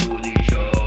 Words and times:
foolish 0.00 0.46
show. 0.48 0.79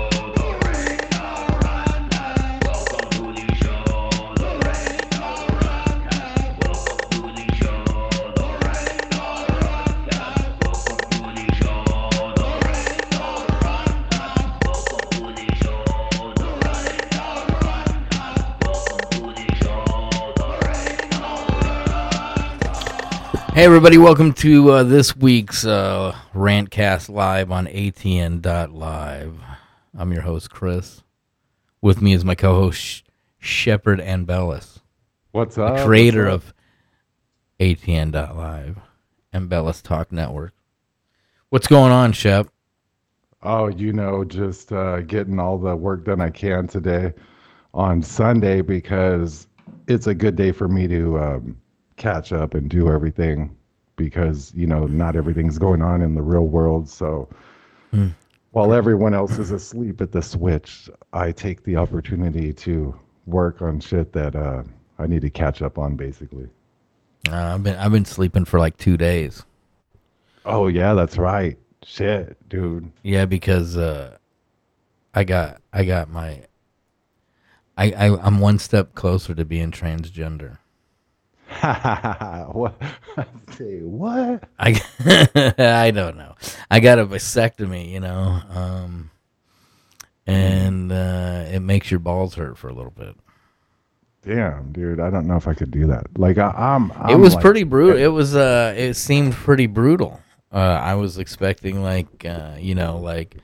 Hey 23.54 23.66
everybody, 23.66 24.00
welcome 24.00 24.34
to 24.34 24.72
uh, 24.72 24.84
this 24.84 25.16
week's 25.16 25.64
uh, 25.64 26.16
Rantcast 26.34 27.08
Live 27.10 27.52
on 27.52 27.68
ATN.live. 27.68 29.40
I'm 29.96 30.12
your 30.12 30.24
host, 30.24 30.50
Chris. 30.50 31.04
With 31.80 32.02
me 32.02 32.14
is 32.14 32.26
my 32.26 32.34
co-host, 32.34 32.82
Sh- 32.82 33.02
Shepard 33.38 34.00
Ambellas, 34.00 34.80
What's 35.34 35.56
the 35.56 35.66
up? 35.66 35.86
creator 35.86 36.26
What's 36.30 36.48
up? 36.48 36.50
of 36.50 36.54
ATN.live 37.60 38.78
Ambellas 39.34 39.84
Talk 39.84 40.12
Network. 40.12 40.54
What's 41.50 41.68
going 41.68 41.92
on, 41.92 42.12
Shep? 42.14 42.48
Oh, 43.44 43.68
you 43.68 43.94
know, 43.94 44.24
just 44.24 44.72
uh, 44.72 45.02
getting 45.02 45.40
all 45.40 45.60
the 45.60 45.76
work 45.76 46.06
done 46.06 46.22
I 46.22 46.32
can 46.32 46.66
today 46.68 47.14
on 47.76 48.02
Sunday 48.02 48.62
because 48.62 49.46
it's 49.88 50.08
a 50.08 50.16
good 50.16 50.36
day 50.36 50.52
for 50.52 50.68
me 50.68 50.88
to 50.88 51.20
um, 51.20 51.58
catch 51.98 52.32
up 52.34 52.54
and 52.54 52.70
do 52.70 52.90
everything 52.92 53.56
because, 53.96 54.52
you 54.56 54.66
know, 54.68 54.86
not 54.88 55.16
everything's 55.16 55.58
going 55.58 55.82
on 55.82 56.02
in 56.02 56.16
the 56.16 56.22
real 56.22 56.48
world. 56.48 56.90
So 56.90 57.30
Hmm. 57.92 58.08
while 58.52 58.74
everyone 58.74 59.14
else 59.14 59.38
is 59.38 59.52
asleep 59.52 60.02
at 60.02 60.12
the 60.12 60.22
switch, 60.22 60.90
I 61.14 61.32
take 61.32 61.64
the 61.64 61.76
opportunity 61.76 62.52
to 62.54 62.96
work 63.28 63.62
on 63.62 63.80
shit 63.80 64.12
that 64.14 64.36
uh, 64.36 64.64
I 64.98 65.08
need 65.08 65.22
to 65.22 65.30
catch 65.30 65.62
up 65.62 65.78
on, 65.78 65.96
basically. 65.96 66.50
Uh, 67.30 67.54
I've 67.56 67.64
been 67.64 67.76
I've 67.78 67.92
been 67.92 68.06
sleeping 68.06 68.46
for 68.46 68.60
like 68.60 68.78
two 68.78 68.98
days. 68.98 69.44
Oh, 70.46 70.68
yeah, 70.68 70.94
that's 70.94 71.18
right. 71.18 71.58
Shit, 71.86 72.38
dude. 72.50 72.92
Yeah, 73.04 73.26
because 73.26 73.78
uh, 73.78 74.18
I 75.14 75.24
got 75.24 75.62
I 75.72 75.86
got 75.86 76.10
my 76.10 76.42
I, 77.78 77.92
I 77.92 78.18
I'm 78.26 78.40
one 78.40 78.60
step 78.60 78.94
closer 78.96 79.34
to 79.36 79.46
being 79.46 79.72
transgender. 79.72 80.58
what? 82.52 82.76
Say 83.52 83.80
what? 83.80 84.44
I 84.60 84.82
I 85.58 85.92
don't 85.92 86.18
know. 86.18 86.36
I 86.70 86.80
got 86.80 87.00
a 87.00 87.06
vasectomy, 87.06 87.90
you 87.92 88.00
know, 88.00 88.42
um, 88.50 89.12
and 90.26 90.92
uh, 90.92 91.46
it 91.52 91.60
makes 91.60 91.92
your 91.92 92.00
balls 92.00 92.36
hurt 92.36 92.58
for 92.58 92.70
a 92.70 92.74
little 92.74 92.92
bit. 92.92 93.16
Damn, 94.26 94.72
dude, 94.72 95.00
I 95.00 95.10
don't 95.10 95.28
know 95.28 95.36
if 95.36 95.48
I 95.48 95.54
could 95.54 95.70
do 95.72 95.88
that. 95.88 96.08
Like 96.18 96.38
I, 96.38 96.50
I'm, 96.50 96.92
it 97.10 97.20
was 97.20 97.34
like- 97.36 97.42
pretty 97.42 97.64
brutal. 97.64 97.98
It 97.98 98.08
was 98.08 98.36
uh, 98.36 98.74
it 98.76 98.96
seemed 98.96 99.34
pretty 99.34 99.68
brutal. 99.68 100.22
Uh, 100.52 100.80
I 100.82 100.96
was 100.96 101.18
expecting 101.18 101.82
like 101.84 102.26
uh, 102.26 102.56
you 102.60 102.76
know 102.76 102.98
like 102.98 103.36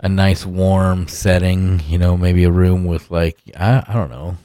a 0.00 0.08
nice 0.08 0.44
warm 0.44 1.08
setting, 1.08 1.80
you 1.86 1.98
know, 1.98 2.16
maybe 2.16 2.44
a 2.44 2.50
room 2.50 2.84
with 2.84 3.10
like 3.10 3.38
I 3.56 3.82
I 3.86 3.92
don't 3.94 4.10
know 4.10 4.36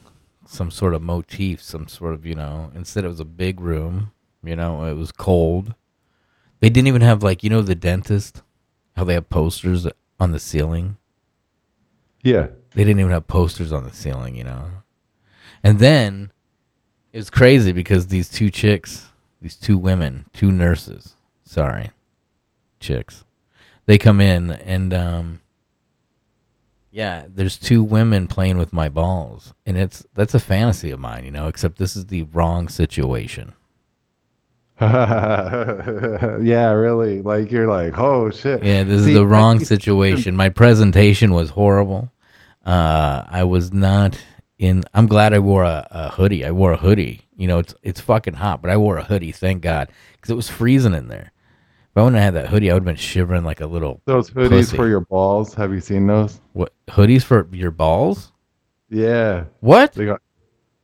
some 0.50 0.72
sort 0.72 0.96
of 0.96 1.02
motif, 1.04 1.62
some 1.62 1.88
sort 1.88 2.16
of 2.16 2.26
you 2.26 2.34
know. 2.34 2.72
Instead, 2.74 3.06
it 3.06 3.10
was 3.10 3.20
a 3.20 3.26
big 3.26 3.62
room. 3.62 4.12
You 4.44 4.56
know, 4.56 4.84
it 4.86 4.96
was 4.96 5.12
cold. 5.12 5.76
They 6.60 6.70
didn't 6.70 6.88
even 6.88 7.02
have 7.02 7.22
like 7.22 7.44
you 7.44 7.50
know 7.50 7.62
the 7.62 7.76
dentist, 7.76 8.42
how 8.98 9.04
they 9.04 9.14
have 9.14 9.30
posters 9.30 9.88
on 10.20 10.32
the 10.32 10.40
ceiling. 10.40 10.98
Yeah. 12.24 12.48
They 12.74 12.84
didn't 12.84 13.00
even 13.00 13.12
have 13.12 13.28
posters 13.28 13.72
on 13.72 13.84
the 13.84 13.94
ceiling, 13.94 14.36
you 14.36 14.44
know. 14.44 14.70
And 15.64 15.80
then 15.80 16.32
it 17.14 17.18
was 17.18 17.30
crazy 17.30 17.72
because 17.72 18.08
these 18.08 18.30
two 18.30 18.50
chicks, 18.50 19.08
these 19.42 19.56
two 19.56 19.78
women, 19.78 20.26
two 20.34 20.52
nurses, 20.52 21.16
sorry, 21.44 21.92
chicks, 22.80 23.24
they 23.86 23.98
come 23.98 24.20
in 24.20 24.52
and 24.52 24.94
um 24.94 25.42
yeah, 26.92 27.26
there's 27.28 27.58
two 27.58 27.84
women 27.84 28.28
playing 28.28 28.58
with 28.58 28.74
my 28.74 28.90
balls. 28.90 29.54
And 29.66 29.78
it's 29.78 30.06
that's 30.14 30.34
a 30.34 30.40
fantasy 30.40 30.92
of 30.92 31.00
mine, 31.00 31.26
you 31.26 31.32
know, 31.32 31.48
except 31.48 31.78
this 31.78 31.96
is 31.96 32.08
the 32.08 32.24
wrong 32.24 32.68
situation. 32.68 33.54
yeah, 34.82 36.72
really. 36.72 37.22
Like 37.22 37.52
you're 37.52 37.68
like, 37.68 38.00
oh 38.00 38.30
shit. 38.30 38.64
Yeah, 38.64 38.84
this 38.84 39.04
See, 39.04 39.10
is 39.10 39.16
the 39.16 39.28
wrong 39.28 39.60
situation. 39.66 40.36
My 40.36 40.50
presentation 40.50 41.34
was 41.34 41.50
horrible. 41.52 42.12
Uh, 42.66 43.24
I 43.30 43.44
was 43.44 43.74
not 43.74 44.18
in. 44.58 44.84
I'm 44.94 45.08
glad 45.08 45.34
I 45.34 45.40
wore 45.40 45.64
a, 45.64 45.88
a 45.92 46.10
hoodie. 46.10 46.46
I 46.46 46.52
wore 46.52 46.72
a 46.72 46.78
hoodie. 46.78 47.22
You 47.36 47.48
know, 47.48 47.60
it's 47.60 47.76
it's 47.84 48.00
fucking 48.00 48.36
hot, 48.36 48.62
but 48.62 48.72
I 48.72 48.78
wore 48.78 48.98
a 48.98 49.04
hoodie. 49.04 49.32
Thank 49.32 49.62
God, 49.64 49.90
because 50.14 50.30
it 50.30 50.36
was 50.36 50.50
freezing 50.50 50.94
in 50.94 51.08
there. 51.10 51.32
I 52.00 52.04
wouldn't 52.04 52.22
have 52.22 52.34
had 52.34 52.44
that 52.44 52.50
hoodie, 52.50 52.72
I 52.72 52.74
would 52.74 52.82
have 52.82 52.86
been 52.86 52.96
shivering 52.96 53.44
like 53.44 53.62
a 53.62 53.68
little. 53.68 54.02
Those 54.06 54.30
hoodies 54.30 54.50
pussy. 54.50 54.78
for 54.78 54.88
your 54.88 55.02
balls. 55.02 55.54
Have 55.54 55.74
you 55.74 55.82
seen 55.82 56.08
those? 56.08 56.40
What 56.54 56.74
hoodies 56.88 57.24
for 57.24 57.48
your 57.52 57.72
balls? 57.72 58.32
Yeah. 58.90 59.46
What? 59.60 59.94
They 59.94 60.06
got. 60.06 60.22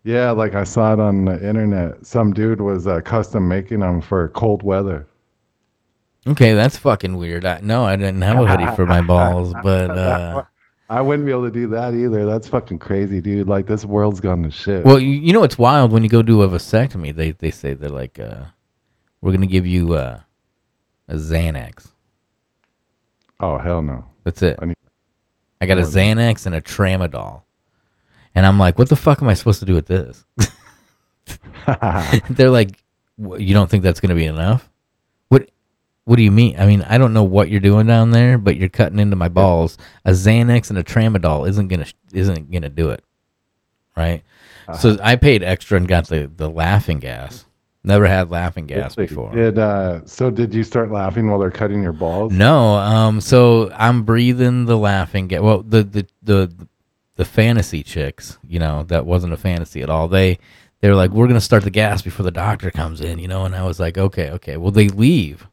Yeah, 0.04 0.30
like 0.32 0.54
I 0.54 0.64
saw 0.64 0.94
it 0.94 1.00
on 1.00 1.26
the 1.26 1.48
internet. 1.48 2.06
Some 2.06 2.32
dude 2.32 2.62
was 2.62 2.86
uh, 2.86 3.02
custom 3.02 3.48
making 3.48 3.80
them 3.80 4.02
for 4.02 4.30
cold 4.30 4.62
weather. 4.62 5.08
Okay, 6.28 6.54
that's 6.54 6.78
fucking 6.78 7.18
weird. 7.18 7.46
I, 7.46 7.60
no, 7.62 7.86
I 7.86 7.96
didn't 7.96 8.22
have 8.22 8.40
a 8.40 8.46
hoodie 8.46 8.76
for 8.76 8.86
my 8.86 9.02
balls, 9.02 9.54
but 9.64 9.90
uh, 9.92 10.44
I 10.90 11.02
wouldn't 11.02 11.26
be 11.26 11.32
able 11.32 11.46
to 11.46 11.52
do 11.52 11.68
that 11.70 11.96
either. 11.96 12.26
That's 12.26 12.48
fucking 12.48 12.80
crazy, 12.80 13.20
dude. 13.20 13.48
Like 13.48 13.66
this 13.66 13.86
world's 13.86 14.20
gone 14.20 14.44
to 14.44 14.52
shit. 14.52 14.86
well, 14.86 15.00
you, 15.00 15.10
you 15.10 15.34
know 15.34 15.44
it's 15.44 15.58
wild 15.58 15.92
when 15.92 16.04
you 16.04 16.10
go 16.10 16.22
do 16.22 16.44
a 16.44 16.48
vasectomy. 16.48 17.16
They 17.16 17.32
they 17.32 17.52
say 17.52 17.74
they're 17.74 17.90
like, 17.90 18.20
uh, 18.20 18.46
we're 19.22 19.32
gonna 19.32 19.48
give 19.48 19.66
you 19.66 19.94
uh, 19.94 20.20
a 21.08 21.16
Xanax. 21.16 21.88
oh 23.40 23.58
hell 23.58 23.82
no. 23.82 24.06
That's 24.24 24.42
it. 24.42 24.58
I 24.62 24.66
need- 24.66 24.76
I 25.62 25.66
got 25.68 25.78
a 25.78 25.82
Xanax 25.82 26.46
and 26.46 26.54
a 26.56 26.62
Tramadol. 26.62 27.42
And 28.36 28.46
I'm 28.46 28.60
like, 28.60 28.78
what 28.78 28.90
the 28.90 28.96
fuck 28.98 29.22
am 29.22 29.30
I 29.30 29.34
supposed 29.34 29.60
to 29.62 29.66
do 29.66 29.74
with 29.74 29.86
this? 29.88 30.26
They're 32.30 32.50
like, 32.50 32.84
you 33.18 33.54
don't 33.54 33.70
think 33.70 33.84
that's 33.84 34.00
going 34.02 34.10
to 34.10 34.16
be 34.16 34.26
enough? 34.26 34.70
What 35.30 35.50
What 36.04 36.18
do 36.18 36.24
you 36.24 36.32
mean? 36.32 36.56
I 36.60 36.66
mean, 36.66 36.82
I 36.84 36.98
don't 36.98 37.14
know 37.14 37.24
what 37.24 37.50
you're 37.50 37.62
doing 37.62 37.88
down 37.88 38.12
there, 38.12 38.38
but 38.38 38.58
you're 38.58 38.70
cutting 38.70 39.00
into 39.00 39.16
my 39.16 39.30
balls. 39.30 39.78
A 40.04 40.12
Xanax 40.12 40.70
and 40.70 40.78
a 40.78 40.84
Tramadol 40.84 41.48
isn't 41.50 41.68
gonna 41.70 41.88
isn't 42.14 42.52
gonna 42.52 42.70
do 42.70 42.90
it, 42.90 43.04
right? 43.96 44.24
Uh-huh. 44.68 44.78
So 44.78 44.98
I 45.02 45.16
paid 45.16 45.42
extra 45.44 45.78
and 45.78 45.88
got 45.88 46.08
the 46.10 46.30
the 46.36 46.50
laughing 46.50 47.00
gas. 47.00 47.45
Never 47.86 48.08
had 48.08 48.32
laughing 48.32 48.66
gas 48.66 48.96
before. 48.96 49.32
Did 49.32 49.60
uh 49.60 50.04
so 50.06 50.32
did 50.32 50.54
you 50.54 50.64
start 50.64 50.92
laughing 50.92 51.30
while 51.30 51.40
they're 51.40 51.52
cutting 51.52 51.84
your 51.84 51.94
balls? 51.94 52.34
No, 52.34 52.76
um, 52.76 53.22
so 53.22 53.72
I'm 53.74 54.04
breathing 54.04 54.66
the 54.66 54.78
laughing 54.78 55.28
gas. 55.28 55.42
Well, 55.42 55.62
the, 55.62 55.84
the 55.84 56.08
the 56.24 56.68
the 57.16 57.26
fantasy 57.26 57.84
chicks, 57.84 58.38
you 58.48 58.60
know, 58.60 58.84
that 58.84 59.06
wasn't 59.06 59.34
a 59.34 59.38
fantasy 59.38 59.82
at 59.84 59.90
all. 59.90 60.08
They 60.08 60.40
they 60.82 60.90
were 60.90 60.96
like, 60.96 61.12
we're 61.12 61.28
gonna 61.28 61.40
start 61.42 61.64
the 61.64 61.70
gas 61.70 62.02
before 62.02 62.24
the 62.24 62.32
doctor 62.32 62.72
comes 62.72 63.02
in, 63.02 63.20
you 63.20 63.28
know. 63.28 63.46
And 63.46 63.56
I 63.56 63.64
was 63.64 63.80
like, 63.80 63.98
okay, 63.98 64.32
okay. 64.32 64.58
Well, 64.58 64.72
they 64.72 64.90
leave. 64.90 65.48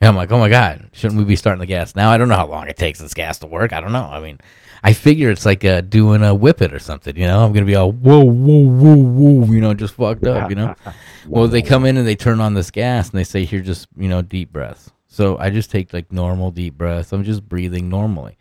And 0.00 0.08
I'm 0.08 0.16
like, 0.16 0.30
oh 0.30 0.38
my 0.38 0.50
god, 0.50 0.90
shouldn't 0.92 1.18
we 1.18 1.24
be 1.24 1.36
starting 1.36 1.60
the 1.60 1.66
gas 1.66 1.96
now? 1.96 2.10
I 2.10 2.18
don't 2.18 2.28
know 2.28 2.36
how 2.36 2.46
long 2.46 2.68
it 2.68 2.76
takes 2.76 2.98
this 2.98 3.14
gas 3.14 3.38
to 3.38 3.46
work. 3.46 3.72
I 3.72 3.80
don't 3.80 3.92
know. 3.92 4.04
I 4.04 4.20
mean, 4.20 4.38
I 4.86 4.92
figure 4.92 5.32
it's 5.32 5.44
like 5.44 5.64
uh, 5.64 5.80
doing 5.80 6.22
a 6.22 6.32
whip 6.32 6.62
it 6.62 6.72
or 6.72 6.78
something, 6.78 7.16
you 7.16 7.26
know. 7.26 7.44
I'm 7.44 7.52
gonna 7.52 7.66
be 7.66 7.74
all 7.74 7.90
whoa, 7.90 8.22
whoa, 8.24 8.66
whoa, 8.68 8.94
whoa, 8.94 9.46
you 9.52 9.60
know, 9.60 9.74
just 9.74 9.94
fucked 9.94 10.24
up, 10.24 10.48
you 10.48 10.54
know. 10.54 10.76
well, 11.26 11.48
they 11.48 11.60
come 11.60 11.84
in 11.84 11.96
and 11.96 12.06
they 12.06 12.14
turn 12.14 12.40
on 12.40 12.54
this 12.54 12.70
gas 12.70 13.10
and 13.10 13.18
they 13.18 13.24
say, 13.24 13.44
here, 13.44 13.62
just 13.62 13.88
you 13.96 14.08
know, 14.08 14.22
deep 14.22 14.52
breaths. 14.52 14.92
So 15.08 15.38
I 15.38 15.50
just 15.50 15.72
take 15.72 15.92
like 15.92 16.12
normal 16.12 16.52
deep 16.52 16.78
breaths. 16.78 17.12
I'm 17.12 17.24
just 17.24 17.48
breathing 17.48 17.88
normally. 17.88 18.38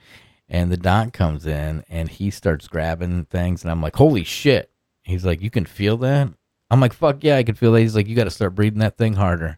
And 0.47 0.71
the 0.71 0.77
doc 0.77 1.13
comes 1.13 1.47
in 1.47 1.83
and 1.89 2.09
he 2.09 2.29
starts 2.29 2.67
grabbing 2.67 3.25
things 3.25 3.63
and 3.63 3.71
I'm 3.71 3.81
like, 3.81 3.95
holy 3.95 4.23
shit. 4.23 4.69
He's 5.01 5.25
like, 5.25 5.41
you 5.41 5.49
can 5.49 5.65
feel 5.65 5.97
that? 5.97 6.29
I'm 6.69 6.79
like, 6.79 6.93
fuck 6.93 7.23
yeah, 7.23 7.37
I 7.37 7.43
can 7.43 7.55
feel 7.55 7.71
that. 7.71 7.79
He's 7.81 7.95
like, 7.95 8.07
you 8.07 8.15
got 8.15 8.25
to 8.25 8.29
start 8.29 8.53
breathing 8.53 8.79
that 8.79 8.97
thing 8.97 9.13
harder. 9.13 9.57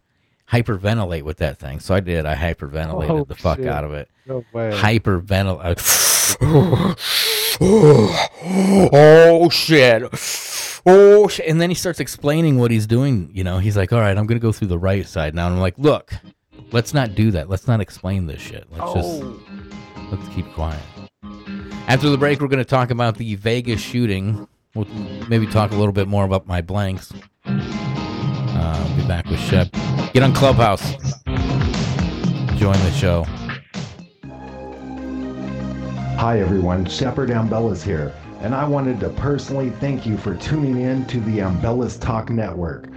Hyperventilate 0.52 1.24
with 1.24 1.38
that 1.38 1.60
thing. 1.60 1.82
So 1.82 1.94
I 1.94 2.00
did. 2.00 2.26
I 2.26 2.36
hyperventilated 2.36 3.10
Oh, 3.10 3.26
the 3.26 3.36
fuck 3.36 3.58
shit. 3.58 3.68
out 3.68 3.84
of 3.84 3.92
it. 3.92 4.10
No 4.26 4.46
way. 4.54 4.72
Hyperventilate. 4.72 6.06
oh 8.92 9.50
shit. 9.52 10.04
Oh 10.86 11.28
shit. 11.28 11.48
And 11.48 11.60
then 11.62 11.70
he 11.70 11.76
starts 11.76 12.00
explaining 12.00 12.58
what 12.58 12.72
he's 12.72 12.88
doing. 12.88 13.30
You 13.34 13.44
know, 13.44 13.60
he's 13.60 13.78
like, 13.78 13.92
all 13.94 14.00
right, 14.00 14.18
I'm 14.18 14.26
going 14.26 14.40
to 14.40 14.44
go 14.44 14.52
through 14.52 14.70
the 14.70 14.80
right 14.80 15.06
side 15.08 15.36
now. 15.36 15.48
And 15.48 15.56
I'm 15.56 15.62
like, 15.62 15.78
look, 15.78 16.14
let's 16.72 16.94
not 16.94 17.16
do 17.16 17.32
that. 17.32 17.50
Let's 17.50 17.68
not 17.68 17.82
explain 17.82 18.28
this 18.28 18.42
shit. 18.42 18.66
Let's 18.72 18.94
just, 18.94 19.24
let's 20.12 20.28
keep 20.36 20.52
quiet. 20.54 20.82
After 21.88 22.10
the 22.10 22.18
break, 22.18 22.42
we're 22.42 22.48
going 22.48 22.60
to 22.60 22.66
talk 22.66 22.92
about 22.92 23.18
the 23.18 23.36
Vegas 23.36 23.80
shooting. 23.80 24.48
We'll 24.76 24.88
maybe 25.30 25.48
talk 25.48 25.72
a 25.72 25.76
little 25.76 25.94
bit 25.94 26.08
more 26.08 26.26
about 26.26 26.46
my 26.48 26.62
blanks. 26.62 27.14
Uh, 27.46 28.86
I'll 28.86 28.96
be 28.96 29.08
back 29.08 29.26
with 29.28 29.40
Shep. 29.40 29.72
Get 30.14 30.24
on 30.24 30.34
Clubhouse. 30.34 30.96
Join 32.58 32.74
the 32.74 32.92
show. 32.92 33.26
Hi 36.18 36.40
everyone, 36.40 36.84
Shepard 36.86 37.30
Ambellas 37.30 37.84
here, 37.84 38.12
and 38.42 38.56
I 38.56 38.68
wanted 38.68 39.00
to 39.02 39.10
personally 39.10 39.70
thank 39.70 40.04
you 40.08 40.18
for 40.18 40.34
tuning 40.34 40.82
in 40.82 41.06
to 41.06 41.20
the 41.20 41.38
Ambellas 41.38 42.02
Talk 42.02 42.32
Network, 42.32 42.90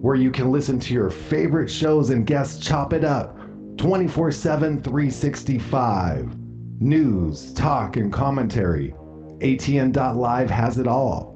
where 0.00 0.14
you 0.14 0.30
can 0.30 0.52
listen 0.52 0.78
to 0.78 0.94
your 0.94 1.10
favorite 1.10 1.68
shows 1.68 2.10
and 2.10 2.24
guests 2.24 2.64
chop 2.64 2.92
it 2.92 3.02
up 3.02 3.36
24 3.78 4.30
7, 4.30 4.80
365. 4.80 6.36
News, 6.80 7.52
talk, 7.54 7.96
and 7.96 8.12
commentary. 8.12 8.94
ATN.live 9.40 10.48
has 10.48 10.78
it 10.78 10.86
all. 10.86 11.34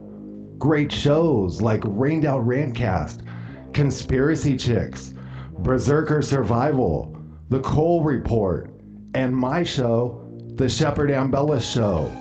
Great 0.58 0.92
shows 0.92 1.60
like 1.60 1.82
Rained 1.84 2.24
Out 2.24 2.46
Rantcast, 2.46 3.26
Conspiracy 3.72 4.56
Chicks, 4.56 5.12
Berserker 5.58 6.22
Survival, 6.22 7.16
The 7.48 7.58
Cole 7.62 8.04
Report, 8.04 8.70
and 9.14 9.36
my 9.36 9.64
show, 9.64 10.21
The 10.56 10.68
Shepard 10.68 11.08
Ambellas 11.08 11.62
Show. 11.62 12.12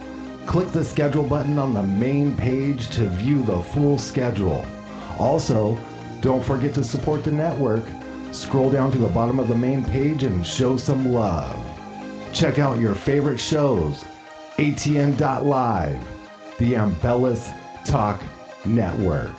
Click 0.46 0.72
the 0.72 0.86
schedule 0.86 1.24
button 1.24 1.60
on 1.60 1.74
the 1.74 1.84
main 1.84 2.36
page 2.38 2.90
to 2.92 3.10
view 3.10 3.44
the 3.44 3.62
full 3.62 3.98
schedule. 3.98 4.66
Also, 5.20 5.78
don't 6.22 6.44
forget 6.44 6.74
to 6.76 6.84
support 6.84 7.26
the 7.26 7.32
network. 7.32 7.84
Scroll 8.32 8.72
down 8.72 8.90
to 8.94 8.98
the 8.98 9.10
bottom 9.10 9.38
of 9.38 9.50
the 9.50 9.56
main 9.56 9.84
page 9.84 10.24
and 10.24 10.48
show 10.48 10.78
some 10.78 11.12
love. 11.12 11.62
Check 12.32 12.58
out 12.58 12.80
your 12.80 12.96
favorite 12.96 13.40
shows. 13.40 14.06
ATN.live, 14.58 16.00
the 16.58 16.74
Ambellas 16.74 17.54
Talk 17.86 18.22
Network. 18.64 19.36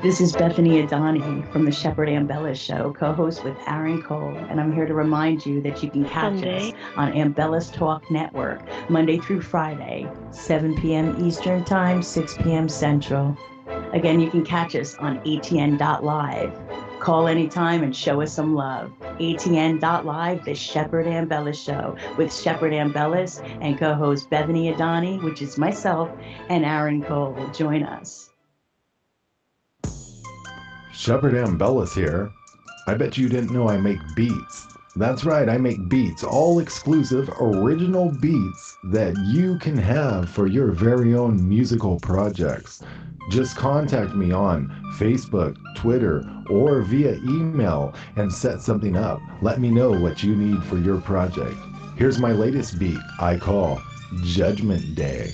This 0.00 0.20
is 0.20 0.32
Bethany 0.32 0.80
Adani 0.80 1.50
from 1.50 1.64
the 1.64 1.72
Shepard 1.72 2.08
Ambella 2.08 2.54
Show, 2.54 2.94
co-host 2.96 3.42
with 3.42 3.56
Aaron 3.66 4.00
Cole, 4.00 4.32
and 4.48 4.60
I'm 4.60 4.72
here 4.72 4.86
to 4.86 4.94
remind 4.94 5.44
you 5.44 5.60
that 5.62 5.82
you 5.82 5.90
can 5.90 6.04
catch 6.08 6.40
us 6.44 6.72
on 6.94 7.12
Ambellas 7.14 7.72
Talk 7.72 8.08
Network 8.08 8.62
Monday 8.88 9.18
through 9.18 9.40
Friday, 9.40 10.08
7 10.30 10.80
p.m. 10.80 11.20
Eastern 11.26 11.64
Time, 11.64 12.00
6 12.00 12.36
p.m. 12.44 12.68
Central. 12.68 13.36
Again, 13.92 14.20
you 14.20 14.30
can 14.30 14.44
catch 14.44 14.76
us 14.76 14.94
on 14.98 15.18
ATN.live. 15.24 16.52
Call 17.00 17.26
anytime 17.26 17.82
and 17.82 17.94
show 17.94 18.20
us 18.20 18.32
some 18.32 18.54
love. 18.54 18.92
ATN.live, 19.18 20.44
the 20.44 20.54
Shepard 20.54 21.06
Ambella 21.06 21.52
Show 21.52 21.96
with 22.16 22.32
Shepard 22.32 22.72
Ambellas 22.72 23.42
and 23.60 23.76
co-host 23.76 24.30
Bethany 24.30 24.72
Adani, 24.72 25.20
which 25.24 25.42
is 25.42 25.58
myself, 25.58 26.08
and 26.48 26.64
Aaron 26.64 27.02
Cole. 27.02 27.32
Will 27.32 27.50
join 27.50 27.82
us. 27.82 28.27
Shepard 30.98 31.34
Ambellas 31.34 31.94
here. 31.94 32.32
I 32.88 32.94
bet 32.94 33.16
you 33.16 33.28
didn't 33.28 33.52
know 33.52 33.68
I 33.68 33.76
make 33.76 34.00
beats. 34.16 34.66
That's 34.96 35.24
right, 35.24 35.48
I 35.48 35.56
make 35.56 35.88
beats, 35.88 36.24
all 36.24 36.58
exclusive, 36.58 37.30
original 37.40 38.10
beats 38.10 38.76
that 38.90 39.16
you 39.28 39.60
can 39.60 39.76
have 39.76 40.28
for 40.28 40.48
your 40.48 40.72
very 40.72 41.14
own 41.14 41.48
musical 41.48 42.00
projects. 42.00 42.82
Just 43.30 43.56
contact 43.56 44.16
me 44.16 44.32
on 44.32 44.70
Facebook, 44.98 45.56
Twitter, 45.76 46.28
or 46.50 46.82
via 46.82 47.14
email 47.18 47.94
and 48.16 48.32
set 48.32 48.60
something 48.60 48.96
up. 48.96 49.20
Let 49.40 49.60
me 49.60 49.70
know 49.70 49.92
what 49.92 50.24
you 50.24 50.34
need 50.34 50.64
for 50.64 50.78
your 50.78 51.00
project. 51.00 51.56
Here's 51.96 52.18
my 52.18 52.32
latest 52.32 52.76
beat 52.76 52.98
I 53.20 53.36
call 53.36 53.80
Judgment 54.24 54.96
Day. 54.96 55.30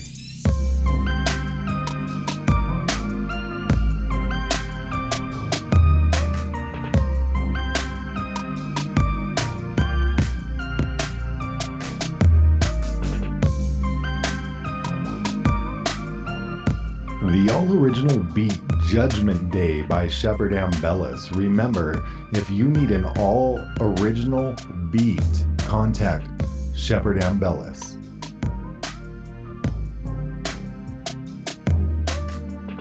Original 17.95 18.25
beat 18.35 18.59
Judgment 18.89 19.53
Day 19.53 19.83
by 19.83 20.09
Shepard 20.09 20.51
Ambellas. 20.51 21.33
Remember, 21.37 22.05
if 22.33 22.51
you 22.51 22.65
need 22.65 22.91
an 22.91 23.05
all 23.19 23.65
original 23.79 24.57
beat, 24.91 25.23
contact 25.59 26.27
Shepard 26.75 27.21
Ambellas. 27.21 27.95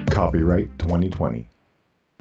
Copyright 0.10 0.80
2020. 0.80 1.53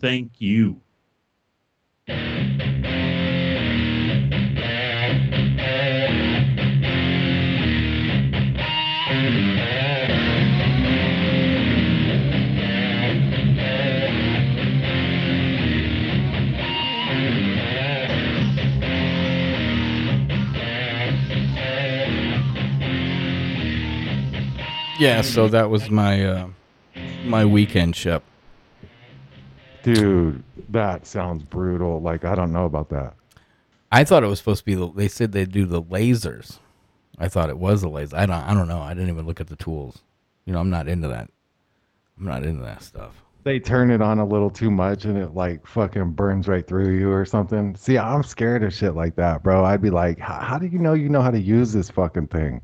Thank 0.00 0.40
you. 0.40 0.80
Yeah, 24.98 25.22
so 25.22 25.48
that 25.48 25.70
was 25.70 25.88
my 25.88 26.22
uh, 26.22 26.48
my 27.24 27.46
weekend 27.46 27.96
ship. 27.96 28.22
Dude, 29.82 30.42
that 30.68 31.06
sounds 31.06 31.42
brutal. 31.42 32.00
Like, 32.00 32.24
I 32.24 32.34
don't 32.34 32.52
know 32.52 32.66
about 32.66 32.88
that. 32.90 33.14
I 33.92 34.04
thought 34.04 34.22
it 34.22 34.28
was 34.28 34.38
supposed 34.38 34.60
to 34.60 34.64
be. 34.64 34.74
The, 34.74 34.90
they 34.92 35.08
said 35.08 35.32
they 35.32 35.44
do 35.44 35.66
the 35.66 35.82
lasers. 35.82 36.58
I 37.18 37.28
thought 37.28 37.50
it 37.50 37.58
was 37.58 37.82
the 37.82 37.88
laser. 37.88 38.16
I 38.16 38.26
don't. 38.26 38.36
I 38.36 38.54
don't 38.54 38.68
know. 38.68 38.80
I 38.80 38.94
didn't 38.94 39.10
even 39.10 39.26
look 39.26 39.40
at 39.40 39.48
the 39.48 39.56
tools. 39.56 40.02
You 40.44 40.52
know, 40.52 40.60
I'm 40.60 40.70
not 40.70 40.88
into 40.88 41.08
that. 41.08 41.30
I'm 42.18 42.26
not 42.26 42.44
into 42.44 42.62
that 42.62 42.82
stuff. 42.82 43.22
They 43.42 43.58
turn 43.58 43.90
it 43.90 44.02
on 44.02 44.18
a 44.18 44.24
little 44.24 44.50
too 44.50 44.70
much 44.70 45.06
and 45.06 45.16
it 45.16 45.34
like 45.34 45.66
fucking 45.66 46.12
burns 46.12 46.46
right 46.46 46.66
through 46.66 46.94
you 46.98 47.10
or 47.10 47.24
something. 47.24 47.74
See, 47.74 47.96
I'm 47.96 48.22
scared 48.22 48.62
of 48.62 48.74
shit 48.74 48.94
like 48.94 49.16
that, 49.16 49.42
bro. 49.42 49.64
I'd 49.64 49.80
be 49.80 49.88
like, 49.88 50.18
how, 50.18 50.38
how 50.38 50.58
do 50.58 50.66
you 50.66 50.78
know 50.78 50.92
you 50.92 51.08
know 51.08 51.22
how 51.22 51.30
to 51.30 51.40
use 51.40 51.72
this 51.72 51.90
fucking 51.90 52.26
thing? 52.26 52.60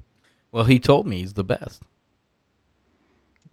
Well, 0.53 0.65
he 0.65 0.79
told 0.79 1.07
me 1.07 1.19
he's 1.19 1.33
the 1.33 1.45
best. 1.45 1.83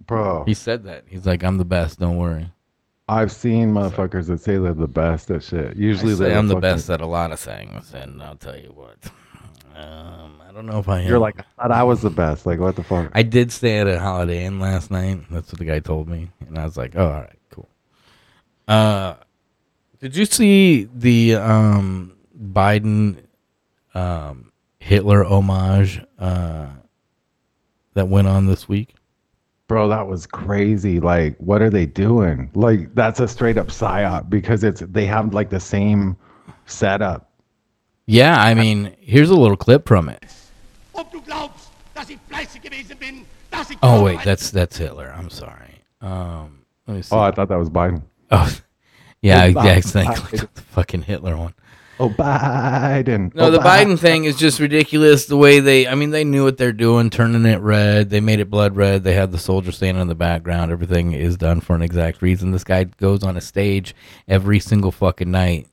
Bro, 0.05 0.43
He 0.45 0.53
said 0.53 0.83
that. 0.83 1.05
He's 1.07 1.25
like, 1.25 1.43
I'm 1.43 1.57
the 1.57 1.65
best. 1.65 1.99
Don't 1.99 2.17
worry. 2.17 2.51
I've 3.09 3.31
seen 3.31 3.73
motherfuckers 3.73 4.27
that 4.27 4.39
say 4.39 4.57
they're 4.57 4.73
the 4.73 4.87
best 4.87 5.29
at 5.29 5.43
shit. 5.43 5.75
Usually 5.75 6.13
I 6.13 6.15
say 6.15 6.23
they're 6.25 6.37
I'm 6.37 6.47
the 6.47 6.53
fucking- 6.55 6.61
best 6.61 6.89
at 6.89 7.01
a 7.01 7.05
lot 7.05 7.31
of 7.31 7.39
things, 7.39 7.93
and 7.93 8.21
I'll 8.23 8.35
tell 8.37 8.57
you 8.57 8.71
what. 8.73 8.95
Um, 9.75 10.39
I 10.47 10.51
don't 10.53 10.65
know 10.67 10.79
if 10.79 10.87
I 10.87 11.01
am. 11.01 11.07
You're 11.07 11.19
like, 11.19 11.39
I 11.39 11.43
thought 11.63 11.71
I 11.71 11.83
was 11.83 12.01
the 12.01 12.09
best. 12.09 12.45
Like, 12.45 12.59
what 12.59 12.75
the 12.75 12.83
fuck? 12.83 13.11
I 13.13 13.23
did 13.23 13.51
stay 13.51 13.79
at 13.79 13.87
a 13.87 13.99
Holiday 13.99 14.45
Inn 14.45 14.59
last 14.59 14.91
night. 14.91 15.19
That's 15.31 15.51
what 15.51 15.57
the 15.59 15.65
guy 15.65 15.79
told 15.79 16.07
me, 16.07 16.29
and 16.47 16.57
I 16.59 16.63
was 16.63 16.77
like, 16.77 16.95
"Oh, 16.95 17.05
all 17.05 17.11
right, 17.21 17.39
cool." 17.49 17.67
Uh, 18.67 19.15
did 19.99 20.15
you 20.15 20.25
see 20.25 20.87
the 20.93 21.35
um 21.35 22.13
Biden 22.39 23.17
um 23.95 24.51
Hitler 24.79 25.23
homage 25.23 26.01
uh 26.19 26.67
that 27.95 28.07
went 28.07 28.27
on 28.27 28.45
this 28.45 28.69
week? 28.69 28.95
Bro, 29.73 29.87
that 29.87 30.07
was 30.07 30.27
crazy. 30.27 30.99
Like, 30.99 31.35
what 31.39 31.63
are 31.63 31.69
they 31.71 31.87
doing? 31.87 32.51
Like, 32.53 32.93
that's 32.93 33.19
a 33.19 33.27
straight 33.27 33.57
up 33.57 33.69
psyop 33.69 34.29
because 34.29 34.63
it's 34.63 34.81
they 34.81 35.07
have 35.07 35.33
like 35.33 35.49
the 35.49 35.59
same 35.59 36.15
setup. 36.67 37.31
Yeah, 38.05 38.39
I 38.39 38.53
mean, 38.53 38.95
here's 38.99 39.31
a 39.31 39.35
little 39.35 39.57
clip 39.57 39.87
from 39.87 40.09
it. 40.09 40.23
Ob 40.93 41.11
du 41.11 41.21
glaubst, 41.21 41.71
dass 41.95 42.07
ich 42.11 42.19
fleißig 42.29 42.61
gewesen 42.61 42.97
bin, 42.99 43.25
dass 43.49 43.71
ich 43.71 43.79
Oh 43.81 44.03
wait, 44.03 44.19
that's 44.23 44.51
that's 44.51 44.77
Hitler. 44.77 45.11
I'm 45.17 45.31
sorry. 45.31 45.81
Um, 46.01 46.65
let 46.85 46.97
me 46.97 47.01
see. 47.01 47.15
Oh, 47.15 47.21
I 47.21 47.31
thought 47.31 47.49
that 47.49 47.57
was 47.57 47.71
Biden. 47.71 48.03
Oh, 48.29 48.47
yeah, 49.23 49.41
I, 49.41 49.47
yeah, 49.65 49.73
exactly. 49.73 50.37
The 50.53 50.61
fucking 50.61 51.01
Hitler 51.01 51.35
one. 51.35 51.55
Oh, 51.99 52.09
Biden. 52.09 53.33
No, 53.35 53.45
oh, 53.45 53.51
the 53.51 53.59
Biden 53.59 53.99
thing 53.99 54.23
is 54.23 54.35
just 54.35 54.59
ridiculous. 54.59 55.25
The 55.25 55.37
way 55.37 55.59
they, 55.59 55.87
I 55.87 55.95
mean, 55.95 56.09
they 56.09 56.23
knew 56.23 56.43
what 56.43 56.57
they're 56.57 56.73
doing, 56.73 57.09
turning 57.09 57.45
it 57.45 57.61
red. 57.61 58.09
They 58.09 58.19
made 58.19 58.39
it 58.39 58.49
blood 58.49 58.75
red. 58.75 59.03
They 59.03 59.13
had 59.13 59.31
the 59.31 59.37
soldier 59.37 59.71
standing 59.71 60.01
in 60.01 60.07
the 60.07 60.15
background. 60.15 60.71
Everything 60.71 61.13
is 61.13 61.37
done 61.37 61.61
for 61.61 61.75
an 61.75 61.83
exact 61.83 62.21
reason. 62.21 62.51
This 62.51 62.63
guy 62.63 62.85
goes 62.85 63.23
on 63.23 63.37
a 63.37 63.41
stage 63.41 63.95
every 64.27 64.59
single 64.59 64.91
fucking 64.91 65.29
night 65.29 65.67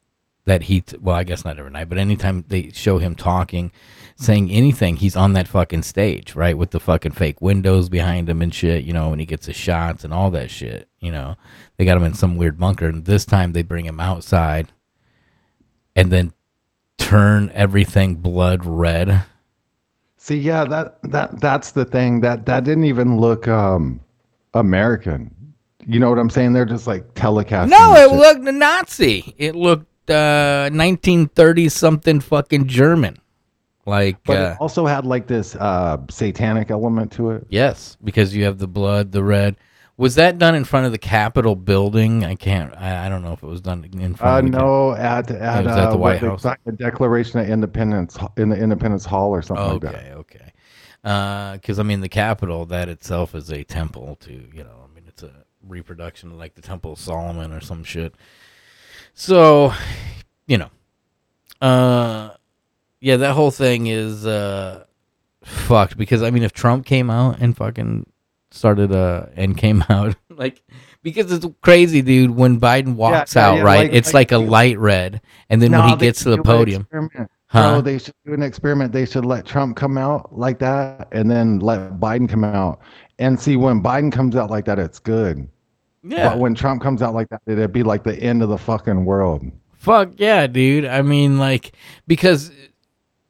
that 0.44 0.64
he, 0.64 0.82
t- 0.82 0.98
well, 1.00 1.16
I 1.16 1.24
guess 1.24 1.44
not 1.44 1.58
every 1.58 1.70
night, 1.70 1.88
but 1.88 1.98
anytime 1.98 2.44
they 2.48 2.70
show 2.70 2.98
him 2.98 3.14
talking, 3.14 3.72
saying 4.16 4.50
anything, 4.50 4.96
he's 4.96 5.16
on 5.16 5.32
that 5.34 5.48
fucking 5.48 5.82
stage, 5.82 6.34
right? 6.34 6.56
With 6.56 6.70
the 6.70 6.80
fucking 6.80 7.12
fake 7.12 7.40
windows 7.40 7.88
behind 7.88 8.28
him 8.28 8.42
and 8.42 8.54
shit, 8.54 8.84
you 8.84 8.92
know, 8.92 9.08
when 9.10 9.20
he 9.20 9.26
gets 9.26 9.46
his 9.46 9.56
shots 9.56 10.04
and 10.04 10.12
all 10.12 10.30
that 10.32 10.50
shit, 10.50 10.88
you 10.98 11.12
know. 11.12 11.36
They 11.76 11.86
got 11.86 11.96
him 11.96 12.04
in 12.04 12.14
some 12.14 12.36
weird 12.36 12.58
bunker. 12.58 12.88
And 12.88 13.06
this 13.06 13.24
time 13.24 13.52
they 13.52 13.62
bring 13.62 13.86
him 13.86 14.00
outside 14.00 14.70
and 15.96 16.10
then 16.10 16.32
turn 16.98 17.50
everything 17.54 18.16
blood 18.16 18.64
red. 18.64 19.24
See, 20.16 20.36
yeah, 20.36 20.64
that 20.66 20.98
that 21.04 21.40
that's 21.40 21.72
the 21.72 21.84
thing 21.84 22.20
that 22.20 22.46
that 22.46 22.64
didn't 22.64 22.84
even 22.84 23.18
look 23.18 23.48
um 23.48 24.00
American. 24.54 25.34
You 25.86 25.98
know 25.98 26.10
what 26.10 26.18
I'm 26.18 26.30
saying? 26.30 26.52
They're 26.52 26.66
just 26.66 26.86
like 26.86 27.14
telecasting. 27.14 27.70
No, 27.70 27.94
it 27.94 28.08
shit. 28.10 28.18
looked 28.18 28.54
Nazi. 28.54 29.34
It 29.38 29.54
looked 29.56 30.10
uh 30.10 30.68
1930 30.72 31.68
something 31.70 32.20
fucking 32.20 32.66
German. 32.66 33.16
Like 33.86 34.18
But 34.24 34.36
uh, 34.38 34.50
it 34.52 34.60
also 34.60 34.84
had 34.86 35.06
like 35.06 35.26
this 35.26 35.56
uh 35.56 35.96
satanic 36.10 36.70
element 36.70 37.12
to 37.12 37.30
it. 37.30 37.46
yes, 37.48 37.96
because 38.04 38.36
you 38.36 38.44
have 38.44 38.58
the 38.58 38.68
blood, 38.68 39.10
the 39.12 39.24
red. 39.24 39.56
Was 40.00 40.14
that 40.14 40.38
done 40.38 40.54
in 40.54 40.64
front 40.64 40.86
of 40.86 40.92
the 40.92 40.98
Capitol 40.98 41.54
building? 41.54 42.24
I 42.24 42.34
can't. 42.34 42.74
I, 42.74 43.04
I 43.04 43.08
don't 43.10 43.22
know 43.22 43.34
if 43.34 43.42
it 43.42 43.46
was 43.46 43.60
done 43.60 43.84
in 43.84 44.14
front. 44.14 44.34
Uh, 44.34 44.38
of 44.38 44.44
the 44.50 44.58
no, 44.58 44.92
at 44.94 45.30
at, 45.30 45.66
was 45.66 45.76
uh, 45.76 45.78
at 45.78 45.90
the 45.90 45.98
White 45.98 46.22
what 46.22 46.42
they 46.42 46.48
House. 46.48 46.56
the 46.64 46.72
Declaration 46.72 47.38
of 47.38 47.50
Independence 47.50 48.16
in 48.38 48.48
the 48.48 48.56
Independence 48.56 49.04
Hall 49.04 49.28
or 49.28 49.42
something 49.42 49.72
like 49.72 49.82
that. 49.82 49.94
Okay, 49.96 50.12
okay. 50.14 50.52
Because 51.52 51.78
I 51.78 51.82
mean, 51.82 52.00
the 52.00 52.08
Capitol 52.08 52.64
that 52.64 52.88
itself 52.88 53.34
is 53.34 53.50
a 53.50 53.62
temple 53.62 54.16
to 54.20 54.32
you 54.32 54.64
know. 54.64 54.86
I 54.90 54.94
mean, 54.94 55.04
it's 55.06 55.22
a 55.22 55.32
reproduction 55.68 56.30
of 56.30 56.38
like 56.38 56.54
the 56.54 56.62
Temple 56.62 56.92
of 56.92 56.98
Solomon 56.98 57.52
or 57.52 57.60
some 57.60 57.84
shit. 57.84 58.14
So, 59.12 59.74
you 60.46 60.56
know, 60.56 60.70
uh, 61.60 62.30
yeah, 63.02 63.18
that 63.18 63.34
whole 63.34 63.50
thing 63.50 63.86
is 63.86 64.26
uh 64.26 64.84
fucked 65.44 65.98
because 65.98 66.22
I 66.22 66.30
mean, 66.30 66.42
if 66.42 66.54
Trump 66.54 66.86
came 66.86 67.10
out 67.10 67.40
and 67.40 67.54
fucking 67.54 68.09
started 68.50 68.92
uh 68.92 69.26
and 69.36 69.56
came 69.56 69.84
out 69.88 70.16
like 70.30 70.62
because 71.02 71.32
it's 71.32 71.46
crazy, 71.62 72.02
dude. 72.02 72.32
When 72.32 72.60
Biden 72.60 72.94
walks 72.96 73.34
yeah, 73.34 73.48
out, 73.48 73.56
yeah, 73.56 73.62
right, 73.62 73.88
like- 73.88 73.92
it's 73.92 74.12
like 74.12 74.32
like, 74.32 74.32
a 74.32 74.44
light 74.44 74.78
red, 74.78 75.20
and 75.48 75.62
then 75.62 75.72
when 75.72 75.88
he 75.88 75.96
gets 75.96 76.22
to 76.24 76.30
the 76.30 76.42
podium. 76.42 76.86
Huh? 77.46 77.72
No, 77.72 77.80
they 77.80 77.98
should 77.98 78.14
do 78.24 78.32
an 78.32 78.44
experiment. 78.44 78.92
They 78.92 79.04
should 79.04 79.24
let 79.24 79.44
Trump 79.44 79.76
come 79.76 79.98
out 79.98 80.38
like 80.38 80.60
that, 80.60 81.08
and 81.10 81.28
then 81.28 81.58
let 81.58 81.94
Biden 81.98 82.28
come 82.28 82.44
out, 82.44 82.78
and 83.18 83.40
see 83.40 83.56
when 83.56 83.82
Biden 83.82 84.12
comes 84.12 84.36
out 84.36 84.50
like 84.50 84.66
that, 84.66 84.78
it's 84.78 85.00
good. 85.00 85.48
yeah, 86.04 86.28
But 86.28 86.38
when 86.38 86.54
Trump 86.54 86.80
comes 86.80 87.02
out 87.02 87.12
like 87.12 87.28
that, 87.30 87.42
it'd 87.46 87.72
be 87.72 87.82
like 87.82 88.04
the 88.04 88.16
end 88.22 88.44
of 88.44 88.50
the 88.50 88.56
fucking 88.58 89.04
world. 89.04 89.44
Fuck 89.72 90.10
yeah, 90.18 90.46
dude. 90.46 90.84
I 90.84 91.02
mean, 91.02 91.38
like, 91.38 91.72
because 92.06 92.52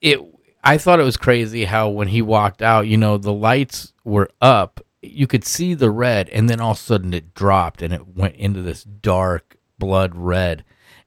it, 0.02 0.20
I 0.62 0.76
thought 0.76 1.00
it 1.00 1.04
was 1.04 1.16
crazy 1.16 1.64
how 1.64 1.88
when 1.88 2.08
he 2.08 2.20
walked 2.20 2.60
out, 2.60 2.86
you 2.86 2.98
know, 2.98 3.16
the 3.16 3.32
lights 3.32 3.94
were 4.04 4.28
up. 4.42 4.80
You 5.02 5.26
could 5.26 5.44
see 5.44 5.74
the 5.74 5.90
red, 5.90 6.28
and 6.28 6.48
then 6.48 6.60
all 6.60 6.72
of 6.72 6.76
a 6.76 6.80
sudden 6.80 7.14
it 7.14 7.34
dropped 7.34 7.80
and 7.82 7.92
it 7.94 8.06
went 8.08 8.36
into 8.36 8.60
this 8.62 8.84
dark 8.84 9.56
blood 9.78 10.14
red. 10.14 10.64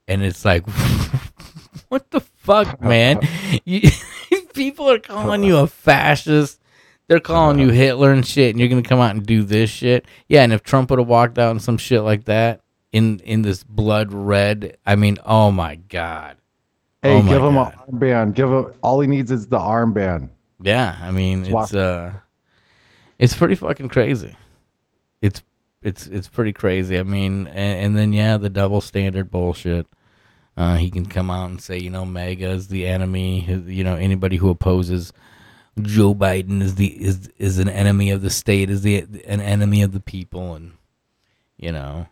And 0.08 0.24
it's 0.24 0.44
like, 0.44 0.68
what 1.90 2.10
the 2.12 2.20
fuck, 2.22 2.82
man? 2.82 3.20
You, 3.66 3.88
people 4.56 4.90
are 4.90 4.98
calling 5.00 5.44
you 5.44 5.58
a 5.58 5.68
fascist. 5.68 6.60
They're 7.08 7.20
calling 7.20 7.60
you 7.60 7.70
Hitler 7.70 8.12
and 8.12 8.26
shit, 8.26 8.50
and 8.50 8.60
you're 8.60 8.68
gonna 8.70 8.82
come 8.82 9.00
out 9.00 9.16
and 9.16 9.24
do 9.26 9.44
this 9.44 9.70
shit. 9.70 10.06
Yeah, 10.28 10.42
and 10.44 10.52
if 10.52 10.64
Trump 10.64 10.90
would 10.90 10.98
have 11.00 11.08
walked 11.08 11.38
out 11.38 11.52
and 11.52 11.62
some 11.62 11.78
shit 11.78 12.02
like 12.02 12.26
that 12.26 12.62
in 12.92 13.20
in 13.20 13.44
this 13.44 13.64
blood 13.64 14.12
red, 14.12 14.78
I 14.86 14.96
mean, 14.96 15.18
oh 15.26 15.52
my 15.52 15.76
god. 15.76 16.38
Hey, 17.04 17.18
Oh 17.18 17.22
give 17.22 17.44
him 17.44 17.54
God. 17.54 17.74
an 17.88 18.00
armband. 18.00 18.34
Give 18.34 18.50
him 18.50 18.74
all 18.82 19.00
he 19.02 19.08
needs 19.08 19.30
is 19.32 19.48
the 19.48 19.60
armband. 19.60 20.30
Yeah, 20.62 20.98
I 21.02 21.12
mean, 21.12 21.46
Swap. 21.46 21.66
it's 21.66 21.74
uh, 21.76 22.14
it's 23.20 23.36
pretty 23.36 23.56
fucking 23.56 23.90
crazy. 23.90 24.36
It's 25.22 25.42
it's 25.82 26.08
it's 26.08 26.28
pretty 26.28 26.54
crazy. 26.54 26.98
I 26.98 27.04
mean, 27.04 27.48
and, 27.48 27.86
and 27.86 27.98
then 27.98 28.14
yeah, 28.14 28.38
the 28.38 28.50
double 28.50 28.82
standard 28.82 29.32
bullshit. 29.32 29.88
Uh, 30.56 30.76
he 30.76 30.92
can 30.92 31.08
come 31.08 31.32
out 31.32 31.50
and 31.50 31.60
say, 31.60 31.80
you 31.80 31.90
know, 31.90 32.06
MAGA 32.06 32.48
is 32.50 32.68
the 32.68 32.86
enemy. 32.86 33.44
You 33.66 33.84
know, 33.84 33.96
anybody 33.96 34.38
who 34.38 34.50
opposes 34.50 35.12
Joe 35.82 36.14
Biden 36.14 36.62
is 36.62 36.76
the 36.76 36.88
is 37.04 37.30
is 37.38 37.58
an 37.58 37.70
enemy 37.70 38.12
of 38.12 38.22
the 38.22 38.30
state, 38.30 38.70
is 38.70 38.82
the 38.82 39.08
an 39.26 39.42
enemy 39.42 39.82
of 39.82 39.92
the 39.92 40.00
people, 40.00 40.54
and 40.54 40.74
you 41.58 41.72
know, 41.72 42.08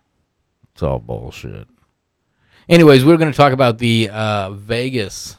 it's 0.74 0.82
all 0.82 1.00
bullshit. 1.00 1.68
Anyways, 2.68 3.06
we're 3.06 3.18
going 3.18 3.32
to 3.32 3.38
talk 3.38 3.54
about 3.54 3.78
the 3.78 4.10
uh, 4.10 4.52
Vegas 4.52 5.38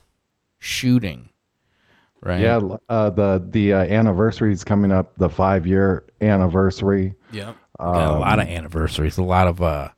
shooting, 0.58 1.30
right? 2.22 2.40
Yeah, 2.40 2.60
uh, 2.88 3.10
the 3.10 3.44
the 3.50 3.72
uh, 3.74 3.78
anniversary 3.84 4.52
is 4.52 4.64
coming 4.64 4.92
up. 4.92 5.12
The 5.16 5.28
five 5.28 5.66
year 5.66 6.04
anniversary. 6.20 7.14
Yep. 7.32 7.56
got 7.78 8.16
a 8.16 8.18
lot 8.18 8.38
Um, 8.38 8.46
of 8.46 8.48
anniversaries, 8.48 9.18
a 9.18 9.22
lot 9.22 9.46
of 9.48 9.60
uh 9.62 9.88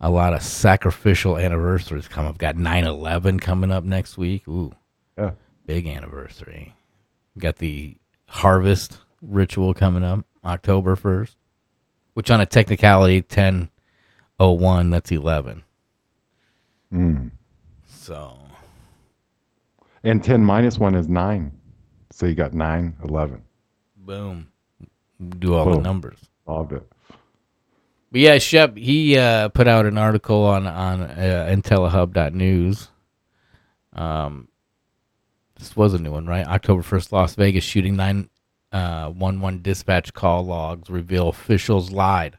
a 0.00 0.10
lot 0.10 0.32
of 0.32 0.42
sacrificial 0.42 1.36
anniversaries 1.38 2.06
come 2.08 2.24
up. 2.26 2.38
Got 2.38 2.56
9/11 2.56 3.40
coming 3.40 3.70
up 3.72 3.84
next 3.84 4.16
week. 4.16 4.46
Ooh, 4.48 4.72
Yeah. 5.18 5.32
big 5.66 5.86
anniversary. 5.88 6.74
Got 7.38 7.56
the 7.56 7.96
harvest 8.26 8.98
ritual 9.22 9.74
coming 9.74 10.04
up 10.04 10.24
October 10.44 10.94
1st, 10.96 11.34
which 12.14 12.30
on 12.30 12.40
a 12.40 12.46
technicality 12.46 13.22
1001 13.22 14.90
that's 14.90 15.10
11. 15.10 15.62
Mm. 16.92 17.30
So, 17.86 18.38
And 20.04 20.22
ten 20.22 20.44
minus 20.44 20.78
one 20.78 20.94
is 20.94 21.08
nine. 21.08 21.52
So 22.10 22.26
you 22.26 22.34
got 22.34 22.54
nine, 22.54 22.96
eleven. 23.04 23.42
boom. 23.96 24.48
Do 25.40 25.54
all 25.54 25.64
the 25.66 25.72
Boom. 25.72 25.82
numbers. 25.82 26.18
Solved 26.46 26.72
it. 26.72 26.88
But 28.10 28.20
yeah, 28.20 28.38
Shep, 28.38 28.76
he 28.76 29.18
uh, 29.18 29.48
put 29.50 29.68
out 29.68 29.84
an 29.84 29.98
article 29.98 30.44
on 30.44 30.66
on 30.66 31.02
uh, 31.02 31.48
IntelliHub.news. 31.50 32.88
Um, 33.92 34.48
this 35.58 35.76
was 35.76 35.92
a 35.94 35.98
new 35.98 36.12
one, 36.12 36.26
right? 36.26 36.46
October 36.46 36.82
first, 36.82 37.12
Las 37.12 37.34
Vegas 37.34 37.64
shooting 37.64 37.96
nine 37.96 38.30
uh, 38.72 39.10
one 39.10 39.40
one 39.40 39.60
dispatch 39.60 40.14
call 40.14 40.46
logs 40.46 40.88
reveal 40.88 41.28
officials 41.28 41.90
lied. 41.90 42.38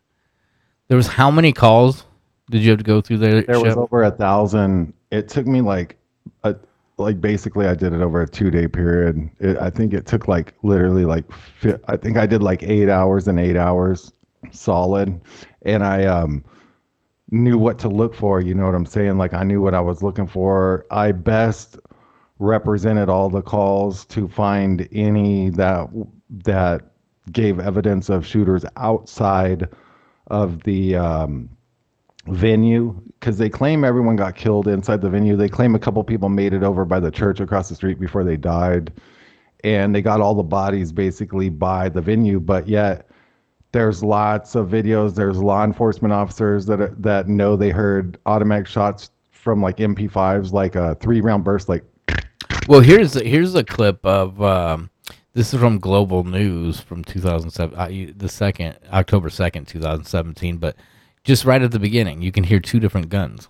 There 0.87 0.97
was 0.97 1.07
how 1.07 1.29
many 1.29 1.51
calls 1.53 2.05
did 2.49 2.61
you 2.63 2.69
have 2.71 2.79
to 2.79 2.83
go 2.83 3.01
through 3.01 3.17
there? 3.19 3.41
There 3.43 3.59
was 3.59 3.75
over 3.77 4.03
a 4.03 4.11
thousand. 4.11 4.93
It 5.11 5.27
took 5.27 5.45
me 5.45 5.61
like 5.61 5.98
like 6.99 7.21
basically 7.21 7.67
I 7.67 7.75
did 7.75 7.93
it 7.93 8.01
over 8.01 8.21
a 8.21 8.27
two 8.27 8.51
day 8.51 8.67
period. 8.67 9.29
It, 9.39 9.57
I 9.57 9.69
think 9.69 9.93
it 9.93 10.05
took 10.05 10.27
like 10.27 10.53
literally 10.63 11.05
like 11.05 11.25
I 11.87 11.97
think 11.97 12.17
I 12.17 12.25
did 12.25 12.43
like 12.43 12.63
eight 12.63 12.89
hours 12.89 13.27
and 13.27 13.39
eight 13.39 13.57
hours 13.57 14.11
solid, 14.51 15.19
and 15.63 15.83
I 15.83 16.05
um 16.05 16.43
knew 17.31 17.57
what 17.57 17.79
to 17.79 17.89
look 17.89 18.15
for. 18.15 18.41
You 18.41 18.53
know 18.55 18.65
what 18.65 18.75
I'm 18.75 18.85
saying? 18.85 19.17
Like 19.17 19.33
I 19.33 19.43
knew 19.43 19.61
what 19.61 19.73
I 19.73 19.81
was 19.81 20.03
looking 20.03 20.27
for. 20.27 20.85
I 20.91 21.11
best 21.11 21.77
represented 22.39 23.09
all 23.09 23.29
the 23.29 23.41
calls 23.41 24.05
to 24.07 24.27
find 24.27 24.87
any 24.91 25.49
that 25.51 25.89
that 26.45 26.91
gave 27.31 27.59
evidence 27.59 28.09
of 28.09 28.25
shooters 28.25 28.65
outside 28.77 29.67
of 30.27 30.63
the 30.63 30.95
um, 30.95 31.49
venue 32.31 32.99
because 33.19 33.37
they 33.37 33.49
claim 33.49 33.83
everyone 33.83 34.15
got 34.15 34.35
killed 34.35 34.67
inside 34.67 35.01
the 35.01 35.09
venue. 35.09 35.35
They 35.35 35.49
claim 35.49 35.75
a 35.75 35.79
couple 35.79 36.03
people 36.03 36.29
made 36.29 36.53
it 36.53 36.63
over 36.63 36.85
by 36.85 36.99
the 36.99 37.11
church 37.11 37.39
across 37.39 37.69
the 37.69 37.75
street 37.75 37.99
before 37.99 38.23
they 38.23 38.37
died, 38.37 38.93
and 39.63 39.93
they 39.93 40.01
got 40.01 40.21
all 40.21 40.35
the 40.35 40.43
bodies 40.43 40.91
basically 40.91 41.49
by 41.49 41.89
the 41.89 42.01
venue. 42.01 42.39
But 42.39 42.67
yet, 42.67 43.09
there's 43.71 44.03
lots 44.03 44.55
of 44.55 44.69
videos. 44.69 45.15
There's 45.15 45.37
law 45.37 45.63
enforcement 45.63 46.13
officers 46.13 46.65
that 46.67 46.81
are, 46.81 46.95
that 46.99 47.27
know 47.27 47.55
they 47.55 47.69
heard 47.69 48.17
automatic 48.25 48.67
shots 48.67 49.11
from 49.31 49.61
like 49.61 49.77
MP5s, 49.77 50.51
like 50.51 50.75
a 50.75 50.95
three 50.95 51.21
round 51.21 51.43
burst, 51.43 51.69
like 51.69 51.83
Well, 52.67 52.81
here's 52.81 53.13
here's 53.13 53.55
a 53.55 53.63
clip 53.63 54.05
of 54.05 54.41
um, 54.41 54.89
this 55.33 55.53
is 55.53 55.59
from 55.59 55.79
Global 55.79 56.23
News 56.23 56.79
from 56.79 57.03
2007, 57.03 57.77
uh, 57.77 58.13
the 58.17 58.29
second 58.29 58.77
October 58.91 59.29
second, 59.29 59.67
2017. 59.67 60.57
But 60.57 60.75
just 61.23 61.45
right 61.45 61.61
at 61.61 61.71
the 61.71 61.79
beginning, 61.79 62.21
you 62.21 62.31
can 62.31 62.43
hear 62.43 62.59
two 62.59 62.79
different 62.79 63.09
guns. 63.09 63.49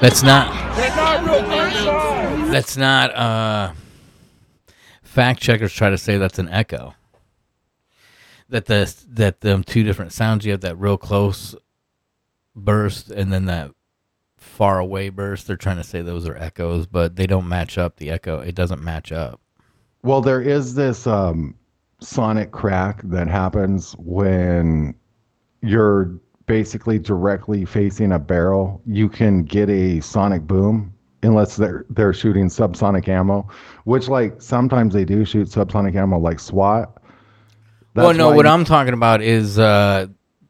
That's 0.00 0.22
not. 0.22 0.52
That's 2.50 2.76
not. 2.76 3.14
Uh, 3.14 3.72
fact 5.02 5.40
checkers 5.40 5.72
try 5.72 5.90
to 5.90 5.98
say 5.98 6.18
that's 6.18 6.38
an 6.38 6.48
echo. 6.50 6.94
That 8.48 8.66
the 8.66 8.94
that 9.08 9.40
the 9.40 9.62
two 9.66 9.82
different 9.82 10.12
sounds 10.12 10.44
you 10.44 10.52
have 10.52 10.60
that 10.60 10.76
real 10.76 10.98
close 10.98 11.54
burst 12.54 13.10
and 13.10 13.32
then 13.32 13.46
that 13.46 13.72
far 14.56 14.78
away 14.78 15.10
burst. 15.10 15.46
They're 15.46 15.56
trying 15.56 15.76
to 15.76 15.84
say 15.84 16.00
those 16.00 16.26
are 16.26 16.36
echoes, 16.36 16.86
but 16.86 17.16
they 17.16 17.26
don't 17.26 17.48
match 17.48 17.76
up. 17.76 17.96
The 17.96 18.10
echo 18.10 18.40
it 18.40 18.54
doesn't 18.54 18.82
match 18.82 19.12
up. 19.12 19.40
Well, 20.02 20.20
there 20.20 20.40
is 20.40 20.74
this 20.74 21.06
um, 21.06 21.54
sonic 22.00 22.52
crack 22.52 23.00
that 23.04 23.28
happens 23.28 23.94
when 23.98 24.94
you're 25.62 26.18
basically 26.46 26.98
directly 26.98 27.64
facing 27.64 28.12
a 28.12 28.18
barrel. 28.18 28.80
You 28.86 29.08
can 29.08 29.42
get 29.42 29.68
a 29.68 30.00
sonic 30.00 30.42
boom 30.42 30.92
unless 31.22 31.56
they're 31.56 31.84
they're 31.90 32.14
shooting 32.14 32.48
subsonic 32.48 33.08
ammo, 33.08 33.48
which 33.84 34.08
like 34.08 34.40
sometimes 34.40 34.94
they 34.94 35.04
do 35.04 35.24
shoot 35.24 35.48
subsonic 35.48 35.94
ammo 35.96 36.18
like 36.18 36.40
SWAT. 36.40 36.96
well, 37.94 38.14
no, 38.14 38.30
what 38.30 38.46
I'm 38.46 38.64
talking 38.64 38.94
about 38.94 39.22
is 39.22 39.58
uh, 39.58 40.06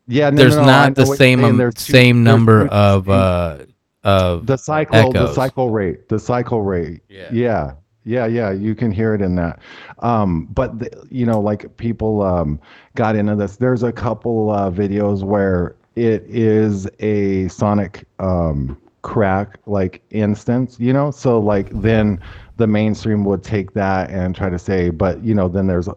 yeah, 0.06 0.30
no, 0.30 0.36
there's 0.36 0.54
no, 0.56 0.62
no, 0.62 0.66
not 0.66 0.94
the 0.94 1.06
same 1.06 1.42
um, 1.42 1.72
same 1.72 2.22
number 2.22 2.66
of 2.68 3.08
uh, 3.08 3.64
of 4.06 4.46
the 4.46 4.56
cycle 4.56 5.12
the 5.12 5.32
cycle 5.32 5.70
rate 5.70 6.08
the 6.08 6.18
cycle 6.18 6.62
rate. 6.62 7.00
Yeah. 7.08 7.28
yeah. 7.32 7.72
Yeah 8.04 8.26
yeah 8.26 8.52
you 8.52 8.76
can 8.76 8.92
hear 8.92 9.14
it 9.14 9.20
in 9.20 9.34
that. 9.34 9.58
Um 9.98 10.46
but 10.46 10.78
the, 10.78 11.06
you 11.10 11.26
know 11.26 11.40
like 11.40 11.76
people 11.76 12.22
um 12.22 12.60
got 12.94 13.16
into 13.16 13.34
this. 13.34 13.56
There's 13.56 13.82
a 13.82 13.92
couple 13.92 14.50
uh 14.50 14.70
videos 14.70 15.24
where 15.24 15.74
it 15.96 16.24
is 16.28 16.88
a 17.00 17.48
sonic 17.48 18.04
um 18.20 18.80
crack 19.02 19.58
like 19.66 20.02
instance 20.10 20.78
you 20.78 20.92
know? 20.92 21.10
So 21.10 21.40
like 21.40 21.70
then 21.70 22.20
the 22.58 22.66
mainstream 22.68 23.24
would 23.24 23.42
take 23.42 23.72
that 23.74 24.10
and 24.10 24.36
try 24.36 24.50
to 24.50 24.58
say 24.58 24.90
but 24.90 25.22
you 25.24 25.34
know 25.34 25.48
then 25.48 25.66
there's 25.66 25.88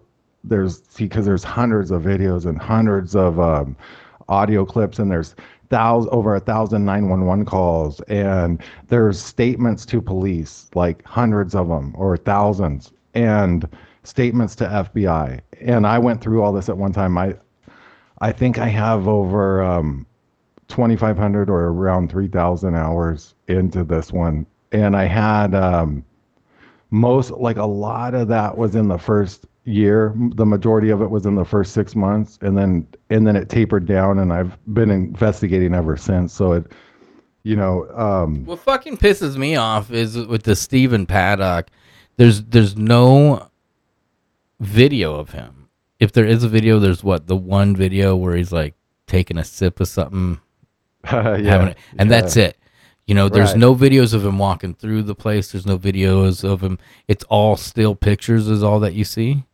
there's 0.43 0.79
because 0.97 1.25
there's 1.25 1.43
hundreds 1.43 1.91
of 1.91 2.01
videos 2.01 2.45
and 2.45 2.59
hundreds 2.59 3.15
of 3.15 3.39
um, 3.39 3.75
audio 4.29 4.65
clips 4.65 4.99
and 4.99 5.11
there's 5.11 5.35
thousand 5.69 6.09
over 6.11 6.35
a 6.35 6.39
thousand 6.39 6.85
nine 6.85 7.09
one 7.09 7.25
one 7.25 7.45
calls 7.45 8.01
and 8.01 8.61
there's 8.87 9.19
statements 9.21 9.85
to 9.85 10.01
police 10.01 10.69
like 10.75 11.03
hundreds 11.05 11.55
of 11.55 11.67
them 11.67 11.93
or 11.95 12.17
thousands 12.17 12.91
and 13.13 13.67
statements 14.03 14.55
to 14.55 14.65
FBI 14.65 15.39
and 15.61 15.85
I 15.85 15.99
went 15.99 16.21
through 16.21 16.41
all 16.41 16.53
this 16.53 16.69
at 16.69 16.77
one 16.77 16.93
time. 16.93 17.17
I 17.17 17.35
I 18.21 18.31
think 18.31 18.57
I 18.57 18.67
have 18.67 19.07
over 19.07 19.61
um 19.61 20.05
2500 20.67 21.49
or 21.49 21.67
around 21.67 22.11
3000 22.11 22.75
hours 22.75 23.35
into 23.47 23.83
this 23.83 24.11
one. 24.13 24.45
And 24.71 24.95
I 24.95 25.05
had 25.05 25.53
um 25.55 26.03
most 26.91 27.31
like 27.31 27.57
a 27.57 27.65
lot 27.65 28.13
of 28.13 28.27
that 28.29 28.57
was 28.57 28.75
in 28.75 28.87
the 28.87 28.97
first 28.97 29.45
year. 29.65 30.13
The 30.35 30.45
majority 30.45 30.89
of 30.89 31.01
it 31.01 31.09
was 31.09 31.25
in 31.25 31.35
the 31.35 31.45
first 31.45 31.73
six 31.73 31.95
months 31.95 32.37
and 32.41 32.57
then 32.57 32.87
and 33.09 33.25
then 33.25 33.35
it 33.35 33.49
tapered 33.49 33.85
down 33.85 34.19
and 34.19 34.31
i've 34.31 34.57
been 34.73 34.89
investigating 34.91 35.73
ever 35.73 35.97
since 35.97 36.33
so 36.33 36.53
it 36.53 36.71
you 37.43 37.55
know 37.55 37.87
um 37.95 38.45
What 38.45 38.59
fucking 38.59 38.97
pisses 38.97 39.37
me 39.37 39.55
off 39.55 39.91
is 39.91 40.17
with 40.17 40.43
the 40.43 40.55
Stephen 40.55 41.05
Paddock. 41.05 41.67
There's 42.17 42.43
there's 42.43 42.75
no 42.75 43.49
video 44.59 45.15
of 45.15 45.31
him. 45.31 45.69
If 45.99 46.11
there 46.11 46.25
is 46.25 46.43
a 46.43 46.49
video, 46.49 46.79
there's 46.79 47.03
what 47.03 47.27
the 47.27 47.35
one 47.37 47.75
video 47.75 48.15
where 48.15 48.35
he's 48.35 48.51
like 48.51 48.75
taking 49.07 49.37
a 49.37 49.43
sip 49.43 49.79
of 49.79 49.87
something, 49.87 50.39
yeah, 51.05 51.37
having 51.37 51.67
it, 51.69 51.77
and 51.97 52.11
that's 52.11 52.35
it. 52.37 52.57
You 53.07 53.15
know, 53.15 53.27
there's 53.29 53.51
Right. 53.51 53.57
no 53.59 53.73
videos 53.73 54.13
of 54.13 54.25
him 54.25 54.37
walking 54.37 54.75
through 54.75 55.03
the 55.03 55.15
place. 55.15 55.51
There's 55.51 55.65
no 55.65 55.77
videos 55.79 56.43
of 56.43 56.61
him. 56.61 56.77
It's 57.07 57.23
all 57.25 57.55
still 57.57 57.95
pictures. 57.95 58.47
Is 58.47 58.63
all 58.63 58.79
that 58.81 58.93
you 58.93 59.03
see. 59.03 59.45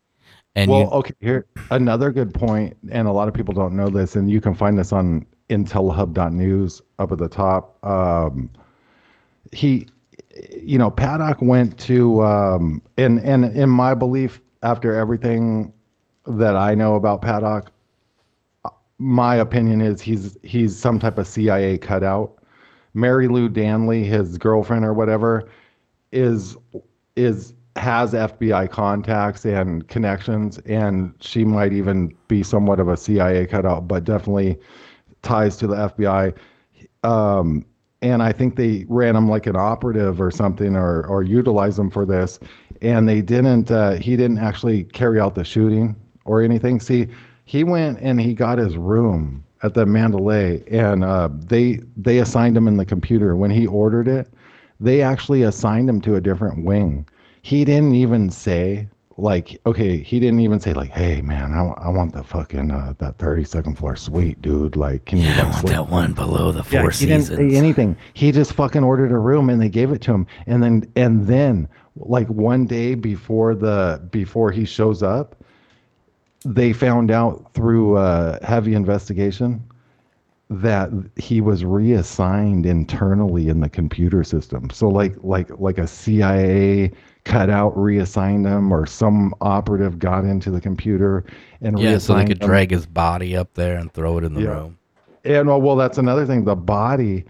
And 0.56 0.70
well 0.70 0.80
you, 0.80 0.86
okay 0.86 1.14
here 1.20 1.46
another 1.70 2.10
good 2.10 2.34
point 2.34 2.76
and 2.90 3.06
a 3.06 3.12
lot 3.12 3.28
of 3.28 3.34
people 3.34 3.54
don't 3.54 3.76
know 3.76 3.88
this 3.88 4.16
and 4.16 4.30
you 4.30 4.40
can 4.40 4.54
find 4.54 4.76
this 4.76 4.92
on 4.92 5.24
intelhub.news 5.48 6.82
up 6.98 7.12
at 7.12 7.18
the 7.18 7.28
top. 7.28 7.84
Um 7.84 8.50
he 9.52 9.86
you 10.52 10.76
know 10.76 10.90
paddock 10.90 11.40
went 11.40 11.78
to 11.78 12.22
um 12.22 12.82
and 12.96 13.20
and 13.20 13.44
in 13.56 13.70
my 13.70 13.94
belief 13.94 14.40
after 14.62 14.94
everything 14.94 15.72
that 16.26 16.56
i 16.56 16.74
know 16.74 16.96
about 16.96 17.22
paddock 17.22 17.70
my 18.98 19.36
opinion 19.36 19.80
is 19.80 20.00
he's 20.00 20.36
he's 20.42 20.76
some 20.76 20.98
type 20.98 21.18
of 21.18 21.26
cia 21.26 21.78
cutout. 21.78 22.38
Marilou 22.94 23.52
Danley 23.52 24.04
his 24.04 24.38
girlfriend 24.38 24.84
or 24.84 24.94
whatever 24.94 25.48
is 26.12 26.56
is 27.14 27.52
has 27.76 28.12
FBI 28.12 28.70
contacts 28.70 29.44
and 29.44 29.86
connections, 29.88 30.58
and 30.66 31.12
she 31.20 31.44
might 31.44 31.72
even 31.72 32.14
be 32.28 32.42
somewhat 32.42 32.80
of 32.80 32.88
a 32.88 32.96
CIA 32.96 33.46
cutout, 33.46 33.86
but 33.86 34.04
definitely 34.04 34.56
ties 35.22 35.56
to 35.58 35.66
the 35.66 35.76
FBI. 35.76 36.34
Um, 37.04 37.64
and 38.02 38.22
I 38.22 38.32
think 38.32 38.56
they 38.56 38.84
ran 38.88 39.16
him 39.16 39.28
like 39.28 39.46
an 39.46 39.56
operative 39.56 40.20
or 40.20 40.30
something, 40.30 40.76
or 40.76 41.06
or 41.06 41.22
utilized 41.22 41.78
him 41.78 41.90
for 41.90 42.04
this. 42.04 42.38
And 42.82 43.08
they 43.08 43.22
didn't. 43.22 43.70
Uh, 43.70 43.92
he 43.92 44.16
didn't 44.16 44.38
actually 44.38 44.84
carry 44.84 45.20
out 45.20 45.34
the 45.34 45.44
shooting 45.44 45.96
or 46.24 46.42
anything. 46.42 46.80
See, 46.80 47.08
he 47.44 47.64
went 47.64 47.98
and 48.00 48.20
he 48.20 48.34
got 48.34 48.58
his 48.58 48.76
room 48.76 49.44
at 49.62 49.74
the 49.74 49.86
Mandalay, 49.86 50.62
and 50.70 51.04
uh, 51.04 51.28
they 51.32 51.80
they 51.96 52.18
assigned 52.18 52.56
him 52.56 52.68
in 52.68 52.76
the 52.76 52.84
computer 52.84 53.36
when 53.36 53.50
he 53.50 53.66
ordered 53.66 54.08
it. 54.08 54.32
They 54.78 55.00
actually 55.00 55.42
assigned 55.42 55.88
him 55.88 56.00
to 56.02 56.16
a 56.16 56.20
different 56.20 56.64
wing 56.64 57.06
he 57.46 57.64
didn't 57.64 57.94
even 57.94 58.28
say 58.28 58.88
like 59.18 59.60
okay 59.66 59.98
he 59.98 60.18
didn't 60.18 60.40
even 60.40 60.58
say 60.58 60.72
like 60.72 60.90
hey 60.90 61.22
man 61.22 61.52
i, 61.52 61.86
I 61.86 61.88
want 61.90 62.12
the 62.12 62.24
fucking 62.24 62.72
uh, 62.72 62.94
that 62.98 63.18
32nd 63.18 63.78
floor 63.78 63.94
suite 63.94 64.42
dude 64.42 64.74
like 64.74 65.04
can 65.04 65.18
you 65.18 65.28
I 65.28 65.44
want 65.44 65.54
sleep 65.54 65.72
that 65.72 65.88
one 65.88 66.12
below 66.12 66.50
the 66.50 66.64
four 66.64 66.82
yeah, 66.82 66.90
he 66.90 67.06
didn't 67.06 67.22
say 67.22 67.54
anything. 67.54 67.96
He 68.14 68.32
just 68.32 68.52
fucking 68.52 68.82
ordered 68.82 69.12
a 69.12 69.18
room 69.18 69.48
and 69.48 69.62
they 69.62 69.68
gave 69.68 69.92
it 69.92 70.00
to 70.02 70.12
him. 70.12 70.26
And 70.46 70.60
then 70.60 70.92
and 70.96 71.26
then 71.26 71.68
like 71.94 72.28
one 72.28 72.66
day 72.66 72.94
before 72.96 73.54
the 73.54 74.02
before 74.10 74.50
he 74.50 74.64
shows 74.64 75.02
up, 75.02 75.36
they 76.44 76.72
found 76.72 77.10
out 77.10 77.54
through 77.54 77.96
uh, 77.96 78.44
heavy 78.44 78.74
investigation 78.74 79.62
that 80.50 80.90
he 81.16 81.40
was 81.40 81.64
reassigned 81.64 82.66
internally 82.66 83.48
in 83.48 83.60
the 83.60 83.68
computer 83.68 84.24
system. 84.24 84.68
So 84.70 84.88
like 84.88 85.14
like 85.22 85.48
like 85.58 85.78
a 85.78 85.86
CIA 85.86 86.92
cutout 87.26 87.76
reassigned 87.76 88.46
him 88.46 88.72
or 88.72 88.86
some 88.86 89.34
operative 89.40 89.98
got 89.98 90.24
into 90.24 90.50
the 90.50 90.60
computer 90.60 91.24
and 91.60 91.78
yeah, 91.78 91.98
so 91.98 92.14
they 92.14 92.24
could 92.24 92.38
drag 92.38 92.70
his 92.70 92.86
body 92.86 93.36
up 93.36 93.52
there 93.54 93.76
and 93.76 93.92
throw 93.92 94.16
it 94.18 94.24
in 94.24 94.32
the 94.32 94.42
Yeah. 94.42 94.48
room. 94.48 94.78
And 95.24 95.48
well, 95.48 95.60
well, 95.60 95.74
that's 95.76 95.98
another 95.98 96.24
thing. 96.24 96.44
The 96.44 96.54
body. 96.54 97.24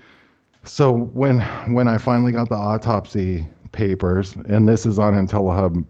So 0.65 0.93
when 0.93 1.41
when 1.73 1.89
I 1.89 1.97
finally 1.97 2.31
got 2.33 2.51
the 2.51 2.57
autopsy 2.57 3.47
papers, 3.73 4.37
and 4.49 4.69
this 4.69 4.85
is 4.85 4.99
on 4.99 5.15
IntelliHub 5.15 5.85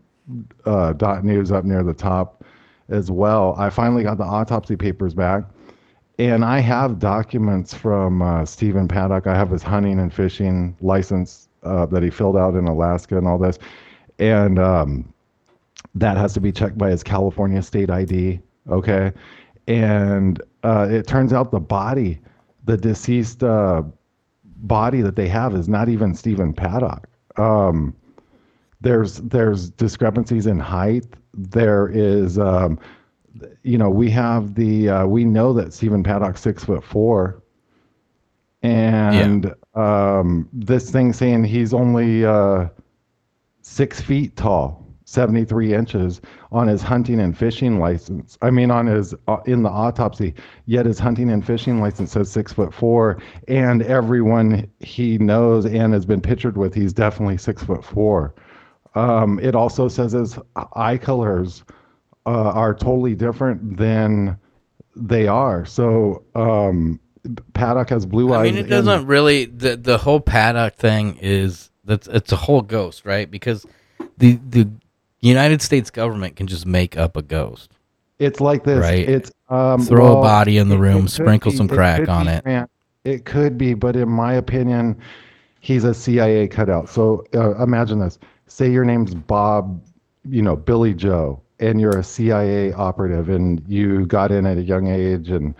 uh, 0.64 0.92
dot 0.92 1.25
news 1.25 1.51
up 1.51 1.64
near 1.64 1.83
the 1.83 1.95
top 1.95 2.45
as 2.88 3.11
well. 3.11 3.57
I 3.59 3.71
finally 3.71 4.05
got 4.05 4.19
the 4.19 4.25
autopsy 4.25 4.77
papers 4.77 5.14
back, 5.14 5.45
and 6.19 6.45
I 6.45 6.61
have 6.61 7.01
documents 7.01 7.75
from 7.75 8.23
uh, 8.23 8.45
Stephen 8.45 8.87
Paddock. 8.87 9.27
I 9.27 9.35
have 9.35 9.51
his 9.51 9.62
hunting 9.64 9.99
and 9.99 10.14
fishing 10.14 10.77
license 10.81 11.49
uh, 11.64 11.87
that 11.87 12.05
he 12.05 12.11
filled 12.11 12.37
out 12.37 12.55
in 12.55 12.69
Alaska 12.69 13.19
and 13.19 13.27
all 13.27 13.38
this, 13.38 13.59
and 14.19 14.59
um, 14.59 15.13
that 15.95 16.17
has 16.17 16.33
to 16.35 16.41
be 16.41 16.53
checked 16.53 16.79
by 16.79 16.91
his 16.91 17.03
California 17.03 17.63
state 17.63 17.91
ID. 17.91 18.41
Okay. 18.71 19.13
And 19.67 20.41
uh, 20.63 20.87
it 20.91 21.07
turns 21.07 21.33
out 21.33 21.51
the 21.51 21.61
body, 21.61 22.21
the 22.65 22.77
deceased 22.77 23.43
uh, 23.43 23.83
body 24.45 25.01
that 25.01 25.17
they 25.17 25.29
have 25.29 25.55
is 25.55 25.69
not 25.69 25.89
even 25.89 26.15
Stephen 26.15 26.53
Paddock. 26.53 27.09
Um, 27.37 27.95
there's 28.81 29.17
there's 29.19 29.71
discrepancies 29.71 30.47
in 30.47 30.59
height. 30.59 31.07
There 31.35 31.89
is, 31.89 32.39
um, 32.39 32.79
you 33.63 33.79
know, 33.79 33.91
we 33.91 34.11
have 34.11 34.55
the 34.55 34.89
uh, 34.89 35.07
we 35.07 35.25
know 35.25 35.53
that 35.55 35.73
Stephen 35.73 36.03
Paddock's 36.03 36.41
six 36.41 36.65
foot 36.65 36.85
four, 36.85 37.43
and 38.63 39.55
um, 39.75 40.49
this 40.53 40.91
thing 40.91 41.13
saying 41.13 41.45
he's 41.45 41.75
only 41.75 42.25
uh, 42.25 42.69
six 43.77 44.01
feet 44.01 44.35
tall, 44.37 44.83
73 45.05 45.75
inches 45.75 46.23
on 46.51 46.67
his 46.67 46.81
hunting 46.81 47.21
and 47.21 47.37
fishing 47.37 47.79
license. 47.79 48.39
I 48.41 48.51
mean, 48.51 48.71
on 48.71 48.87
his 48.87 49.15
uh, 49.29 49.37
in 49.45 49.62
the 49.62 49.69
autopsy. 49.69 50.33
Yet 50.65 50.87
his 50.87 50.99
hunting 50.99 51.31
and 51.31 51.47
fishing 51.47 51.81
license 51.81 52.12
says 52.12 52.31
six 52.31 52.55
foot 52.55 52.73
four, 52.73 53.19
and 53.49 53.83
everyone 53.83 54.71
he 54.81 55.19
knows 55.19 55.67
and 55.67 55.93
has 55.93 56.07
been 56.07 56.23
pictured 56.23 56.57
with, 56.57 56.75
he's 56.75 56.95
definitely 56.95 57.37
six 57.37 57.62
foot 57.62 57.85
four. 57.85 58.35
Um, 58.95 59.39
it 59.41 59.55
also 59.55 59.89
says 59.89 60.12
his 60.12 60.39
eye 60.75 60.97
colors 60.97 61.62
uh, 62.25 62.31
are 62.31 62.75
totally 62.75 63.15
different 63.15 63.77
than 63.77 64.39
they 64.97 65.29
are. 65.29 65.67
So 65.67 66.25
um, 66.35 66.99
Paddock 67.53 67.91
has 67.91 68.07
blue 68.07 68.33
eyes. 68.33 68.41
I 68.41 68.43
mean, 68.45 68.57
it 68.57 68.69
doesn't 68.71 69.07
really. 69.07 69.45
The 69.45 69.77
the 69.77 69.99
whole 69.99 70.21
paddock 70.21 70.77
thing 70.77 71.19
is 71.21 71.71
that's 71.87 72.09
it's 72.09 72.33
a 72.33 72.37
whole 72.37 72.62
ghost, 72.62 73.05
right? 73.05 73.31
Because 73.31 73.66
the 74.18 74.38
the 74.49 74.68
United 75.20 75.62
States 75.62 75.90
government 75.90 76.37
can 76.37 76.46
just 76.46 76.66
make 76.66 76.96
up 76.96 77.16
a 77.16 77.22
ghost. 77.22 77.70
It's 78.18 78.40
like 78.40 78.64
this. 78.64 78.81
Right. 78.81 79.09
It's 79.09 79.31
um, 79.49 79.85
Throw 79.85 80.18
a 80.18 80.22
body 80.22 80.59
in 80.59 80.68
the 80.68 80.79
room, 80.79 81.09
sprinkle 81.09 81.51
be- 81.51 81.57
some 81.57 81.68
crack 81.68 82.01
could 82.01 82.09
on 82.09 82.27
be, 82.27 82.33
it. 82.33 82.44
man. 82.44 82.68
It 83.05 83.25
could 83.25 83.57
be, 83.57 83.75
but 83.75 83.94
in 83.94 84.09
my 84.09 84.35
opinion, 84.35 84.99
he's 85.61 85.85
a 85.85 85.94
CIA 85.94 86.49
cutout. 86.49 86.88
So 86.88 87.25
uh, 87.35 87.62
imagine 87.62 88.01
this: 88.01 88.18
say 88.46 88.70
your 88.70 88.85
name's 88.85 89.14
Bob, 89.14 89.81
you 90.29 90.42
know 90.42 90.57
Billy 90.57 90.94
Joe, 90.94 91.40
and 91.61 91.81
you're 91.81 91.99
a 91.99 92.05
CIA 92.05 92.72
operative, 92.72 93.29
and 93.29 93.62
you 93.68 94.07
got 94.07 94.33
in 94.33 94.46
at 94.46 94.57
a 94.57 94.62
young 94.62 94.88
age, 94.88 95.31
and 95.31 95.55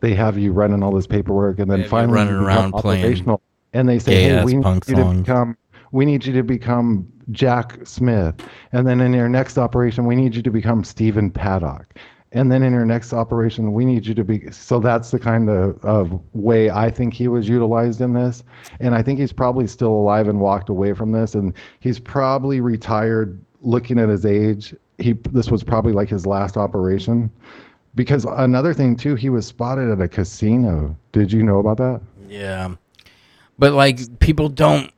they 0.00 0.14
have 0.14 0.38
you 0.38 0.52
running 0.52 0.82
all 0.82 0.92
this 0.92 1.06
paperwork, 1.06 1.58
and 1.58 1.70
then 1.70 1.80
you 1.80 1.88
finally 1.88 2.14
running 2.14 2.34
around 2.34 2.72
playing 2.72 3.04
operational, 3.04 3.42
and 3.72 3.88
they 3.88 3.98
say, 3.98 4.24
"Hey, 4.24 4.44
we 4.44 4.54
need 4.54 4.62
punk 4.62 4.86
you 4.86 4.96
to 4.96 5.02
songs. 5.02 5.20
become." 5.22 5.56
We 5.92 6.04
need 6.04 6.24
you 6.24 6.32
to 6.32 6.42
become 6.42 7.06
Jack 7.30 7.78
Smith. 7.84 8.34
And 8.72 8.86
then 8.86 9.00
in 9.00 9.12
your 9.12 9.28
next 9.28 9.58
operation, 9.58 10.06
we 10.06 10.16
need 10.16 10.34
you 10.34 10.42
to 10.42 10.50
become 10.50 10.84
Stephen 10.84 11.30
Paddock. 11.30 11.94
And 12.34 12.50
then 12.50 12.62
in 12.62 12.72
your 12.72 12.86
next 12.86 13.12
operation, 13.12 13.74
we 13.74 13.84
need 13.84 14.06
you 14.06 14.14
to 14.14 14.24
be. 14.24 14.50
So 14.50 14.80
that's 14.80 15.10
the 15.10 15.18
kind 15.18 15.50
of, 15.50 15.84
of 15.84 16.18
way 16.32 16.70
I 16.70 16.90
think 16.90 17.12
he 17.12 17.28
was 17.28 17.46
utilized 17.46 18.00
in 18.00 18.14
this. 18.14 18.42
And 18.80 18.94
I 18.94 19.02
think 19.02 19.18
he's 19.20 19.34
probably 19.34 19.66
still 19.66 19.92
alive 19.92 20.28
and 20.28 20.40
walked 20.40 20.70
away 20.70 20.94
from 20.94 21.12
this. 21.12 21.34
And 21.34 21.52
he's 21.80 21.98
probably 21.98 22.62
retired 22.62 23.38
looking 23.60 23.98
at 23.98 24.08
his 24.08 24.24
age. 24.24 24.74
He 24.98 25.12
This 25.30 25.50
was 25.50 25.62
probably 25.62 25.92
like 25.92 26.08
his 26.08 26.24
last 26.24 26.56
operation. 26.56 27.30
Because 27.94 28.24
another 28.24 28.72
thing, 28.72 28.96
too, 28.96 29.14
he 29.14 29.28
was 29.28 29.46
spotted 29.46 29.90
at 29.90 30.00
a 30.00 30.08
casino. 30.08 30.96
Did 31.12 31.30
you 31.30 31.42
know 31.42 31.58
about 31.58 31.76
that? 31.76 32.00
Yeah. 32.26 32.76
But 33.58 33.74
like 33.74 34.18
people 34.18 34.48
don't 34.48 34.90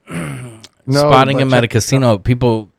No, 0.86 1.00
spotting 1.00 1.38
him 1.40 1.52
at 1.54 1.64
a 1.64 1.68
casino, 1.68 2.18
people 2.18 2.70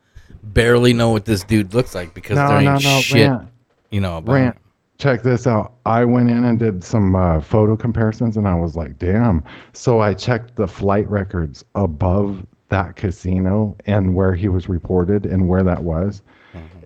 barely 0.42 0.92
know 0.92 1.10
what 1.10 1.24
this 1.24 1.42
dude 1.44 1.74
looks 1.74 1.94
like 1.94 2.14
because 2.14 2.36
No, 2.36 2.48
there 2.48 2.56
ain't 2.58 2.82
no, 2.84 2.96
no, 2.96 3.00
shit, 3.00 3.28
Rant. 3.28 3.48
you 3.90 4.00
know, 4.00 4.18
about 4.18 4.32
Rant, 4.32 4.54
him. 4.56 4.62
check 4.98 5.22
this 5.22 5.46
out. 5.46 5.74
I 5.84 6.04
went 6.04 6.30
in 6.30 6.44
and 6.44 6.58
did 6.58 6.84
some 6.84 7.14
uh, 7.16 7.40
photo 7.40 7.76
comparisons, 7.76 8.36
and 8.36 8.46
I 8.46 8.54
was 8.54 8.76
like, 8.76 8.98
damn. 8.98 9.42
So 9.72 10.00
I 10.00 10.14
checked 10.14 10.56
the 10.56 10.68
flight 10.68 11.08
records 11.10 11.64
above 11.74 12.46
that 12.68 12.96
casino 12.96 13.76
and 13.86 14.14
where 14.14 14.34
he 14.34 14.48
was 14.48 14.68
reported 14.68 15.26
and 15.26 15.48
where 15.48 15.62
that 15.62 15.82
was. 15.82 16.22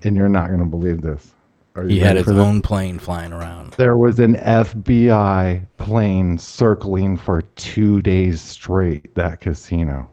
And 0.02 0.16
you're 0.16 0.28
not 0.30 0.48
going 0.48 0.60
to 0.60 0.66
believe 0.66 1.02
this. 1.02 1.34
Mm-hmm. 1.76 1.88
He 1.88 1.98
had 2.00 2.16
his 2.16 2.26
this? 2.26 2.36
own 2.36 2.60
plane 2.62 2.98
flying 2.98 3.32
around. 3.32 3.74
There 3.74 3.96
was 3.96 4.18
an 4.18 4.34
FBI 4.36 5.64
plane 5.76 6.36
circling 6.38 7.16
for 7.16 7.42
two 7.42 8.02
days 8.02 8.40
straight 8.40 9.14
that 9.14 9.40
casino. 9.40 10.08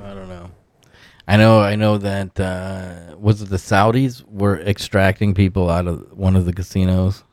I 0.00 0.14
don't 0.14 0.28
know. 0.28 0.50
I 1.26 1.36
know. 1.36 1.60
I 1.60 1.76
know 1.76 1.98
that 1.98 2.38
uh, 2.38 3.16
was 3.16 3.40
it 3.42 3.48
the 3.48 3.56
Saudis 3.56 4.22
were 4.28 4.60
extracting 4.60 5.34
people 5.34 5.70
out 5.70 5.86
of 5.86 6.12
one 6.16 6.36
of 6.36 6.44
the 6.44 6.52
casinos. 6.52 7.24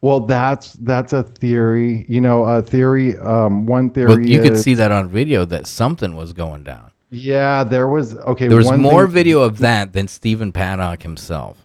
Well, 0.00 0.20
that's 0.20 0.74
that's 0.74 1.12
a 1.12 1.22
theory. 1.22 2.06
You 2.08 2.20
know, 2.20 2.44
a 2.44 2.62
theory. 2.62 3.18
Um, 3.18 3.66
one 3.66 3.90
theory. 3.90 4.16
But 4.16 4.24
you 4.26 4.40
could 4.40 4.58
see 4.58 4.74
that 4.74 4.92
on 4.92 5.08
video 5.08 5.44
that 5.46 5.66
something 5.66 6.16
was 6.16 6.32
going 6.32 6.62
down. 6.64 6.90
Yeah, 7.10 7.64
there 7.64 7.88
was. 7.88 8.16
Okay, 8.18 8.48
There 8.48 8.56
was 8.56 8.72
more 8.72 9.04
thing- 9.06 9.14
video 9.14 9.40
of 9.42 9.58
that 9.58 9.92
than 9.92 10.08
Stephen 10.08 10.52
Paddock 10.52 11.02
himself. 11.02 11.58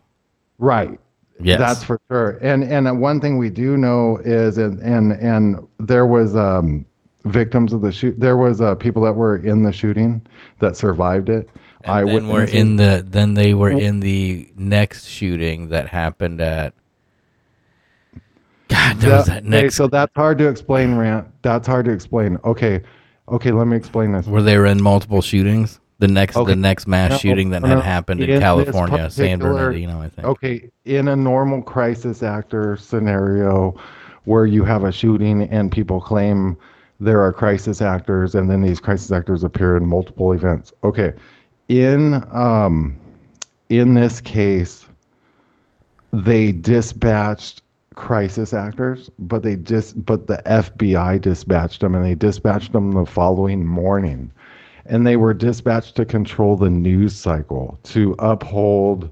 Right. 0.57 0.99
Yes. 1.41 1.59
That's 1.59 1.83
for 1.83 2.01
sure. 2.09 2.37
And 2.41 2.63
and 2.65 2.99
one 2.99 3.21
thing 3.21 3.37
we 3.37 3.49
do 3.49 3.77
know 3.77 4.17
is 4.25 4.57
and 4.57 4.79
and 4.81 5.13
and 5.13 5.65
there 5.79 6.05
was 6.05 6.35
um 6.35 6.85
victims 7.25 7.73
of 7.73 7.81
the 7.81 7.91
shoot. 7.91 8.19
There 8.19 8.37
was 8.37 8.61
uh 8.61 8.75
people 8.75 9.01
that 9.03 9.13
were 9.13 9.37
in 9.37 9.63
the 9.63 9.71
shooting 9.71 10.25
that 10.59 10.75
survived 10.77 11.29
it. 11.29 11.49
And 11.83 12.07
then 12.09 12.27
we're 12.27 12.43
in 12.45 12.75
the 12.75 13.05
then 13.07 13.33
they 13.33 13.53
were 13.53 13.71
in 13.71 13.99
the 13.99 14.49
next 14.55 15.05
shooting 15.05 15.69
that 15.69 15.87
happened 15.87 16.41
at. 16.41 16.73
God, 18.67 18.97
that 18.97 19.17
was 19.17 19.25
That- 19.27 19.43
that 19.45 19.57
okay, 19.57 19.69
so 19.69 19.87
that's 19.87 20.11
hard 20.15 20.37
to 20.39 20.47
explain, 20.47 20.95
Rant. 20.95 21.27
That's 21.41 21.67
hard 21.67 21.85
to 21.85 21.91
explain. 21.91 22.37
Okay, 22.45 22.81
okay. 23.27 23.51
Let 23.51 23.67
me 23.67 23.75
explain 23.75 24.11
this. 24.11 24.27
Were 24.27 24.43
they 24.43 24.55
in 24.55 24.81
multiple 24.81 25.21
shootings. 25.21 25.79
The 25.99 26.07
next 26.07 26.37
Okay. 26.37 26.51
the 26.51 26.55
next 26.55 26.87
mass 26.87 27.11
No, 27.11 27.17
shooting 27.17 27.49
that 27.49 27.61
no, 27.61 27.67
had 27.67 27.79
happened 27.79 28.21
in 28.21 28.29
this 28.29 28.39
California, 28.39 29.09
San 29.09 29.39
Bernardino, 29.39 30.01
I 30.01 30.07
think. 30.07 30.25
Okay, 30.25 30.69
in 30.85 31.09
a 31.09 31.15
normal 31.15 31.61
crisis 31.61 32.23
actor 32.23 32.77
scenario 32.77 33.75
where 34.23 34.45
you 34.45 34.63
have 34.63 34.85
a 34.85 34.93
shooting 34.93 35.43
and 35.43 35.69
people 35.69 35.99
claim 35.99 36.55
there 36.99 37.21
are 37.21 37.31
crisis 37.31 37.81
actors 37.81 38.35
and 38.35 38.49
then 38.49 38.61
these 38.61 38.79
crisis 38.79 39.11
actors 39.11 39.43
appear 39.43 39.77
in 39.77 39.85
multiple 39.85 40.33
events. 40.33 40.73
Okay. 40.83 41.13
In 41.67 42.23
um 42.31 42.97
in 43.69 43.93
this 43.93 44.19
case 44.21 44.85
they 46.11 46.51
dispatched 46.51 47.61
crisis 47.95 48.53
actors, 48.53 49.09
but 49.19 49.43
they 49.43 49.55
just 49.55 50.03
but 50.05 50.27
the 50.27 50.41
FBI 50.45 51.21
dispatched 51.21 51.81
them 51.81 51.95
and 51.95 52.03
they 52.03 52.15
dispatched 52.15 52.71
them 52.73 52.91
the 52.91 53.05
following 53.05 53.65
morning. 53.65 54.31
And 54.85 55.05
they 55.05 55.17
were 55.17 55.35
dispatched 55.35 55.95
to 55.97 56.05
control 56.05 56.55
the 56.57 56.69
news 56.69 57.15
cycle, 57.15 57.77
to 57.83 58.15
uphold 58.17 59.11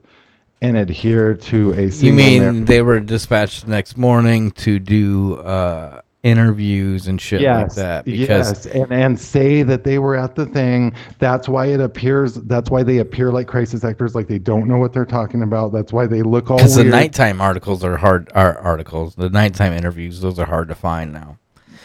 and 0.62 0.76
adhere 0.76 1.36
to 1.36 1.74
a 1.74 1.84
You 1.84 2.14
mean 2.14 2.42
narrative. 2.42 2.66
they 2.66 2.82
were 2.82 3.00
dispatched 3.00 3.66
the 3.66 3.72
next 3.72 3.96
morning 3.96 4.50
to 4.52 4.80
do 4.80 5.36
uh, 5.36 6.02
interviews 6.24 7.08
and 7.08 7.22
shit 7.22 7.42
like 7.42 7.74
that? 7.76 8.06
Because 8.06 8.66
yes, 8.66 8.66
and 8.68 8.92
and 8.92 9.20
say 9.20 9.64
that 9.64 9.84
they 9.84 10.00
were 10.00 10.16
at 10.16 10.36
the 10.36 10.46
thing. 10.46 10.94
That's 11.20 11.48
why 11.48 11.68
it 11.68 11.80
appears. 11.80 12.36
That's 12.36 12.70
why 12.70 12.84
they 12.84 12.98
appear 13.00 13.32
like 13.32 13.48
crisis 13.48 13.84
actors, 13.84 14.16
like 14.16 14.28
they 14.28 14.40
don't 14.40 14.68
know 14.68 14.78
what 14.78 14.94
they're 14.94 15.06
talking 15.06 15.42
about. 15.44 15.72
That's 15.72 15.94
why 15.94 16.08
they 16.08 16.22
look 16.22 16.50
all 16.50 16.58
because 16.58 16.76
the 16.76 16.84
nighttime 16.84 17.42
articles 17.42 17.84
are 17.84 17.98
hard. 17.98 18.32
Are 18.36 18.58
articles 18.60 19.16
the 19.16 19.30
nighttime 19.30 19.74
interviews? 19.74 20.22
Those 20.22 20.40
are 20.40 20.46
hard 20.46 20.68
to 20.70 20.76
find 20.76 21.14
now. 21.14 21.38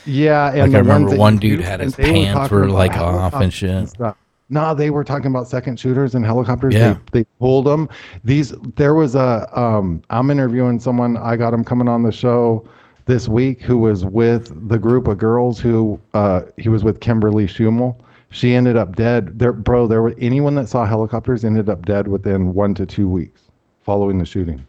yeah, 0.04 0.50
and 0.50 0.72
Like, 0.72 0.74
I 0.74 0.78
remember 0.78 1.16
one 1.16 1.36
dude 1.36 1.60
had 1.60 1.80
his 1.80 1.94
pants 1.94 2.32
talking 2.32 2.56
were, 2.56 2.68
like, 2.68 2.96
off 2.96 3.34
and 3.34 3.52
shit. 3.52 3.88
stuff. 3.90 4.16
No, 4.50 4.74
they 4.74 4.90
were 4.90 5.04
talking 5.04 5.28
about 5.28 5.48
second 5.48 5.80
shooters 5.80 6.14
and 6.14 6.26
helicopters. 6.26 6.74
Yeah. 6.74 6.98
They, 7.12 7.20
they 7.20 7.24
pulled 7.38 7.64
them. 7.64 7.88
These 8.22 8.52
there 8.76 8.94
was 8.94 9.14
a 9.14 9.48
um 9.58 10.02
I'm 10.10 10.30
interviewing 10.30 10.78
someone 10.78 11.16
I 11.16 11.36
got 11.36 11.54
him 11.54 11.64
coming 11.64 11.88
on 11.88 12.02
the 12.02 12.12
show 12.12 12.68
this 13.06 13.28
week 13.28 13.60
who 13.62 13.78
was 13.78 14.04
with 14.04 14.68
the 14.68 14.78
group 14.78 15.08
of 15.08 15.18
girls 15.18 15.58
who 15.58 16.00
uh 16.14 16.42
he 16.56 16.68
was 16.68 16.84
with 16.84 17.00
Kimberly 17.00 17.46
Schumel. 17.46 17.96
She 18.30 18.54
ended 18.54 18.76
up 18.76 18.96
dead. 18.96 19.38
There 19.38 19.52
bro, 19.52 19.86
there 19.86 20.02
were 20.02 20.14
anyone 20.18 20.54
that 20.54 20.68
saw 20.68 20.86
helicopters 20.86 21.44
ended 21.44 21.68
up 21.68 21.84
dead 21.84 22.08
within 22.08 22.54
1 22.54 22.74
to 22.76 22.86
2 22.86 23.08
weeks 23.08 23.42
following 23.82 24.18
the 24.18 24.24
shooting 24.24 24.64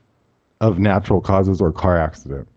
of 0.62 0.80
natural 0.80 1.22
causes 1.22 1.62
or 1.62 1.72
car 1.72 1.98
accident. 1.98 2.48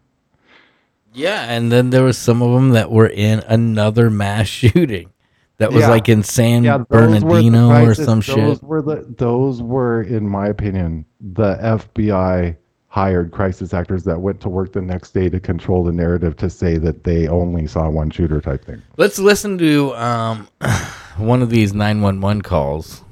Yeah, 1.12 1.44
and 1.50 1.72
then 1.72 1.90
there 1.90 2.02
was 2.04 2.18
some 2.18 2.42
of 2.42 2.52
them 2.52 2.70
that 2.70 2.90
were 2.90 3.06
in 3.06 3.40
another 3.48 4.10
mass 4.10 4.46
shooting 4.60 5.10
that 5.58 5.72
was 5.72 5.82
Yeah. 5.82 5.90
like 5.90 6.08
in 6.08 6.22
San 6.22 6.64
Yeah, 6.64 6.78
those 6.78 6.86
were 6.90 7.06
the 7.06 7.20
Bernardino 7.20 7.84
or 7.84 7.94
some 7.94 8.18
those 8.20 8.24
shit. 8.24 8.62
Were 8.62 8.82
the, 8.82 9.06
those 9.16 9.62
were, 9.62 10.02
in 10.02 10.28
my 10.28 10.48
opinion, 10.48 11.04
the 11.20 11.54
FBI 11.56 12.56
hired 12.96 13.30
crisis 13.30 13.74
actors 13.74 14.04
that 14.04 14.18
went 14.18 14.40
to 14.40 14.48
work 14.48 14.72
the 14.72 14.80
next 14.80 15.10
day 15.10 15.28
to 15.28 15.38
control 15.38 15.84
the 15.84 15.92
narrative 15.92 16.34
to 16.34 16.48
say 16.48 16.78
that 16.78 17.04
they 17.04 17.28
only 17.28 17.66
saw 17.66 17.90
one 17.90 18.08
shooter 18.08 18.40
type 18.40 18.64
thing. 18.64 18.80
Let's 18.96 19.18
listen 19.18 19.58
to 19.58 19.94
um, 19.96 20.48
one 21.18 21.42
of 21.42 21.50
these 21.50 21.74
911 21.74 22.40
calls 22.40 23.04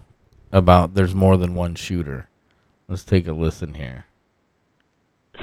about 0.53 0.95
there's 0.95 1.15
more 1.15 1.37
than 1.37 1.55
one 1.55 1.75
shooter. 1.75 2.31
Let's 2.89 3.05
take 3.05 3.29
a 3.29 3.35
listen 3.35 3.75
here. 3.75 4.07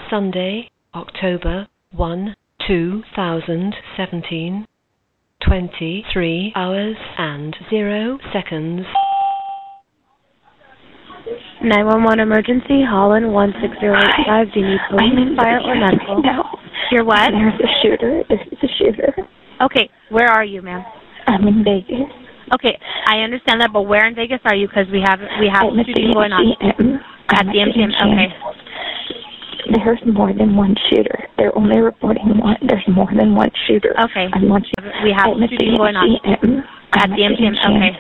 Sunday, 0.09 0.71
October 0.95 1.67
1, 1.91 2.35
2017, 2.67 4.65
23 5.45 6.53
hours 6.55 6.95
and 7.19 7.55
0 7.69 8.17
seconds. 8.33 8.87
911 11.63 12.19
emergency, 12.19 12.81
Holland 12.81 13.25
16085. 13.29 14.53
Do 14.53 14.59
you 14.59 14.65
need 14.65 14.81
police, 14.89 15.37
fire, 15.37 15.61
or 15.61 15.75
medical? 15.75 16.21
No. 16.21 16.43
You're 16.91 17.05
what? 17.05 17.31
There's 17.31 17.59
a 17.61 17.69
shooter. 17.81 18.23
There's 18.27 18.41
a 18.63 18.67
shooter. 18.77 19.13
Okay, 19.61 19.89
where 20.09 20.27
are 20.27 20.43
you, 20.43 20.61
ma'am? 20.61 20.83
I'm 21.27 21.47
in 21.47 21.63
Vegas. 21.63 22.09
Okay, 22.53 22.77
I 23.05 23.19
understand 23.19 23.61
that, 23.61 23.71
but 23.71 23.83
where 23.83 24.07
in 24.07 24.15
Vegas 24.15 24.39
are 24.43 24.55
you? 24.55 24.67
Because 24.67 24.87
we 24.91 24.99
have 25.05 25.19
we 25.39 25.47
have 25.47 25.63
I'm 25.69 25.79
at 25.79 25.85
the 25.85 25.93
shooting 25.93 26.11
going 26.13 26.33
on 26.33 26.51
at 26.65 26.75
I'm 27.39 27.47
the 27.47 27.61
MGM. 27.61 27.93
Okay, 27.95 28.27
There's 29.77 30.01
more 30.11 30.33
than 30.33 30.57
one 30.57 30.75
shooter. 30.89 31.29
They're 31.37 31.55
only 31.55 31.79
reporting 31.79 32.37
one. 32.41 32.57
There's 32.67 32.83
more 32.89 33.07
than 33.15 33.35
one 33.35 33.51
shooter. 33.67 33.93
okay, 34.09 34.27
I'm 34.33 34.49
watching. 34.49 34.73
we 35.03 35.13
have 35.15 35.29
I'm 35.31 35.43
at 35.43 35.49
shooting 35.49 35.71
the 35.71 35.77
going 35.77 35.95
on 35.95 36.09
at 36.97 37.07
the 37.07 37.21
MGM. 37.21 37.55
Okay, 37.55 37.95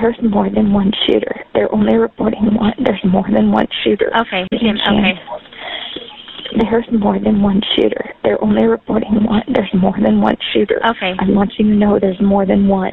There's 0.00 0.16
more 0.22 0.48
than 0.48 0.72
one 0.72 0.92
shooter. 1.06 1.43
They're 1.54 1.72
only 1.72 1.96
reporting 1.96 2.54
one. 2.54 2.72
There's 2.84 3.00
more 3.04 3.24
than 3.32 3.52
one 3.52 3.66
shooter. 3.84 4.10
okay, 4.20 4.44
MGM. 4.52 4.76
Okay, 4.82 5.14
There's 6.70 6.86
more 6.98 7.18
than 7.18 7.42
one 7.42 7.60
shooter. 7.76 8.12
They're 8.22 8.42
only 8.42 8.66
reporting 8.66 9.24
one. 9.24 9.42
There's 9.52 9.70
more 9.74 9.94
than 10.02 10.20
one 10.20 10.36
shooter. 10.52 10.80
okay, 10.90 11.12
I 11.18 11.24
want 11.30 11.52
you 11.58 11.66
to 11.70 11.74
know 11.74 11.98
there's 12.00 12.20
more 12.20 12.44
than 12.46 12.66
one. 12.68 12.92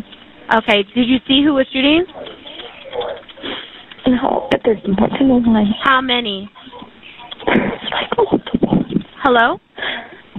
okay. 0.56 0.84
Did 0.96 1.08
you 1.08 1.18
see 1.28 1.42
who 1.44 1.54
was 1.56 1.66
shooting? 1.74 2.06
No, 4.08 4.48
but 4.52 4.62
there's 4.66 4.82
more 4.88 5.10
than 5.10 5.30
one. 5.30 5.66
How 5.84 6.02
many? 6.02 6.50
There's 7.46 7.82
like 7.92 8.10
multiple. 8.18 8.84
Hello? 9.24 9.58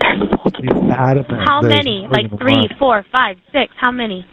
There's 0.01 0.19
multiple. 0.19 0.91
How 1.47 1.61
there's 1.63 1.75
many? 1.75 2.07
Like 2.11 2.31
than 2.31 2.39
three, 2.39 2.55
one. 2.69 2.79
four, 2.79 3.05
five, 3.13 3.37
six. 3.53 3.73
How 3.81 3.91
many? 3.91 4.27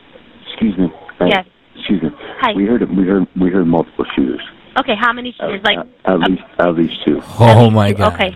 Excuse 0.51 0.77
me. 0.77 0.87
Yes. 1.27 1.45
Excuse 1.79 2.03
me. 2.03 2.09
Hi. 2.41 2.53
We 2.53 2.65
heard 2.65 2.87
we 2.95 3.05
heard 3.05 3.27
we 3.39 3.49
heard 3.49 3.65
multiple 3.67 4.05
shooters. 4.15 4.41
Okay, 4.79 4.95
how 4.99 5.11
many 5.13 5.35
Uh, 5.39 5.47
shooters? 5.47 5.61
Like, 5.63 5.77
at, 5.77 5.87
at 6.13 6.19
least 6.29 6.43
at 6.59 6.75
least 6.75 6.93
two. 7.05 7.21
Oh 7.39 7.69
my 7.69 7.91
god. 7.93 8.13
okay, 8.13 8.35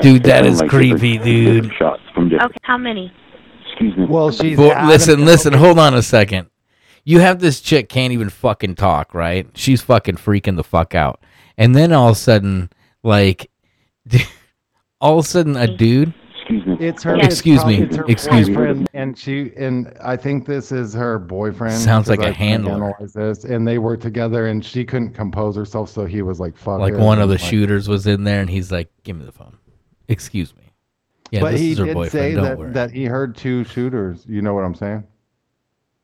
Dude, 0.00 0.22
that 0.24 0.44
It 0.44 0.50
is 0.52 0.58
sounded 0.58 0.60
like 0.62 0.70
creepy, 0.70 1.12
different- 1.18 1.24
dude. 1.24 1.54
different 1.64 1.78
Shots 1.78 2.02
from 2.14 2.28
different. 2.28 2.50
okay, 2.52 2.58
how 2.62 2.78
many? 2.78 3.12
Excuse 3.68 3.96
me. 3.96 4.06
Well, 4.06 4.30
she's 4.30 4.56
Well, 4.56 4.86
listen, 4.86 5.24
listen, 5.24 5.52
hold 5.52 5.78
on 5.78 5.94
a 5.94 6.02
second. 6.02 6.48
You 7.04 7.18
have 7.20 7.40
this 7.40 7.60
chick 7.60 7.88
can't 7.88 8.12
even 8.12 8.28
fucking 8.30 8.76
talk, 8.76 9.12
right? 9.14 9.46
She's 9.54 9.82
fucking 9.82 10.16
freaking 10.16 10.56
the 10.56 10.62
fuck 10.64 10.94
out. 10.94 11.20
And 11.58 11.74
then 11.74 11.92
all 11.92 12.08
of 12.10 12.12
a 12.12 12.18
sudden, 12.18 12.70
like, 13.02 13.50
all 15.00 15.18
of 15.18 15.24
a 15.24 15.28
sudden, 15.28 15.56
a 15.56 15.66
dude. 15.66 16.14
Excuse 16.56 16.66
me. 16.80 16.86
It's 16.86 17.02
her. 17.02 17.16
Yes. 17.16 17.26
Excuse 17.26 17.64
me, 17.64 17.82
it's 17.82 17.96
her 17.96 18.04
excuse 18.06 18.48
me. 18.50 18.86
And 18.94 19.18
she 19.18 19.52
and 19.56 19.92
I 20.02 20.16
think 20.16 20.46
this 20.46 20.72
is 20.72 20.92
her 20.94 21.18
boyfriend. 21.18 21.74
Sounds 21.80 22.08
like 22.08 22.18
'cause 22.20 22.26
a 22.26 22.30
I 22.30 22.32
can't 22.34 22.64
handler. 22.66 22.72
analyze 22.94 23.12
This, 23.12 23.44
and 23.44 23.66
they 23.66 23.78
were 23.78 23.96
together, 23.96 24.46
and 24.46 24.64
she 24.64 24.84
couldn't 24.84 25.14
compose 25.14 25.56
herself, 25.56 25.88
so 25.90 26.04
he 26.06 26.22
was 26.22 26.40
like, 26.40 26.56
"Fuck." 26.56 26.80
Like 26.80 26.94
it," 26.94 26.98
one 27.00 27.20
of 27.20 27.28
the 27.28 27.34
like- 27.36 27.44
shooters 27.44 27.88
was 27.88 28.06
in 28.06 28.24
there, 28.24 28.40
and 28.40 28.50
he's 28.50 28.70
like, 28.72 28.90
"Give 29.04 29.16
me 29.16 29.24
the 29.24 29.32
phone." 29.32 29.56
Excuse 30.08 30.54
me. 30.56 30.62
Yeah, 31.30 31.40
but 31.40 31.52
this 31.52 31.60
he 31.60 31.72
is 31.72 31.78
her 31.78 31.86
did 31.86 31.94
boyfriend. 31.94 32.10
say 32.12 32.34
Don't 32.34 32.44
that, 32.44 32.58
worry. 32.58 32.72
that 32.72 32.90
he 32.90 33.04
heard 33.06 33.34
two 33.36 33.64
shooters. 33.64 34.24
You 34.28 34.42
know 34.42 34.52
what 34.54 34.64
I'm 34.64 34.74
saying? 34.74 35.04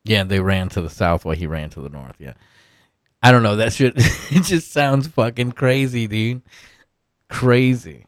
Yeah, 0.03 0.23
they 0.23 0.39
ran 0.39 0.69
to 0.69 0.81
the 0.81 0.89
south 0.89 1.23
while 1.25 1.35
he 1.35 1.45
ran 1.45 1.69
to 1.71 1.81
the 1.81 1.89
north. 1.89 2.15
Yeah. 2.19 2.33
I 3.21 3.31
don't 3.31 3.43
know. 3.43 3.57
That 3.57 3.73
shit 3.73 3.93
it 3.97 4.43
just 4.43 4.71
sounds 4.71 5.07
fucking 5.07 5.51
crazy, 5.51 6.07
dude. 6.07 6.41
Crazy. 7.29 8.05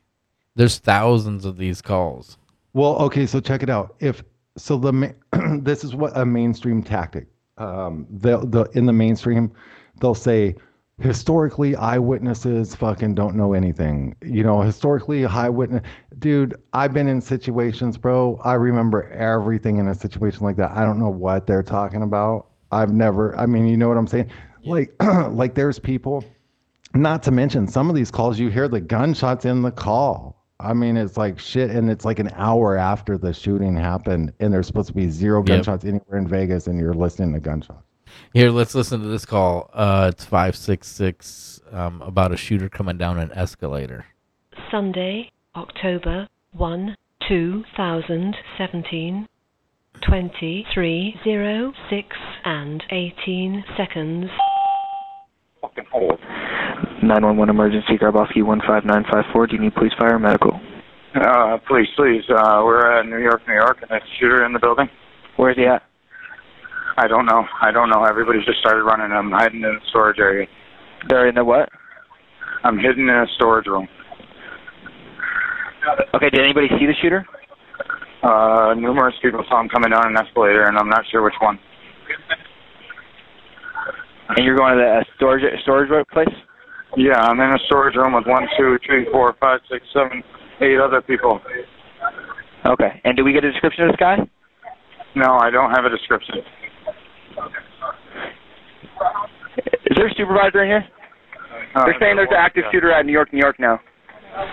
There's 0.55 0.79
thousands 0.79 1.45
of 1.45 1.57
these 1.57 1.81
calls. 1.81 2.37
Well, 2.73 2.97
okay, 2.97 3.25
so 3.25 3.39
check 3.39 3.63
it 3.63 3.69
out. 3.69 3.95
If 3.99 4.23
so, 4.57 4.77
the 4.77 4.93
ma- 4.93 5.07
this 5.61 5.83
is 5.83 5.95
what 5.95 6.15
a 6.15 6.25
mainstream 6.25 6.83
tactic. 6.83 7.27
Um, 7.57 8.07
the 8.09 8.39
the 8.39 8.63
in 8.73 8.85
the 8.85 8.93
mainstream, 8.93 9.51
they'll 9.99 10.15
say 10.15 10.55
historically 10.99 11.75
eyewitnesses 11.75 12.75
fucking 12.75 13.15
don't 13.15 13.35
know 13.35 13.53
anything. 13.53 14.15
You 14.21 14.43
know, 14.43 14.61
historically 14.61 15.25
eyewitness, 15.25 15.83
dude. 16.19 16.55
I've 16.73 16.93
been 16.93 17.07
in 17.07 17.21
situations, 17.21 17.97
bro. 17.97 18.39
I 18.43 18.53
remember 18.53 19.09
everything 19.11 19.77
in 19.77 19.87
a 19.87 19.95
situation 19.95 20.43
like 20.43 20.57
that. 20.57 20.71
I 20.71 20.85
don't 20.85 20.99
know 20.99 21.09
what 21.09 21.47
they're 21.47 21.63
talking 21.63 22.03
about. 22.03 22.47
I've 22.71 22.93
never. 22.93 23.37
I 23.37 23.45
mean, 23.45 23.67
you 23.67 23.77
know 23.77 23.87
what 23.87 23.97
I'm 23.97 24.07
saying? 24.07 24.31
Like, 24.63 24.93
like 25.01 25.55
there's 25.55 25.79
people. 25.79 26.23
Not 26.93 27.23
to 27.23 27.31
mention 27.31 27.67
some 27.67 27.89
of 27.89 27.95
these 27.95 28.11
calls, 28.11 28.37
you 28.37 28.49
hear 28.49 28.67
the 28.67 28.81
gunshots 28.81 29.45
in 29.45 29.61
the 29.61 29.71
call. 29.71 30.40
I 30.63 30.73
mean, 30.73 30.95
it's 30.97 31.17
like 31.17 31.39
shit, 31.39 31.71
and 31.71 31.89
it's 31.89 32.05
like 32.05 32.19
an 32.19 32.29
hour 32.35 32.77
after 32.77 33.17
the 33.17 33.33
shooting 33.33 33.75
happened, 33.75 34.33
and 34.39 34.53
there's 34.53 34.67
supposed 34.67 34.89
to 34.89 34.93
be 34.93 35.09
zero 35.09 35.39
Yep. 35.39 35.47
gunshots 35.47 35.85
anywhere 35.85 36.19
in 36.19 36.27
Vegas, 36.27 36.67
and 36.67 36.79
you're 36.79 36.93
listening 36.93 37.33
to 37.33 37.39
gunshots. 37.39 37.83
Here, 38.33 38.51
let's 38.51 38.75
listen 38.75 39.01
to 39.01 39.07
this 39.07 39.25
call. 39.25 39.69
Uh, 39.73 40.11
it's 40.13 40.25
five 40.25 40.55
six 40.55 40.87
six 40.87 41.59
um, 41.71 42.01
about 42.01 42.31
a 42.33 42.37
shooter 42.37 42.69
coming 42.69 42.97
down 42.97 43.17
an 43.19 43.31
escalator. 43.33 44.05
Sunday, 44.69 45.31
October 45.55 46.27
1, 46.53 46.95
2017. 47.27 49.27
2306 50.03 52.07
and 52.45 52.83
18 52.89 53.63
seconds. 53.77 54.25
fucking 55.61 55.83
hold. 55.91 56.19
911 57.03 57.49
emergency, 57.49 57.97
Grabowski 57.97 58.45
15954. 58.45 59.47
Do 59.47 59.55
you 59.55 59.61
need 59.61 59.75
police, 59.75 59.93
fire, 59.97 60.15
or 60.15 60.19
medical? 60.19 60.59
Uh, 61.15 61.57
please, 61.67 61.87
please. 61.95 62.23
Uh, 62.29 62.61
we're 62.63 62.99
at 62.99 63.05
New 63.05 63.17
York, 63.19 63.41
New 63.47 63.53
York, 63.53 63.79
and 63.81 63.89
there's 63.89 64.03
a 64.03 64.19
shooter 64.19 64.45
in 64.45 64.53
the 64.53 64.59
building. 64.59 64.87
Where's 65.37 65.57
he 65.57 65.65
at? 65.65 65.83
I 66.97 67.07
don't 67.07 67.25
know. 67.25 67.43
I 67.61 67.71
don't 67.71 67.89
know. 67.89 68.03
Everybody's 68.03 68.45
just 68.45 68.59
started 68.59 68.83
running. 68.83 69.11
I'm 69.11 69.31
hiding 69.31 69.63
in 69.63 69.73
the 69.73 69.79
storage 69.89 70.19
area. 70.19 70.47
They're 71.09 71.27
in 71.27 71.35
the 71.35 71.43
what? 71.43 71.69
I'm 72.63 72.77
hidden 72.77 73.09
in 73.09 73.15
a 73.15 73.25
storage 73.35 73.67
room. 73.67 73.87
Okay, 76.13 76.29
did 76.29 76.41
anybody 76.41 76.67
see 76.79 76.85
the 76.85 76.93
shooter? 77.01 77.25
Uh, 78.21 78.75
numerous 78.77 79.15
people 79.21 79.43
saw 79.49 79.61
him 79.61 79.69
coming 79.69 79.89
down 79.89 80.05
an 80.05 80.17
escalator, 80.17 80.65
and 80.65 80.77
I'm 80.77 80.89
not 80.89 81.03
sure 81.11 81.23
which 81.23 81.33
one. 81.41 81.57
And 84.29 84.45
you're 84.45 84.55
going 84.55 84.77
to 84.77 84.81
the 84.81 85.01
uh, 85.01 85.03
storage 85.15 85.43
storage 85.63 86.07
place? 86.09 86.27
Yeah, 86.97 87.19
I'm 87.21 87.39
in 87.39 87.49
a 87.51 87.59
storage 87.67 87.95
room 87.95 88.13
with 88.13 88.25
one, 88.27 88.47
two, 88.57 88.77
three, 88.85 89.05
four, 89.11 89.35
five, 89.39 89.59
six, 89.71 89.85
seven, 89.93 90.23
eight 90.61 90.79
other 90.79 91.01
people. 91.01 91.39
Okay. 92.65 93.01
And 93.05 93.15
do 93.17 93.23
we 93.23 93.33
get 93.33 93.43
a 93.43 93.51
description 93.51 93.85
of 93.85 93.91
this 93.91 93.99
guy? 93.99 94.17
No, 95.15 95.37
I 95.37 95.49
don't 95.49 95.71
have 95.71 95.85
a 95.85 95.89
description. 95.89 96.35
Is 99.57 99.97
there 99.97 100.07
a 100.07 100.13
supervisor 100.15 100.63
in 100.63 100.69
here? 100.69 100.87
Uh, 101.75 101.85
They're 101.85 101.95
saying 101.99 102.15
there's 102.17 102.29
an 102.29 102.37
active 102.37 102.63
shooter 102.71 102.91
at 102.91 103.05
New 103.05 103.11
York, 103.11 103.31
New 103.33 103.39
York 103.39 103.57
now. 103.59 103.79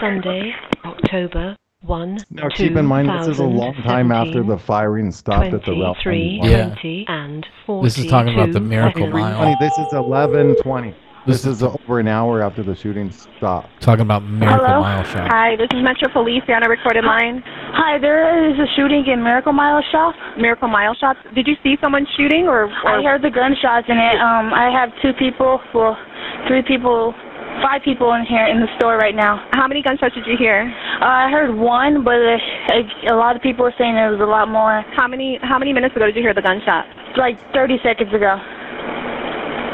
Sunday, 0.01 0.53
October 0.85 1.57
1, 1.83 2.19
Now, 2.31 2.49
keep 2.49 2.77
in 2.77 2.85
mind, 2.87 3.09
this 3.09 3.29
is 3.29 3.39
a 3.39 3.45
long 3.45 3.75
time 3.85 4.11
after 4.11 4.43
the 4.43 4.59
firing 4.59 5.13
stopped 5.13 5.55
at 5.55 5.65
the 5.65 5.73
Route 5.73 5.97
23, 6.03 6.41
91. 6.41 6.51
Yeah. 6.51 6.65
20 6.75 7.05
and 7.09 7.47
42 7.67 7.85
This 7.87 7.99
is 7.99 8.11
talking 8.11 8.35
about 8.35 8.53
the 8.53 8.61
Miracle. 8.61 9.07
Mile. 9.09 9.57
this 9.61 9.79
is 9.79 9.87
11:20. 9.93 10.91
This 10.91 10.99
This 11.27 11.45
is 11.45 11.63
over 11.63 12.01
an 12.01 12.09
hour 12.09 12.43
after 12.43 12.63
the 12.63 12.75
shooting 12.75 13.11
stopped. 13.11 13.69
Talking 13.83 14.03
about 14.03 14.23
Miracle 14.23 14.65
Hello? 14.65 14.81
Mile 14.81 15.05
shot. 15.05 15.29
Hi, 15.31 15.57
this 15.57 15.69
is 15.73 15.83
Metro 15.83 16.09
Police. 16.13 16.43
You're 16.49 16.57
on 16.57 16.65
a 16.65 16.69
recorded 16.69 17.05
line. 17.05 17.43
Hi, 17.45 17.99
there 17.99 18.49
is 18.49 18.59
a 18.59 18.67
shooting 18.77 19.05
in 19.07 19.23
Miracle 19.23 19.53
Mile 19.53 19.83
Shop. 19.93 20.15
Miracle 20.39 20.69
Mile 20.69 20.95
Shops. 20.95 21.21
Did 21.35 21.47
you 21.47 21.55
see 21.63 21.77
someone 21.83 22.07
shooting 22.17 22.49
or? 22.49 22.69
I 22.87 23.03
heard 23.03 23.23
the 23.23 23.31
gunshots 23.31 23.87
in 23.89 23.99
it. 23.99 24.17
Um, 24.17 24.55
I 24.55 24.71
have 24.73 24.89
two 25.03 25.13
people, 25.19 25.61
well, 25.75 25.97
three 26.49 26.63
people, 26.63 27.13
five 27.61 27.83
people 27.85 28.15
in 28.15 28.25
here 28.25 28.47
in 28.47 28.61
the 28.61 28.69
store 28.79 28.97
right 28.97 29.15
now. 29.15 29.45
how 29.53 29.69
many 29.69 29.83
gunshots 29.83 30.15
did 30.15 30.27
you 30.27 30.37
hear? 30.39 30.65
Uh, 31.01 31.29
I 31.29 31.31
heard 31.31 31.55
one, 31.55 32.05
but 32.05 32.17
uh, 32.17 33.13
a 33.13 33.17
lot 33.17 33.37
of 33.37 33.43
people 33.43 33.67
are 33.67 33.75
saying 33.77 33.95
there 33.95 34.11
was 34.11 34.21
a 34.21 34.31
lot 34.31 34.49
more. 34.49 34.85
How 34.97 35.07
many 35.09 35.39
how 35.43 35.59
many 35.59 35.73
minutes 35.73 35.95
ago 35.95 36.07
did 36.07 36.17
you 36.17 36.23
hear 36.23 36.35
the 36.35 36.43
gunshot? 36.43 36.87
Like 37.17 37.37
30 37.53 37.79
seconds 37.83 38.15
ago. 38.15 38.39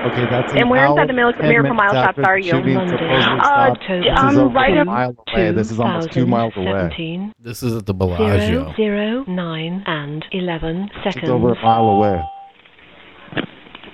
Okay, 0.04 0.26
that's 0.30 0.52
an 0.52 0.58
And 0.58 0.70
where 0.70 0.84
hour, 0.84 0.92
inside 0.92 1.08
the 1.08 1.12
Miracle- 1.14 1.40
10 1.40 1.48
Miracle 1.50 1.74
Mile 1.74 1.92
shops 1.92 2.08
after 2.08 2.22
the 2.22 2.28
are 2.28 2.38
you? 2.38 2.50
shooting 2.50 2.74
Monday. 2.74 2.90
supposedly 2.92 3.16
Uh, 3.16 3.44
stopped. 3.44 3.70
October 3.80 4.02
This 4.04 4.12
is 4.12 4.18
I'm 4.18 4.38
over 4.38 4.54
right 4.54 4.76
a 4.76 4.80
up- 4.80 4.86
mile 4.86 5.16
away. 5.32 5.50
This 5.52 5.70
is 5.70 5.80
almost 5.80 6.12
two 6.12 6.26
miles 6.26 6.56
away. 6.56 6.66
2017, 6.66 7.32
This 7.40 7.62
is 7.62 7.76
at 7.76 7.86
the 7.86 7.94
0, 7.94 7.98
Bellagio. 8.16 8.72
0, 8.76 9.24
9 9.26 9.82
and 9.86 10.26
11 10.32 10.88
seconds. 10.88 11.06
It's 11.06 11.14
seconds. 11.14 11.30
over 11.30 11.52
a 11.54 11.62
mile 11.62 11.88
away. 11.88 12.22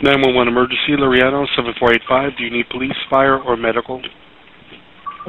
911 0.02 0.48
emergency, 0.48 0.96
Loriano 0.96 1.46
7485. 1.54 2.36
Do 2.36 2.44
you 2.44 2.50
need 2.50 2.68
police, 2.70 2.96
fire, 3.08 3.38
or 3.38 3.56
medical? 3.56 4.00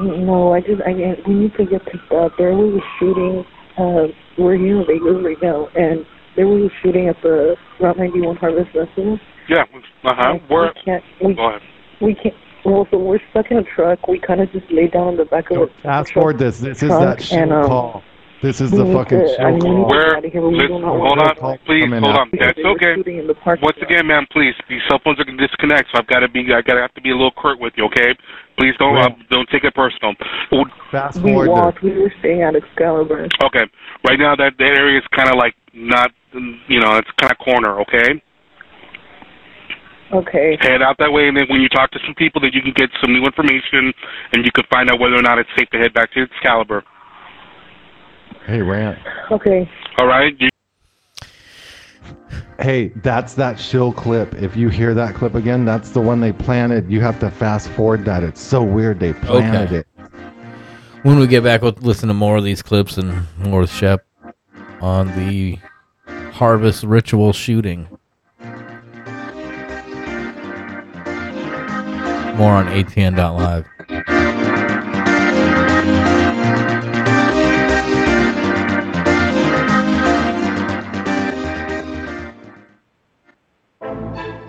No, 0.00 0.54
I 0.54 0.60
just 0.60 0.80
I 0.82 0.92
we 1.26 1.34
need 1.34 1.54
to 1.58 1.66
get 1.66 1.82
to 1.86 2.16
uh, 2.16 2.28
there 2.38 2.52
was 2.54 2.80
a 2.80 2.84
shooting. 2.98 3.44
Uh, 3.76 4.06
we're 4.38 4.56
here 4.56 4.80
in 4.80 4.86
Vegas 4.86 5.22
right 5.22 5.36
now, 5.42 5.68
and 5.76 6.06
there 6.34 6.46
was 6.48 6.70
a 6.70 6.74
shooting 6.82 7.08
at 7.08 7.16
the 7.22 7.54
Route 7.78 7.98
91 7.98 8.36
Harvest 8.36 8.70
Festival. 8.72 9.20
Yeah. 9.48 9.64
Uh 10.04 10.14
huh. 10.16 10.38
Where? 10.48 10.72
We 10.74 10.82
can't. 10.84 11.04
We, 11.24 11.34
Go 11.34 11.48
ahead. 11.48 11.62
we 12.00 12.14
can't. 12.14 12.34
Well, 12.64 12.86
so 12.90 12.98
we're 12.98 13.18
stuck 13.30 13.50
in 13.50 13.58
a 13.58 13.64
truck. 13.64 14.06
We 14.06 14.20
kind 14.20 14.40
of 14.40 14.50
just 14.52 14.70
lay 14.70 14.86
down 14.86 15.08
on 15.08 15.16
the 15.16 15.24
back 15.24 15.50
of 15.50 15.56
So 15.56 15.62
a 15.64 15.82
fast 15.82 16.12
truck. 16.12 16.14
forward 16.22 16.38
this. 16.38 16.60
This 16.60 16.82
is 16.82 16.88
that 16.90 17.20
show 17.20 17.36
and, 17.36 17.52
um, 17.52 17.66
call. 17.66 18.02
This 18.40 18.60
is 18.60 18.70
the 18.72 18.84
fucking 18.86 19.18
to- 19.18 19.28
show 19.36 19.42
I 19.42 19.50
mean, 19.52 19.58
we 19.62 19.70
need 19.70 19.82
call. 19.82 19.88
to 19.90 19.94
Where? 19.94 20.20
get 20.20 20.34
out 20.36 20.42
of. 20.42 20.50
We 20.50 20.54
Listen, 20.58 20.68
do 20.68 20.78
not 20.78 20.88
hold 20.88 21.00
want 21.00 21.20
on. 21.42 21.58
to 21.58 21.64
Please, 21.64 21.84
coming 21.84 22.02
hold 22.02 22.14
out. 22.14 22.20
on. 22.20 22.30
That's 22.38 22.58
okay. 22.58 22.94
shooting 22.96 23.18
in 23.18 23.26
the 23.26 23.34
parking 23.34 23.62
Once 23.62 23.76
lot. 23.82 23.90
again, 23.90 24.06
man, 24.06 24.26
please. 24.30 24.54
These 24.68 24.80
cell 24.88 25.00
phones 25.02 25.18
are 25.20 25.24
gonna 25.24 25.38
disconnect, 25.38 25.90
so 25.92 25.98
I've 25.98 26.06
got 26.06 26.20
to 26.20 26.28
be. 26.28 26.46
I 26.54 26.62
gotta 26.62 26.80
have 26.82 26.94
to 26.94 27.00
be 27.00 27.10
a 27.10 27.14
little 27.14 27.34
curt 27.38 27.58
with 27.60 27.72
you, 27.76 27.84
okay? 27.86 28.14
Please 28.58 28.74
don't 28.78 28.96
uh, 28.96 29.10
don't 29.30 29.48
take 29.50 29.64
it 29.64 29.74
personal. 29.74 30.14
Fast 30.90 31.20
we 31.22 31.32
forward 31.32 31.48
walked. 31.50 31.82
this. 31.82 31.90
We 31.94 31.98
were 32.02 32.12
staying 32.20 32.42
at 32.42 32.54
Excalibur. 32.54 33.26
Okay. 33.44 33.64
Right 34.06 34.18
now, 34.18 34.36
that 34.36 34.52
that 34.58 34.74
area 34.78 34.98
is 34.98 35.04
kind 35.16 35.28
of 35.30 35.36
like 35.36 35.54
not. 35.74 36.10
You 36.32 36.80
know, 36.80 36.96
it's 36.96 37.10
kind 37.20 37.30
of 37.32 37.38
corner. 37.38 37.80
Okay. 37.82 38.22
Okay. 40.12 40.58
Head 40.60 40.82
out 40.82 40.96
that 40.98 41.10
way, 41.10 41.28
and 41.28 41.36
then 41.36 41.46
when 41.48 41.60
you 41.60 41.68
talk 41.68 41.90
to 41.92 41.98
some 42.04 42.14
people, 42.14 42.40
that 42.42 42.52
you 42.52 42.60
can 42.60 42.72
get 42.76 42.90
some 43.00 43.12
new 43.12 43.24
information, 43.24 43.92
and 44.32 44.44
you 44.44 44.52
can 44.52 44.64
find 44.70 44.90
out 44.90 45.00
whether 45.00 45.16
or 45.16 45.22
not 45.22 45.38
it's 45.38 45.48
safe 45.56 45.68
to 45.70 45.78
head 45.78 45.94
back 45.94 46.12
to 46.12 46.22
Excalibur. 46.22 46.84
Hey, 48.46 48.60
Rant. 48.60 48.98
Okay. 49.30 49.70
All 49.98 50.06
right. 50.06 50.34
You, 50.38 50.48
Hey, 52.60 52.88
that's 53.02 53.34
that 53.34 53.58
shill 53.58 53.92
clip. 53.92 54.34
If 54.34 54.56
you 54.56 54.68
hear 54.68 54.94
that 54.94 55.14
clip 55.14 55.34
again, 55.34 55.64
that's 55.64 55.90
the 55.90 56.00
one 56.00 56.20
they 56.20 56.32
planted. 56.32 56.90
You 56.90 57.00
have 57.00 57.18
to 57.20 57.30
fast 57.30 57.68
forward 57.70 58.04
that. 58.04 58.22
It's 58.22 58.40
so 58.40 58.62
weird 58.62 59.00
they 59.00 59.14
planted 59.14 59.68
Okay. 59.68 59.76
it. 59.78 59.86
When 61.02 61.18
we 61.18 61.26
get 61.26 61.42
back, 61.42 61.62
we'll 61.62 61.72
listen 61.80 62.06
to 62.08 62.14
more 62.14 62.36
of 62.36 62.44
these 62.44 62.62
clips 62.62 62.98
and 62.98 63.26
more 63.38 63.60
with 63.62 63.70
Shep 63.70 64.06
on 64.80 65.08
the 65.16 65.58
harvest 66.32 66.84
ritual 66.84 67.32
shooting. 67.32 67.88
More 72.34 72.52
on 72.52 72.66
ATN.live. 72.66 73.66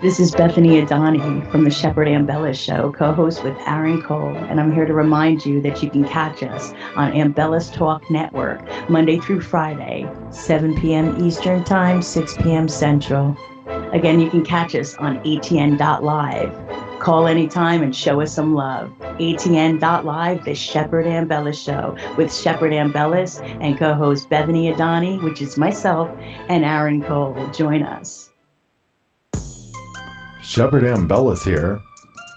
This 0.04 0.20
is 0.20 0.32
Bethany 0.32 0.82
Adani 0.82 1.50
from 1.50 1.64
the 1.64 1.70
Shepard 1.70 2.08
Ambella 2.08 2.54
Show, 2.54 2.92
co 2.92 3.12
host 3.12 3.42
with 3.42 3.56
Aaron 3.66 4.02
Cole, 4.02 4.36
and 4.36 4.60
I'm 4.60 4.70
here 4.70 4.84
to 4.84 4.92
remind 4.92 5.46
you 5.46 5.62
that 5.62 5.82
you 5.82 5.88
can 5.88 6.04
catch 6.04 6.42
us 6.42 6.74
on 6.94 7.12
Ambellas 7.12 7.72
Talk 7.72 8.10
Network 8.10 8.60
Monday 8.90 9.18
through 9.18 9.40
Friday, 9.40 10.06
7 10.30 10.78
p.m. 10.78 11.24
Eastern 11.24 11.64
Time, 11.64 12.02
6 12.02 12.36
p.m. 12.38 12.68
Central. 12.68 13.34
Again, 13.92 14.20
you 14.20 14.28
can 14.28 14.44
catch 14.44 14.74
us 14.74 14.94
on 14.96 15.20
ATN.live. 15.20 16.63
Call 17.04 17.26
anytime 17.26 17.82
and 17.82 17.94
show 17.94 18.22
us 18.22 18.32
some 18.32 18.54
love. 18.54 18.90
ATN.live, 19.20 20.42
the 20.42 20.54
Shepard 20.54 21.04
Ambella 21.04 21.52
Show 21.52 21.94
with 22.16 22.34
Shepard 22.34 22.72
Ambellas 22.72 23.42
and 23.60 23.76
co 23.76 23.92
host 23.92 24.30
Bethany 24.30 24.72
Adani, 24.72 25.22
which 25.22 25.42
is 25.42 25.58
myself, 25.58 26.10
and 26.48 26.64
Aaron 26.64 27.02
Cole. 27.02 27.36
Join 27.52 27.82
us. 27.82 28.30
Shepard 30.42 30.84
Ambellas 30.84 31.44
here. 31.44 31.78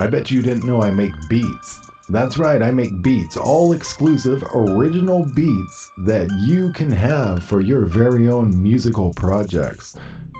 I 0.02 0.08
bet 0.08 0.32
you 0.32 0.42
didn't 0.42 0.68
know 0.68 0.84
I 0.84 0.92
make 0.92 1.14
beats. 1.30 1.87
That's 2.10 2.38
right, 2.38 2.62
I 2.62 2.72
make 2.72 3.02
beats, 3.02 3.36
all 3.36 3.74
exclusive, 3.74 4.42
original 4.54 5.26
beats 5.26 5.92
that 5.98 6.32
you 6.46 6.72
can 6.72 6.90
have 6.90 7.44
for 7.44 7.60
your 7.60 7.86
very 7.86 8.30
own 8.30 8.64
musical 8.64 9.14
projects. 9.14 9.94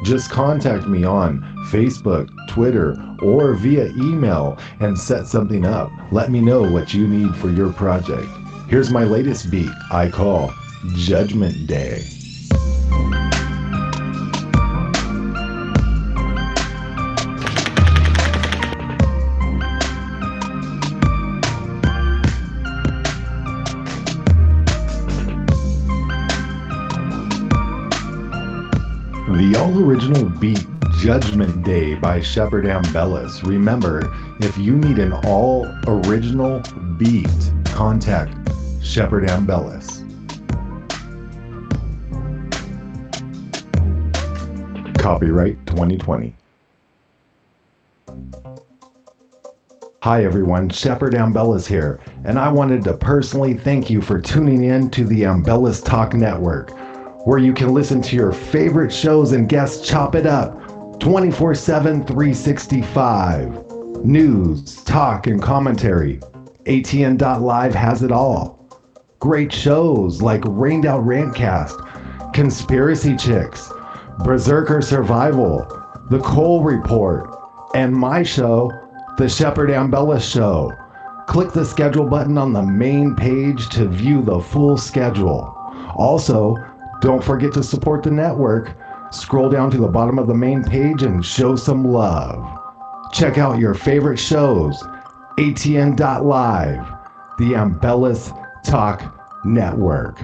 Just 0.06 0.32
contact 0.32 0.88
me 0.88 1.04
on 1.04 1.42
Facebook, 1.70 2.30
Twitter, 2.48 2.96
or 3.22 3.54
via 3.56 3.88
email 3.98 4.58
and 4.80 4.98
set 4.98 5.28
something 5.28 5.66
up. 5.66 5.92
Let 6.14 6.32
me 6.32 6.40
know 6.40 6.62
what 6.62 6.94
you 6.94 7.06
need 7.06 7.36
for 7.36 7.50
your 7.50 7.74
project. 7.74 8.30
Here's 8.70 8.90
my 8.90 9.04
latest 9.04 9.52
beat 9.52 9.72
I 9.92 10.10
call 10.10 10.54
Judgment 10.96 11.68
Day. 11.68 12.17
Original 29.88 30.28
beat 30.28 30.66
Judgment 31.00 31.64
Day 31.64 31.96
by 31.96 32.20
Shepard 32.20 32.66
Ambellas. 32.66 33.42
Remember, 33.48 34.14
if 34.42 34.58
you 34.58 34.76
need 34.76 35.00
an 35.00 35.14
all 35.26 35.66
original 35.88 36.62
beat, 36.98 37.30
contact 37.64 38.34
Shepard 38.84 39.30
Ambellas. 39.30 40.04
Copyright 45.00 45.66
2020. 45.66 46.36
Hi 50.02 50.26
everyone, 50.26 50.70
Shepard 50.70 51.14
Ambellas 51.14 51.66
here, 51.66 52.02
and 52.26 52.38
I 52.38 52.52
wanted 52.52 52.84
to 52.84 52.94
personally 52.94 53.54
thank 53.54 53.90
you 53.90 54.02
for 54.02 54.20
tuning 54.20 54.66
in 54.66 54.90
to 54.92 55.06
the 55.06 55.22
Ambellas 55.22 55.82
Talk 55.82 56.14
Network 56.14 56.74
where 57.28 57.40
you 57.40 57.52
can 57.52 57.74
listen 57.74 58.02
to 58.02 58.16
your 58.16 58.32
favorite 58.32 58.90
shows 58.90 59.34
and 59.34 59.50
guests 59.50 59.86
chop 59.86 60.16
it 60.16 60.26
up 60.26 60.58
24 61.02 61.56
7, 61.56 62.06
365. 62.06 63.66
News, 64.06 64.82
talk, 64.86 65.28
and 65.28 65.42
commentary. 65.42 66.22
ATN.live 66.64 67.76
has 67.76 68.02
it 68.02 68.14
all. 68.14 68.66
Great 69.20 69.52
shows 69.52 70.22
like 70.22 70.42
Rained 70.46 70.86
Out 70.86 71.04
Rantcast, 71.04 72.34
Conspiracy 72.34 73.18
Chicks, 73.18 73.74
Berserker 74.20 74.82
Survival, 74.82 75.68
The 76.10 76.20
Cole 76.20 76.64
Report, 76.64 77.38
and 77.76 77.94
my 77.94 78.24
show, 78.24 78.72
The 79.18 79.28
Shepard 79.28 79.70
Ambella 79.70 80.22
Show. 80.22 80.72
Click 81.28 81.52
the 81.52 81.66
schedule 81.66 82.06
button 82.06 82.38
on 82.38 82.54
the 82.54 82.64
main 82.64 83.18
page 83.18 83.68
to 83.72 83.86
view 83.86 84.22
the 84.22 84.40
full 84.40 84.78
schedule. 84.78 85.54
Also, 85.98 86.56
don't 87.02 87.24
forget 87.24 87.54
to 87.54 87.64
support 87.64 88.04
the 88.04 88.12
network. 88.12 88.76
Scroll 89.12 89.50
down 89.50 89.72
to 89.72 89.78
the 89.78 89.88
bottom 89.88 90.20
of 90.20 90.28
the 90.28 90.34
main 90.34 90.64
page 90.64 91.04
and 91.04 91.26
show 91.26 91.56
some 91.56 91.86
love. 91.86 92.46
Check 93.14 93.38
out 93.38 93.60
your 93.60 93.74
favorite 93.74 94.18
shows. 94.18 94.82
ATN.live, 95.38 96.88
the 97.38 97.54
Ambellas 97.54 98.32
Talk 98.64 99.46
Network. 99.46 100.20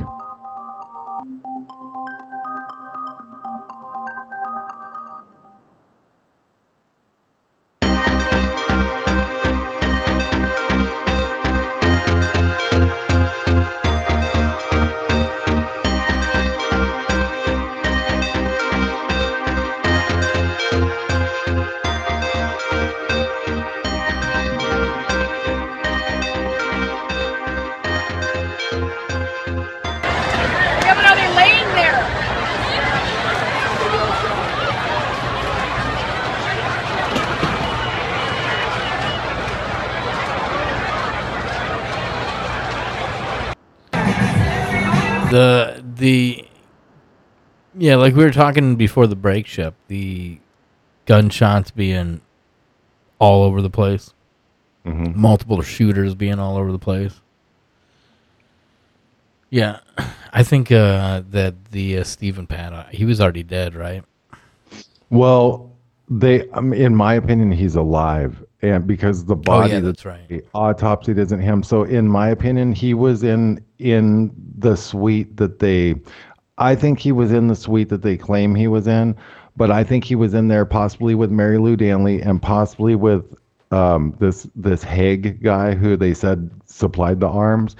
Like 48.03 48.15
we 48.15 48.23
were 48.25 48.31
talking 48.31 48.75
before 48.75 49.07
the 49.07 49.15
break 49.15 49.47
ship, 49.47 49.75
the 49.87 50.37
gunshots 51.05 51.71
being 51.71 52.19
all 53.17 53.43
over 53.43 53.61
the 53.61 53.69
place, 53.69 54.13
Mhm. 54.85 55.15
multiple 55.15 55.61
shooters 55.61 56.13
being 56.13 56.37
all 56.37 56.57
over 56.57 56.69
the 56.73 56.77
place. 56.79 57.21
Yeah, 59.49 59.79
I 60.33 60.43
think 60.43 60.69
uh, 60.69 61.21
that 61.29 61.71
the 61.71 61.99
uh, 61.99 62.03
Stephen 62.03 62.45
Paddock, 62.45 62.87
he 62.89 63.05
was 63.05 63.21
already 63.21 63.43
dead, 63.43 63.73
right? 63.73 64.03
Well, 65.09 65.71
they, 66.09 66.49
um, 66.49 66.73
in 66.73 66.93
my 66.95 67.13
opinion, 67.13 67.53
he's 67.53 67.75
alive, 67.77 68.43
and 68.61 68.85
because 68.85 69.23
the 69.23 69.35
body, 69.37 69.71
Oh, 69.71 69.75
yeah, 69.75 69.79
that's 69.79 70.03
right. 70.03 70.27
they 70.27 70.39
autopsied 70.53 71.17
isn't 71.17 71.39
him. 71.39 71.63
So, 71.63 71.83
in 71.83 72.05
my 72.07 72.29
opinion, 72.29 72.73
he 72.73 72.93
was 72.93 73.23
in 73.23 73.63
in 73.79 74.31
the 74.57 74.75
suite 74.75 75.37
that 75.37 75.59
they. 75.59 75.95
I 76.57 76.75
think 76.75 76.99
he 76.99 77.11
was 77.11 77.31
in 77.31 77.47
the 77.47 77.55
suite 77.55 77.89
that 77.89 78.01
they 78.01 78.17
claim 78.17 78.53
he 78.55 78.67
was 78.67 78.87
in, 78.87 79.15
but 79.57 79.71
I 79.71 79.83
think 79.83 80.03
he 80.03 80.15
was 80.15 80.33
in 80.33 80.47
there 80.47 80.65
possibly 80.65 81.15
with 81.15 81.31
Marilou 81.31 81.77
Danley 81.77 82.21
and 82.21 82.41
possibly 82.41 82.95
with 82.95 83.35
um, 83.71 84.15
this 84.19 84.47
this 84.55 84.83
Haig 84.83 85.41
guy 85.41 85.73
who 85.73 85.97
they 85.97 86.13
said 86.13 86.51
supplied 86.65 87.19
the 87.19 87.27
arms, 87.27 87.75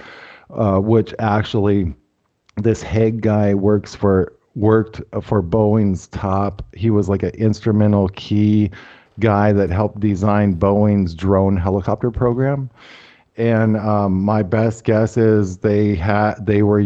uh, 0.50 0.78
which 0.78 1.14
actually 1.20 1.94
this 2.56 2.82
Haig 2.82 3.20
guy 3.20 3.54
works 3.54 3.94
for 3.94 4.32
worked 4.56 5.00
for 5.22 5.42
Boeing's 5.42 6.08
top. 6.08 6.62
He 6.74 6.90
was 6.90 7.08
like 7.08 7.22
an 7.22 7.30
instrumental 7.30 8.08
key 8.10 8.70
guy 9.20 9.52
that 9.52 9.70
helped 9.70 10.00
design 10.00 10.54
Boeing's 10.54 11.14
drone 11.14 11.56
helicopter 11.56 12.10
program. 12.10 12.70
And 13.36 13.76
um, 13.76 14.22
my 14.22 14.42
best 14.42 14.84
guess 14.84 15.16
is 15.16 15.58
they 15.58 15.94
had 15.94 16.34
they 16.44 16.62
were 16.62 16.84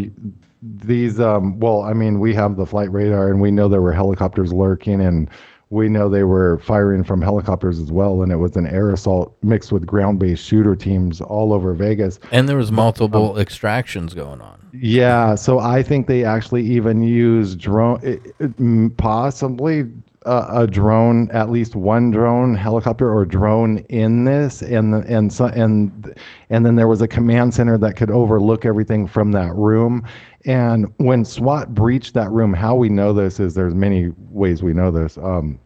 these 0.63 1.21
um, 1.21 1.59
well 1.61 1.83
i 1.83 1.93
mean 1.93 2.19
we 2.19 2.35
have 2.35 2.57
the 2.57 2.67
flight 2.67 2.91
radar 2.93 3.31
and 3.31 3.41
we 3.41 3.51
know 3.51 3.69
there 3.69 3.83
were 3.83 3.93
helicopters 3.93 4.53
lurking 4.53 5.01
and 5.01 5.31
we 5.71 5.89
know 5.89 6.09
they 6.09 6.25
were 6.25 6.59
firing 6.61 7.05
from 7.05 7.21
helicopters 7.21 7.79
as 7.79 7.93
well 7.93 8.23
and 8.23 8.33
it 8.33 8.37
was 8.37 8.57
an 8.57 8.67
air 8.67 8.91
assault 8.91 9.37
mixed 9.43 9.71
with 9.71 9.87
ground-based 9.87 10.43
shooter 10.43 10.75
teams 10.75 11.21
all 11.21 11.53
over 11.53 11.75
vegas 11.75 12.19
And 12.33 12.49
there 12.49 12.57
was 12.57 12.73
multiple 12.73 13.39
extractions 13.39 14.15
going 14.15 14.41
on. 14.41 14.59
yeah, 14.73 15.35
so 15.35 15.59
I 15.59 15.83
think 15.83 16.07
they 16.07 16.25
actually 16.25 16.65
even 16.65 17.03
used 17.03 17.59
drone, 17.61 18.01
it- 18.03 18.35
it- 18.41 18.97
possibly 18.97 19.85
a, 20.27 20.47
a 20.63 20.67
drone, 20.67 21.31
at 21.33 21.51
least 21.51 21.77
one 21.77 22.11
drone, 22.11 22.55
helicopter 22.55 23.13
or 23.13 23.25
drone 23.25 23.79
in 23.91 24.25
this, 24.25 24.63
and 24.63 24.93
the, 24.93 24.99
and 25.07 25.33
so 25.33 25.47
and 25.47 26.15
and 26.51 26.67
then 26.67 26.75
there 26.77 26.89
was 26.89 27.01
a 27.01 27.09
command 27.09 27.55
center 27.55 27.79
that 27.79 27.95
could 27.97 28.11
overlook 28.11 28.65
everything 28.65 29.07
from 29.07 29.33
that 29.33 29.55
room. 29.55 30.05
And 30.49 30.93
when 30.99 31.25
SWAT 31.25 31.75
breached 31.77 32.15
that 32.15 32.33
room, 32.33 32.55
how 32.55 32.75
we 32.77 32.91
know 32.91 33.15
this 33.15 33.41
is 33.41 33.55
there's 33.55 33.75
many 33.77 34.13
ways 34.31 34.65
we 34.65 34.75
know 34.75 34.91
this. 34.91 35.19
Um, 35.19 35.61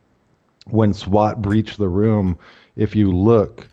when 0.66 0.94
SWAT 0.94 1.42
breached 1.42 1.78
the 1.78 1.88
room, 1.88 2.38
if 2.76 2.96
you 2.96 3.12
look 3.12 3.68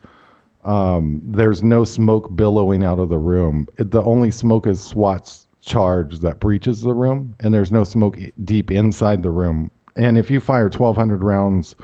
Um, 0.66 1.22
there's 1.26 1.64
no 1.64 1.86
smoke 1.86 2.36
billowing 2.36 2.84
out 2.86 3.00
of 3.00 3.10
the 3.10 3.20
room. 3.20 3.68
The 3.78 4.04
only 4.04 4.32
smoke 4.32 4.68
is 4.68 4.82
SWAT's 4.84 5.48
charge 5.62 6.20
that 6.20 6.40
breaches 6.40 6.82
the 6.82 6.94
room, 6.94 7.36
and 7.42 7.54
there's 7.54 7.72
no 7.72 7.84
smoke 7.86 8.18
deep 8.46 8.72
inside 8.72 9.24
the 9.24 9.32
room. 9.32 9.72
And 9.98 10.18
if 10.18 10.32
you 10.32 10.42
fire 10.42 10.70
1,200 10.70 11.24
rounds 11.24 11.76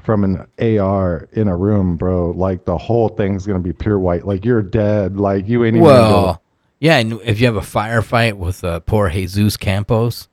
from 0.00 0.24
an 0.24 0.46
AR 0.80 1.28
in 1.34 1.48
a 1.48 1.56
room, 1.56 1.96
bro, 1.96 2.32
like 2.32 2.64
the 2.66 2.78
whole 2.78 3.08
thing's 3.10 3.46
gonna 3.46 3.60
be 3.60 3.74
pure 3.74 3.98
white. 4.00 4.26
Like 4.26 4.44
you're 4.44 4.62
dead. 4.62 5.18
Like 5.18 5.48
you 5.48 5.64
ain't 5.64 5.76
even. 5.76 5.84
Well, 5.86 6.42
yeah, 6.80 6.98
and 6.98 7.14
if 7.24 7.40
you 7.40 7.46
have 7.46 7.56
a 7.56 7.60
firefight 7.60 8.34
with 8.34 8.62
uh, 8.64 8.80
poor 8.80 9.08
Jesus 9.10 9.56
Campos, 9.56 10.28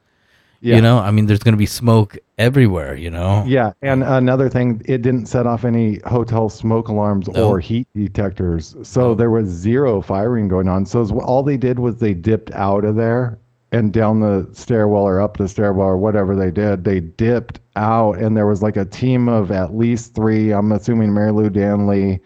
Yeah. 0.62 0.76
you 0.78 0.82
know, 0.82 1.00
I 1.00 1.12
mean, 1.12 1.26
there's 1.26 1.40
going 1.44 1.54
to 1.54 1.58
be 1.58 1.66
smoke 1.66 2.18
everywhere. 2.38 2.96
You 2.96 3.10
know. 3.12 3.44
Yeah, 3.48 3.74
and 3.82 4.04
another 4.04 4.50
thing, 4.50 4.82
it 4.86 5.02
didn't 5.02 5.28
set 5.28 5.46
off 5.48 5.66
any 5.66 6.00
hotel 6.06 6.50
smoke 6.50 6.88
alarms 6.88 7.28
or 7.30 7.60
heat 7.60 7.88
detectors, 7.96 8.76
so 8.84 9.14
there 9.16 9.30
was 9.30 9.48
zero 9.48 10.02
firing 10.02 10.48
going 10.48 10.68
on. 10.68 10.86
So 10.86 11.04
all 11.22 11.44
they 11.44 11.58
did 11.58 11.80
was 11.80 11.98
they 11.98 12.14
dipped 12.14 12.52
out 12.52 12.86
of 12.86 12.96
there 12.96 13.40
and 13.72 13.92
down 13.92 14.20
the 14.20 14.48
stairwell 14.54 15.04
or 15.04 15.20
up 15.20 15.38
the 15.38 15.48
stairwell 15.48 15.88
or 15.88 15.98
whatever 15.98 16.36
they 16.36 16.52
did. 16.52 16.84
They 16.84 17.00
dipped 17.00 17.60
out, 17.76 18.20
and 18.20 18.38
there 18.38 18.46
was 18.46 18.62
like 18.62 18.78
a 18.78 18.86
team 18.86 19.28
of 19.28 19.52
at 19.52 19.76
least 19.76 20.14
three. 20.14 20.52
I'm 20.52 20.72
assuming 20.72 21.10
Marilou 21.10 21.52
Danley. 21.52 22.20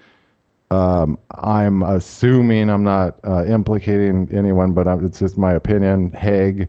Um, 0.70 1.18
I'm 1.32 1.82
assuming 1.84 2.70
I'm 2.70 2.84
not 2.84 3.20
uh, 3.24 3.46
implicating 3.46 4.28
anyone, 4.34 4.74
but 4.74 4.88
i 4.88 4.96
it's 4.98 5.20
just 5.20 5.38
my 5.38 5.54
opinion. 5.54 6.12
Haig, 6.12 6.68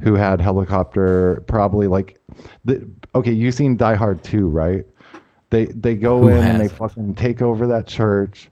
who 0.00 0.14
had 0.14 0.40
helicopter, 0.40 1.44
probably 1.46 1.86
like, 1.86 2.18
the, 2.64 2.88
okay, 3.14 3.32
you 3.32 3.52
seen 3.52 3.76
Die 3.76 3.94
Hard 3.94 4.22
2, 4.24 4.48
right? 4.48 4.84
They 5.50 5.66
they 5.66 5.94
go 5.94 6.22
Who 6.22 6.28
in 6.28 6.44
and 6.44 6.60
they 6.60 6.68
fucking 6.68 7.14
take 7.14 7.40
over 7.40 7.66
that 7.68 7.86
church, 7.86 8.50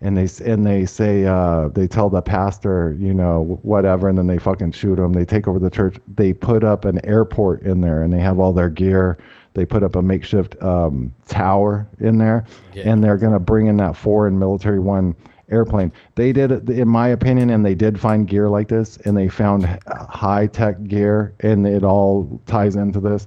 and 0.00 0.16
they 0.16 0.26
and 0.44 0.66
they 0.66 0.86
say 0.86 1.26
uh, 1.26 1.68
they 1.68 1.86
tell 1.86 2.08
the 2.08 2.22
pastor, 2.22 2.96
you 2.98 3.12
know, 3.12 3.58
whatever, 3.62 4.08
and 4.08 4.16
then 4.16 4.26
they 4.26 4.38
fucking 4.38 4.72
shoot 4.72 4.98
him. 4.98 5.12
They 5.12 5.26
take 5.26 5.46
over 5.46 5.58
the 5.58 5.70
church. 5.70 5.98
They 6.16 6.32
put 6.32 6.64
up 6.64 6.86
an 6.86 7.04
airport 7.04 7.62
in 7.62 7.82
there, 7.82 8.02
and 8.02 8.12
they 8.12 8.20
have 8.20 8.38
all 8.38 8.54
their 8.54 8.70
gear. 8.70 9.18
They 9.54 9.64
put 9.66 9.82
up 9.82 9.96
a 9.96 10.02
makeshift 10.02 10.60
um, 10.62 11.12
tower 11.26 11.88
in 11.98 12.18
there, 12.18 12.44
and 12.74 13.02
they're 13.02 13.16
gonna 13.16 13.40
bring 13.40 13.66
in 13.66 13.76
that 13.78 13.96
foreign 13.96 14.38
military 14.38 14.78
one 14.78 15.14
airplane. 15.50 15.92
They 16.14 16.32
did, 16.32 16.52
it, 16.52 16.68
in 16.68 16.88
my 16.88 17.08
opinion, 17.08 17.50
and 17.50 17.64
they 17.64 17.74
did 17.74 18.00
find 18.00 18.26
gear 18.26 18.48
like 18.48 18.68
this, 18.68 18.96
and 18.98 19.16
they 19.16 19.28
found 19.28 19.66
high 20.08 20.46
tech 20.46 20.82
gear, 20.84 21.34
and 21.40 21.66
it 21.66 21.84
all 21.84 22.40
ties 22.46 22.76
into 22.76 23.00
this. 23.00 23.26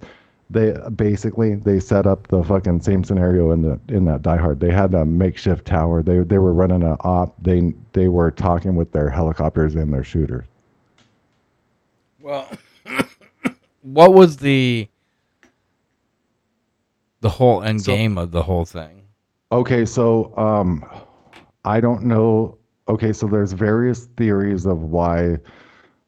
They 0.50 0.76
basically 0.96 1.56
they 1.56 1.80
set 1.80 2.06
up 2.06 2.28
the 2.28 2.44
fucking 2.44 2.82
same 2.82 3.04
scenario 3.04 3.52
in 3.52 3.62
the 3.62 3.80
in 3.88 4.06
that 4.06 4.22
Die 4.22 4.38
Hard. 4.38 4.60
They 4.60 4.72
had 4.72 4.94
a 4.94 5.04
makeshift 5.04 5.66
tower. 5.66 6.04
They 6.04 6.20
they 6.20 6.38
were 6.38 6.54
running 6.54 6.84
a 6.84 6.96
op. 7.02 7.36
They 7.42 7.74
they 7.94 8.08
were 8.08 8.30
talking 8.30 8.76
with 8.76 8.92
their 8.92 9.10
helicopters 9.10 9.76
and 9.76 9.92
their 9.92 10.04
shooters. 10.04 10.46
Well, 12.20 12.48
what 13.82 14.14
was 14.14 14.38
the 14.38 14.88
the 17.24 17.30
whole 17.30 17.64
end 17.64 17.84
game 17.84 18.18
of 18.18 18.32
the 18.32 18.44
whole 18.44 18.66
thing? 18.66 19.02
Okay, 19.52 19.86
so 19.86 20.36
um, 20.38 20.86
I 21.66 21.80
don't 21.80 22.04
know. 22.04 22.58
Okay, 22.88 23.14
so 23.14 23.28
there's 23.28 23.54
various 23.54 24.06
theories 24.18 24.66
of 24.66 24.84
why 24.84 25.38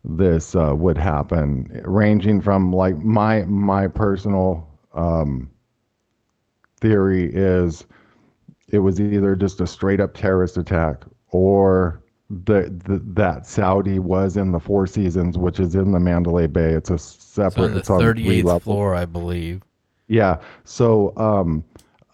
this 0.03 0.55
uh, 0.55 0.73
would 0.75 0.97
happen, 0.97 1.81
ranging 1.85 2.41
from 2.41 2.71
like 2.71 2.97
my 2.97 3.43
my 3.45 3.87
personal 3.87 4.67
um, 4.93 5.49
theory 6.81 7.31
is 7.33 7.85
it 8.69 8.79
was 8.79 8.99
either 8.99 9.35
just 9.35 9.61
a 9.61 9.67
straight 9.67 9.99
up 9.99 10.13
terrorist 10.13 10.57
attack 10.57 11.03
or 11.29 12.03
the, 12.29 12.73
the 12.85 13.01
that 13.13 13.45
Saudi 13.45 13.99
was 13.99 14.37
in 14.37 14.51
the 14.51 14.59
Four 14.59 14.87
Seasons, 14.87 15.37
which 15.37 15.59
is 15.59 15.75
in 15.75 15.91
the 15.91 15.99
Mandalay 15.99 16.47
Bay. 16.47 16.73
It's 16.73 16.89
a 16.89 16.97
separate. 16.97 17.65
on 17.65 17.71
the 17.73 17.79
it's 17.79 17.89
on 17.89 17.99
three 17.99 18.41
38th 18.43 18.61
floor, 18.63 18.95
I 18.95 19.05
believe. 19.05 19.61
Yeah. 20.07 20.39
So 20.63 21.13
um, 21.17 21.63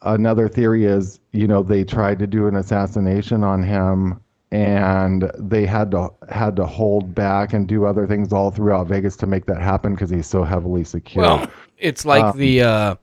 another 0.04 0.48
theory 0.48 0.86
is, 0.86 1.20
you 1.32 1.48
know, 1.48 1.64
they 1.64 1.84
tried 1.84 2.20
to 2.20 2.28
do 2.28 2.48
an 2.48 2.56
assassination 2.56 3.44
on 3.44 3.64
him, 3.64 4.20
and 4.52 5.32
they 5.38 5.66
had 5.66 5.92
to 5.92 6.10
had 6.30 6.56
to 6.58 6.66
hold 6.66 7.14
back 7.16 7.54
and 7.54 7.68
do 7.68 7.86
other 7.86 8.06
things 8.08 8.34
all 8.34 8.52
throughout 8.52 8.88
Vegas 8.88 9.16
to 9.18 9.28
make 9.28 9.46
that 9.46 9.62
happen 9.62 9.94
because 9.94 10.10
he's 10.10 10.28
so 10.28 10.44
heavily 10.44 10.84
secured. 10.84 11.26
Well, 11.26 11.50
it's 11.78 12.06
like 12.06 12.24
Um, 12.24 12.38
the 12.38 12.62
uh, 12.64 12.96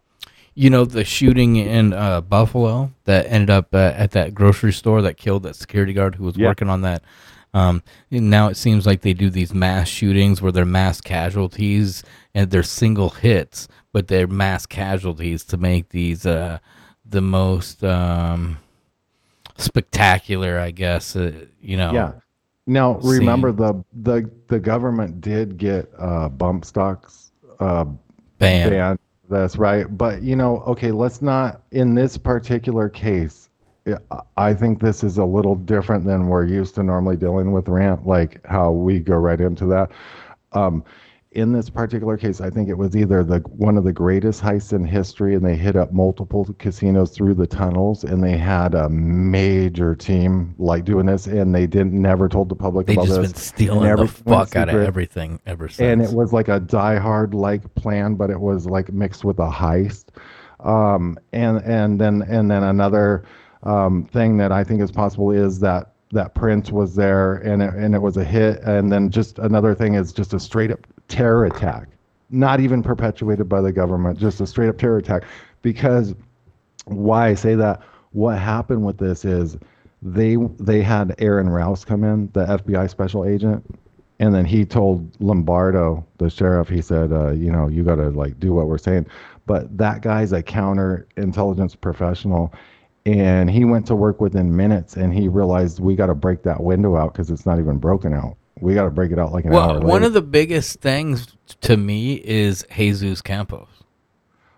you 0.54 0.70
know 0.70 0.84
the 0.84 1.04
shooting 1.04 1.56
in 1.56 1.92
uh, 1.92 2.20
Buffalo 2.20 2.90
that 3.04 3.26
ended 3.28 3.50
up 3.50 3.74
uh, 3.74 3.92
at 3.96 4.10
that 4.12 4.34
grocery 4.34 4.72
store 4.72 5.00
that 5.02 5.16
killed 5.16 5.42
that 5.44 5.56
security 5.56 5.92
guard 5.92 6.16
who 6.16 6.24
was 6.24 6.36
Yeah. 6.36 6.48
working 6.48 6.68
on 6.68 6.82
that. 6.82 7.02
Um, 7.54 7.82
now 8.10 8.48
it 8.48 8.58
seems 8.58 8.86
like 8.86 9.00
they 9.00 9.14
do 9.14 9.30
these 9.30 9.54
mass 9.54 9.88
shootings 9.88 10.42
where 10.42 10.52
they're 10.52 10.66
mass 10.66 11.00
casualties 11.00 12.02
and 12.34 12.50
they're 12.50 12.62
single 12.62 13.08
hits, 13.08 13.68
but 13.98 14.06
they're 14.06 14.28
mass 14.28 14.64
casualties 14.64 15.42
to 15.42 15.56
make 15.56 15.88
these 15.88 16.24
uh, 16.24 16.60
the 17.04 17.20
most 17.20 17.82
um, 17.82 18.56
spectacular, 19.56 20.56
I 20.56 20.70
guess. 20.70 21.16
Uh, 21.16 21.46
you 21.60 21.76
know. 21.76 21.92
Yeah. 21.92 22.12
Now 22.68 22.98
remember 22.98 23.48
scene. 23.48 23.56
the 23.56 23.84
the 24.04 24.30
the 24.46 24.60
government 24.60 25.20
did 25.20 25.58
get 25.58 25.90
uh, 25.98 26.28
bump 26.28 26.64
stocks 26.64 27.32
uh, 27.58 27.86
Banned. 28.38 28.70
banned. 28.70 28.98
That's 29.28 29.56
right. 29.56 29.86
But 29.98 30.22
you 30.22 30.36
know, 30.36 30.58
okay, 30.58 30.92
let's 30.92 31.20
not 31.20 31.62
in 31.72 31.96
this 31.96 32.16
particular 32.16 32.88
case. 32.88 33.50
I- 33.84 34.20
I 34.36 34.54
think 34.54 34.80
this 34.80 35.02
is 35.02 35.18
a 35.18 35.24
little 35.24 35.56
different 35.56 36.04
than 36.04 36.28
we're 36.28 36.44
used 36.44 36.76
to 36.76 36.84
normally 36.84 37.16
dealing 37.16 37.50
with 37.50 37.66
rant, 37.68 38.06
like 38.06 38.46
how 38.46 38.70
we 38.70 39.00
go 39.00 39.16
right 39.16 39.40
into 39.40 39.66
that. 39.66 39.90
Um, 40.52 40.84
in 41.32 41.52
this 41.52 41.68
particular 41.68 42.16
case, 42.16 42.40
I 42.40 42.48
think 42.48 42.70
it 42.70 42.78
was 42.78 42.96
either 42.96 43.22
the 43.22 43.38
one 43.40 43.76
of 43.76 43.84
the 43.84 43.92
greatest 43.92 44.42
heists 44.42 44.72
in 44.72 44.84
history, 44.84 45.34
and 45.34 45.44
they 45.44 45.56
hit 45.56 45.76
up 45.76 45.92
multiple 45.92 46.46
casinos 46.58 47.10
through 47.10 47.34
the 47.34 47.46
tunnels, 47.46 48.04
and 48.04 48.24
they 48.24 48.36
had 48.36 48.74
a 48.74 48.88
major 48.88 49.94
team 49.94 50.54
like 50.58 50.84
doing 50.84 51.06
this, 51.06 51.26
and 51.26 51.54
they 51.54 51.66
didn't 51.66 51.92
never 51.92 52.28
told 52.28 52.48
the 52.48 52.54
public 52.54 52.86
They've 52.86 52.96
about 52.96 53.08
just 53.08 53.20
this. 53.20 53.32
been 53.32 53.40
stealing 53.40 53.90
and 53.90 53.98
the 53.98 54.08
fuck 54.08 54.56
out 54.56 54.70
of 54.70 54.76
everything 54.76 55.38
ever 55.44 55.68
since. 55.68 55.80
And 55.80 56.00
it 56.00 56.16
was 56.16 56.32
like 56.32 56.48
a 56.48 56.60
Die 56.60 56.98
Hard 56.98 57.34
like 57.34 57.74
plan, 57.74 58.14
but 58.14 58.30
it 58.30 58.40
was 58.40 58.64
like 58.64 58.90
mixed 58.92 59.24
with 59.24 59.38
a 59.38 59.50
heist. 59.50 60.06
Um, 60.60 61.18
and 61.32 61.58
and 61.62 62.00
then 62.00 62.22
and 62.22 62.50
then 62.50 62.62
another 62.62 63.24
um, 63.64 64.04
thing 64.04 64.38
that 64.38 64.50
I 64.50 64.64
think 64.64 64.80
is 64.80 64.90
possible 64.90 65.30
is 65.30 65.60
that 65.60 65.92
that 66.10 66.34
Prince 66.34 66.72
was 66.72 66.94
there 66.94 67.34
and 67.34 67.62
it, 67.62 67.74
and 67.74 67.94
it 67.94 68.00
was 68.00 68.16
a 68.16 68.24
hit. 68.24 68.60
And 68.62 68.90
then 68.90 69.10
just 69.10 69.38
another 69.38 69.74
thing 69.74 69.94
is 69.94 70.10
just 70.10 70.32
a 70.32 70.40
straight 70.40 70.70
up 70.70 70.86
terror 71.08 71.46
attack, 71.46 71.88
not 72.30 72.60
even 72.60 72.82
perpetuated 72.82 73.48
by 73.48 73.60
the 73.60 73.72
government, 73.72 74.18
just 74.18 74.40
a 74.40 74.46
straight 74.46 74.68
up 74.68 74.78
terror 74.78 74.98
attack. 74.98 75.24
Because 75.62 76.14
why 76.84 77.28
I 77.28 77.34
say 77.34 77.54
that, 77.56 77.82
what 78.12 78.38
happened 78.38 78.84
with 78.84 78.98
this 78.98 79.24
is 79.24 79.56
they 80.02 80.36
they 80.58 80.82
had 80.82 81.14
Aaron 81.18 81.48
Rouse 81.48 81.84
come 81.84 82.04
in, 82.04 82.30
the 82.32 82.46
FBI 82.46 82.88
special 82.88 83.24
agent, 83.24 83.64
and 84.20 84.34
then 84.34 84.44
he 84.44 84.64
told 84.64 85.08
Lombardo, 85.20 86.04
the 86.18 86.30
sheriff, 86.30 86.68
he 86.68 86.82
said, 86.82 87.12
uh, 87.12 87.30
you 87.30 87.50
know, 87.50 87.68
you 87.68 87.84
got 87.84 87.96
to 87.96 88.10
like 88.10 88.38
do 88.40 88.52
what 88.52 88.66
we're 88.66 88.78
saying. 88.78 89.06
But 89.46 89.76
that 89.78 90.02
guy's 90.02 90.32
a 90.32 90.42
counterintelligence 90.42 91.80
professional, 91.80 92.52
and 93.06 93.50
he 93.50 93.64
went 93.64 93.86
to 93.86 93.96
work 93.96 94.20
within 94.20 94.54
minutes, 94.56 94.96
and 94.96 95.12
he 95.14 95.28
realized 95.28 95.80
we 95.80 95.96
got 95.96 96.06
to 96.06 96.14
break 96.14 96.42
that 96.42 96.62
window 96.62 96.96
out 96.96 97.12
because 97.12 97.30
it's 97.30 97.46
not 97.46 97.58
even 97.58 97.78
broken 97.78 98.12
out. 98.12 98.36
We 98.60 98.74
got 98.74 98.84
to 98.84 98.90
break 98.90 99.12
it 99.12 99.18
out 99.18 99.32
like 99.32 99.44
an 99.44 99.52
hour 99.52 99.58
Well, 99.58 99.74
later. 99.74 99.86
one 99.86 100.04
of 100.04 100.12
the 100.12 100.22
biggest 100.22 100.80
things 100.80 101.36
to 101.62 101.76
me 101.76 102.14
is 102.14 102.64
Jesus 102.76 103.20
Campos. 103.22 103.68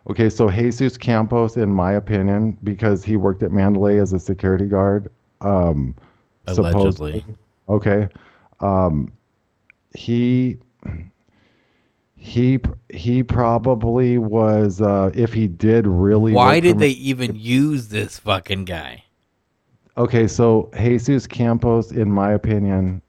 Okay, 0.09 0.31
so 0.31 0.51
Jesus 0.51 0.97
Campos, 0.97 1.57
in 1.57 1.71
my 1.73 1.93
opinion, 1.93 2.57
because 2.65 3.05
he 3.05 3.17
worked 3.17 3.43
at 3.43 3.53
Mandalay 3.53 3.99
as 3.99 4.13
a 4.13 4.19
security 4.19 4.67
guard, 4.67 5.11
um, 5.41 5.95
Allegedly. 6.47 6.73
supposedly- 6.73 7.25
Okay, 7.69 8.09
um, 8.61 9.13
he 9.95 10.57
he 12.17 12.59
he 12.93 13.23
probably 13.23 14.19
was. 14.19 14.81
Uh, 14.81 15.11
if 15.15 15.33
he 15.33 15.47
did 15.47 15.87
really, 15.87 16.33
Why 16.33 16.61
did 16.61 16.79
they 16.79 16.89
even 16.91 17.37
use 17.37 17.89
this 17.89 18.19
fucking 18.19 18.65
guy? 18.65 19.05
Okay, 19.97 20.27
so 20.27 20.71
Jesus 20.77 21.27
Campos, 21.27 21.93
in 21.93 22.11
my 22.11 22.33
opinion, 22.33 23.03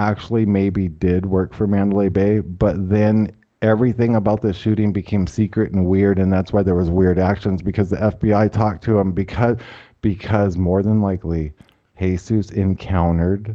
actually 0.00 0.46
maybe 0.46 0.88
did 0.88 1.26
work 1.26 1.52
for 1.52 1.66
Mandalay 1.66 2.08
Bay, 2.08 2.40
but 2.40 2.88
then 2.88 3.30
everything 3.62 4.16
about 4.16 4.40
the 4.40 4.52
shooting 4.52 4.92
became 4.92 5.26
secret 5.26 5.72
and 5.72 5.86
weird, 5.86 6.18
and 6.18 6.32
that's 6.32 6.52
why 6.52 6.62
there 6.62 6.74
was 6.74 6.90
weird 6.90 7.18
actions 7.18 7.62
because 7.62 7.90
the 7.90 7.96
FBI 7.96 8.50
talked 8.50 8.82
to 8.84 8.98
him 8.98 9.12
because 9.12 9.58
because 10.00 10.56
more 10.56 10.82
than 10.82 11.02
likely 11.02 11.52
Jesus 11.98 12.50
encountered 12.50 13.54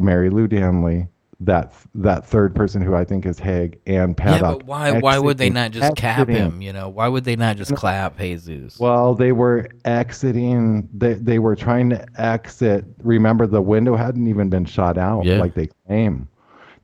Marilou 0.00 0.48
Danley 0.48 1.06
that 1.40 1.72
that 1.94 2.26
third 2.26 2.52
person 2.54 2.82
who 2.82 2.94
I 2.96 3.04
think 3.04 3.24
is 3.24 3.38
Haig 3.38 3.78
and 3.86 4.16
Yeah, 4.18 4.24
Paddock. 4.24 4.58
but 4.58 4.66
why 4.66 4.98
why 4.98 5.18
would 5.18 5.38
they 5.38 5.50
not 5.50 5.70
just 5.70 5.96
cap 5.96 6.28
him? 6.28 6.60
You 6.60 6.72
know, 6.72 6.88
why 6.88 7.06
would 7.06 7.24
they 7.24 7.36
not 7.36 7.56
just 7.56 7.74
clap 7.76 8.18
Jesus? 8.18 8.78
Well, 8.80 9.14
they 9.14 9.30
were 9.32 9.68
exiting. 9.84 10.88
They 10.92 11.14
they 11.14 11.38
were 11.38 11.54
trying 11.54 11.90
to 11.90 12.04
exit. 12.20 12.84
Remember, 13.04 13.46
the 13.46 13.62
window 13.62 13.94
hadn't 13.94 14.26
even 14.26 14.48
been 14.48 14.64
shot 14.64 14.98
out 14.98 15.24
Yeah. 15.24 15.38
like 15.38 15.54
they 15.54 15.68
claim. 15.86 16.28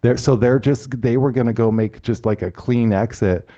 They're, 0.02 0.16
so 0.18 0.36
they're 0.36 0.60
just 0.60 1.00
they 1.00 1.16
were 1.16 1.32
gonna 1.32 1.52
go 1.52 1.72
make 1.72 2.02
just 2.02 2.24
like 2.24 2.42
a 2.42 2.50
clean 2.50 2.92
exit. 2.92 3.48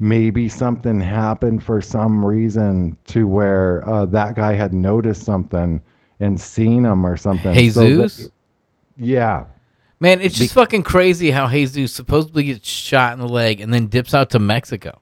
Maybe 0.00 0.48
something 0.48 1.00
happened 1.00 1.62
for 1.62 1.80
some 1.82 2.24
reason 2.24 2.96
to 3.08 3.26
where 3.26 3.86
uh, 3.86 4.06
that 4.06 4.36
guy 4.36 4.52
had 4.54 4.72
noticed 4.72 5.24
something 5.24 5.82
and 6.20 6.40
seen 6.40 6.84
him 6.86 7.04
or 7.04 7.16
something. 7.16 7.52
So 7.70 7.84
Jesus? 7.84 8.30
yeah. 8.96 9.44
Man, 10.00 10.20
it's 10.20 10.36
just 10.36 10.54
fucking 10.54 10.84
crazy 10.84 11.30
how 11.30 11.48
Jesus 11.48 11.92
supposedly 11.92 12.44
gets 12.44 12.68
shot 12.68 13.12
in 13.14 13.18
the 13.18 13.28
leg 13.28 13.60
and 13.60 13.72
then 13.74 13.86
dips 13.88 14.14
out 14.14 14.30
to 14.30 14.38
Mexico. 14.38 15.00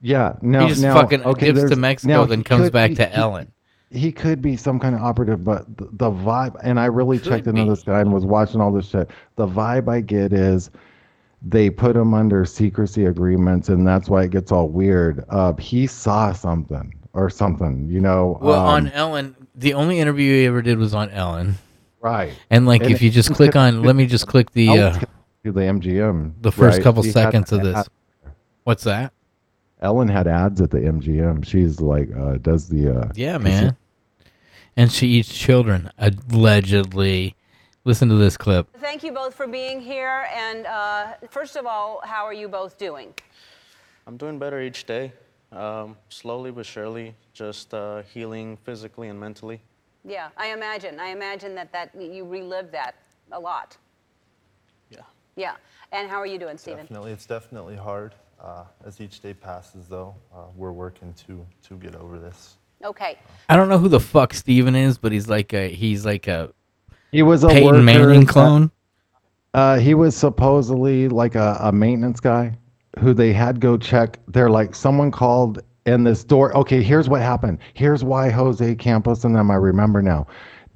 Yeah, 0.00 0.36
no, 0.40 0.62
he 0.62 0.68
just 0.68 0.82
now, 0.82 0.94
fucking 0.94 1.22
okay, 1.24 1.52
dips 1.52 1.70
to 1.70 1.76
Mexico, 1.76 2.24
then 2.24 2.42
comes 2.42 2.64
could 2.64 2.72
back 2.72 2.90
be- 2.90 2.96
to 2.96 3.06
he- 3.06 3.14
Ellen. 3.14 3.52
He 3.92 4.12
could 4.12 4.40
be 4.40 4.56
some 4.56 4.78
kind 4.78 4.94
of 4.94 5.02
operative, 5.02 5.42
but 5.42 5.76
the, 5.76 5.88
the 5.92 6.10
vibe, 6.12 6.54
and 6.62 6.78
I 6.78 6.86
really 6.86 7.18
checked 7.18 7.48
into 7.48 7.64
this 7.64 7.82
guy 7.82 8.00
and 8.00 8.12
was 8.12 8.24
watching 8.24 8.60
all 8.60 8.70
this 8.70 8.88
shit. 8.88 9.10
The 9.34 9.48
vibe 9.48 9.88
I 9.88 10.00
get 10.00 10.32
is 10.32 10.70
they 11.42 11.70
put 11.70 11.96
him 11.96 12.14
under 12.14 12.44
secrecy 12.44 13.06
agreements, 13.06 13.68
and 13.68 13.84
that's 13.84 14.08
why 14.08 14.22
it 14.22 14.30
gets 14.30 14.52
all 14.52 14.68
weird. 14.68 15.24
Uh, 15.28 15.54
he 15.54 15.88
saw 15.88 16.32
something 16.32 16.94
or 17.14 17.28
something, 17.30 17.88
you 17.88 17.98
know. 17.98 18.38
Well, 18.40 18.60
um, 18.60 18.68
on 18.68 18.88
Ellen, 18.92 19.34
the 19.56 19.74
only 19.74 19.98
interview 19.98 20.34
he 20.34 20.46
ever 20.46 20.62
did 20.62 20.78
was 20.78 20.94
on 20.94 21.10
Ellen. 21.10 21.56
Right. 22.00 22.32
And 22.48 22.66
like, 22.66 22.82
And 22.82 22.90
if 22.92 23.02
you 23.02 23.10
just 23.10 23.32
click 23.34 23.56
on, 23.56 23.82
let 23.82 23.94
me 23.94 24.06
just 24.06 24.26
click 24.26 24.50
the 24.52 24.68
uh, 24.70 24.98
to 25.44 25.52
the 25.52 25.60
MGM. 25.60 26.34
the 26.40 26.52
first 26.52 26.78
right? 26.78 26.82
couple 26.84 27.02
She 27.02 27.10
seconds 27.12 27.52
of 27.52 27.60
ad- 27.60 27.66
this. 27.66 27.88
What's 28.64 28.84
that? 28.84 29.12
Ellen 29.82 30.08
had 30.08 30.26
ads 30.26 30.60
at 30.60 30.70
the 30.70 30.78
MGM. 30.78 31.44
She's 31.46 31.80
like, 31.80 32.08
uh, 32.14 32.34
does 32.38 32.68
the 32.68 33.00
uh, 33.00 33.08
Yeah, 33.14 33.38
man. 33.38 33.76
And 34.76 34.92
she 34.92 35.08
eats 35.08 35.36
children 35.36 35.90
allegedly. 35.98 37.34
Listen 37.84 38.08
to 38.10 38.14
this 38.16 38.36
clip. 38.36 38.68
Thank 38.78 39.02
you 39.02 39.12
both 39.12 39.34
for 39.34 39.46
being 39.46 39.80
here. 39.80 40.26
And 40.34 40.66
uh, 40.66 41.14
first 41.30 41.56
of 41.56 41.64
all, 41.66 42.02
how 42.04 42.24
are 42.26 42.34
you 42.34 42.46
both 42.48 42.76
doing? 42.76 43.14
I'm 44.06 44.16
doing 44.18 44.38
better 44.38 44.60
each 44.60 44.84
day, 44.84 45.12
um, 45.52 45.96
slowly 46.10 46.50
but 46.50 46.66
surely, 46.66 47.14
just 47.32 47.72
uh, 47.72 48.02
healing 48.12 48.58
physically 48.64 49.08
and 49.08 49.18
mentally. 49.18 49.60
Yeah, 50.04 50.28
I 50.36 50.48
imagine. 50.48 50.98
I 50.98 51.08
imagine 51.08 51.54
that, 51.56 51.72
that 51.72 51.94
you 51.94 52.24
relived 52.24 52.72
that 52.72 52.94
a 53.32 53.40
lot. 53.40 53.76
Yeah. 54.90 55.00
Yeah. 55.36 55.56
And 55.92 56.08
how 56.08 56.16
are 56.16 56.26
you 56.26 56.38
doing, 56.38 56.56
Stephen? 56.56 56.80
Definitely, 56.80 57.12
it's 57.12 57.26
definitely 57.26 57.76
hard. 57.76 58.14
Uh, 58.42 58.64
as 58.86 59.00
each 59.00 59.20
day 59.20 59.34
passes, 59.34 59.86
though, 59.88 60.14
uh, 60.34 60.44
we're 60.56 60.72
working 60.72 61.12
to 61.26 61.46
to 61.68 61.74
get 61.74 61.94
over 61.94 62.18
this. 62.18 62.56
Okay. 62.82 63.18
I 63.50 63.56
don't 63.56 63.68
know 63.68 63.76
who 63.76 63.88
the 63.88 64.00
fuck 64.00 64.32
Steven 64.32 64.74
is, 64.74 64.96
but 64.96 65.12
he's 65.12 65.28
like 65.28 65.52
a 65.52 65.68
he's 65.68 66.06
like 66.06 66.26
a 66.26 66.50
He 67.12 67.22
was 67.22 67.44
a 67.44 67.48
Peyton 67.48 67.64
worker 67.66 67.82
Manning 67.82 68.24
clone. 68.24 68.70
Uh, 69.52 69.78
he 69.78 69.94
was 69.94 70.16
supposedly 70.16 71.08
like 71.08 71.34
a, 71.34 71.58
a 71.60 71.72
maintenance 71.72 72.20
guy 72.20 72.56
who 73.00 73.12
they 73.12 73.32
had 73.32 73.60
go 73.60 73.76
check. 73.76 74.18
They're 74.28 74.48
like, 74.50 74.74
someone 74.74 75.10
called 75.10 75.62
in 75.86 76.04
this 76.04 76.24
door. 76.24 76.56
Okay, 76.56 76.82
here's 76.82 77.08
what 77.08 77.20
happened. 77.22 77.58
Here's 77.74 78.04
why 78.04 78.30
Jose 78.30 78.74
Campos 78.76 79.24
and 79.24 79.34
them, 79.34 79.50
I 79.50 79.54
remember 79.54 80.02
now. 80.02 80.26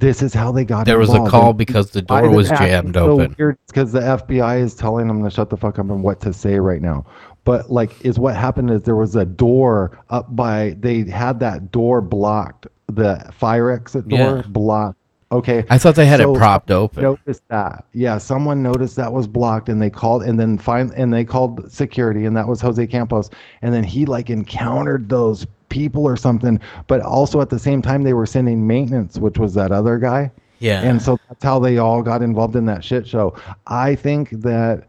This 0.01 0.23
is 0.23 0.35
how 0.35 0.51
they 0.51 0.65
got 0.65 0.87
There 0.87 0.99
was 0.99 1.15
a 1.15 1.25
call 1.25 1.51
And 1.51 1.59
because 1.59 1.93
the 1.93 2.03
door 2.03 2.29
was 2.29 2.49
jammed 2.49 2.95
so 2.95 3.13
open. 3.21 3.35
because 3.69 3.93
the 3.93 4.01
FBI 4.01 4.61
is 4.61 4.75
telling 4.75 5.07
them 5.07 5.23
to 5.23 5.31
shut 5.31 5.51
the 5.51 5.57
fuck 5.57 5.79
up 5.79 5.89
and 5.89 6.03
what 6.03 6.21
to 6.23 6.33
say 6.33 6.59
right 6.59 6.83
now. 6.83 7.07
But 7.45 7.71
like, 7.71 8.05
is 8.05 8.19
what 8.19 8.35
happened 8.35 8.71
is 8.71 8.83
there 8.83 8.97
was 8.97 9.15
a 9.15 9.25
door 9.25 9.99
up 10.11 10.35
by. 10.35 10.77
They 10.81 11.05
had 11.05 11.39
that 11.41 11.71
door 11.71 12.01
blocked. 12.01 12.67
The 12.89 13.25
fire 13.33 13.71
exit 13.71 14.09
door 14.09 14.19
Yeah. 14.19 14.43
blocked. 14.49 14.99
Okay. 15.35 15.65
I 15.69 15.79
thought 15.79 15.97
they 15.97 16.07
had 16.07 16.21
it 16.21 16.33
propped 16.35 16.71
open. 16.71 17.03
Noticed 17.03 17.43
that. 17.49 17.85
Yeah, 17.93 18.19
someone 18.19 18.63
noticed 18.63 18.95
that 18.97 19.13
was 19.13 19.27
blocked, 19.27 19.69
and 19.69 19.83
they 19.83 19.91
called, 19.91 20.23
and 20.23 20.39
then 20.39 20.59
find, 20.59 20.93
and 20.93 21.13
they 21.13 21.25
called 21.25 21.71
security, 21.73 22.25
and 22.25 22.37
that 22.37 22.47
was 22.47 22.61
Jose 22.61 22.87
Campos, 22.87 23.31
and 23.61 23.75
then 23.75 23.83
he 23.83 24.07
like 24.07 24.31
encountered 24.31 25.09
those 25.09 25.45
people 25.71 26.07
or 26.07 26.17
something. 26.17 26.61
But 26.87 27.01
also 27.01 27.41
at 27.41 27.51
the 27.51 27.59
same 27.59 27.83
time, 27.83 28.05
they 28.05 28.15
were 28.15 28.27
sending 28.27 28.65
maintenance, 28.65 29.19
which 29.19 29.39
was 29.39 29.55
that 29.55 29.73
other 29.73 29.99
guy. 29.99 30.31
Yeah. 30.61 30.83
And 30.83 31.03
so 31.03 31.19
that's 31.29 31.43
how 31.43 31.59
they 31.59 31.79
all 31.79 32.01
got 32.01 32.23
involved 32.23 32.55
in 32.55 32.65
that 32.67 32.85
shit 32.85 33.07
show. 33.07 33.37
I 33.67 33.97
think 33.97 34.31
that 34.31 34.85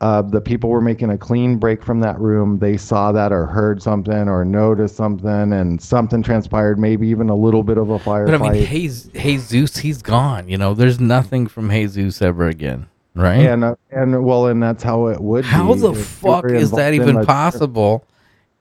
uh, 0.00 0.22
the 0.22 0.40
people 0.40 0.70
were 0.70 0.80
making 0.80 1.10
a 1.10 1.18
clean 1.18 1.58
break 1.58 1.84
from 1.84 2.00
that 2.00 2.18
room. 2.18 2.58
They 2.58 2.78
saw 2.78 3.12
that 3.12 3.32
or 3.32 3.44
heard 3.46 3.82
something 3.82 4.28
or 4.28 4.44
noticed 4.46 4.96
something, 4.96 5.52
and 5.52 5.80
something 5.80 6.22
transpired. 6.22 6.78
Maybe 6.78 7.06
even 7.08 7.28
a 7.28 7.34
little 7.34 7.62
bit 7.62 7.76
of 7.76 7.90
a 7.90 7.98
firefight. 7.98 8.26
But 8.26 8.34
I 8.42 8.50
mean, 8.52 8.66
Jesus, 8.66 9.10
Jesus, 9.12 9.76
he's 9.76 10.00
gone. 10.00 10.48
You 10.48 10.56
know, 10.56 10.72
there's 10.72 10.98
nothing 11.00 11.46
from 11.46 11.68
Jesus 11.70 12.22
ever 12.22 12.48
again, 12.48 12.86
right? 13.14 13.40
And 13.40 13.62
uh, 13.62 13.74
and 13.90 14.24
well, 14.24 14.46
and 14.46 14.62
that's 14.62 14.82
how 14.82 15.08
it 15.08 15.20
would. 15.20 15.44
How 15.44 15.74
the 15.74 15.94
fuck 15.94 16.46
is 16.46 16.70
that 16.70 16.94
involved 16.94 17.10
in 17.10 17.16
even 17.16 17.26
possible 17.26 18.04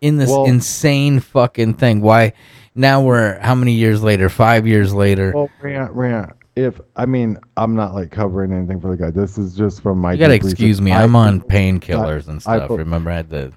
in 0.01 0.17
this 0.17 0.29
Well- 0.29 0.45
insane 0.45 1.21
fucking 1.21 1.75
thing? 1.75 2.01
Why 2.01 2.33
now 2.75 3.01
we're 3.01 3.39
how 3.39 3.55
many 3.55 3.73
years 3.73 4.03
later? 4.03 4.27
Five 4.27 4.67
years 4.67 4.93
later. 4.93 5.31
Well, 5.33 5.49
Rant, 5.61 5.91
Rant. 5.93 6.33
If 6.59 6.81
I 6.95 7.05
mean, 7.05 7.37
I'm 7.57 7.75
not 7.75 7.93
like 7.93 8.11
covering 8.11 8.51
anything 8.51 8.81
for 8.81 8.89
the 8.89 8.97
guy. 8.97 9.11
This 9.11 9.37
is 9.37 9.55
just 9.55 9.81
from 9.81 9.99
my. 9.99 10.13
you 10.13 10.19
gotta 10.19 10.33
deep 10.33 10.43
research. 10.43 10.53
excuse 10.53 10.81
me. 10.81 10.91
I 10.91 11.03
I'm 11.03 11.15
on 11.15 11.41
painkillers 11.41 12.27
and 12.27 12.41
I- 12.45 12.55
I 12.55 12.65
stuff. 12.65 12.77
Remember, 12.77 13.11
I 13.11 13.17
had 13.17 13.29
the 13.29 13.53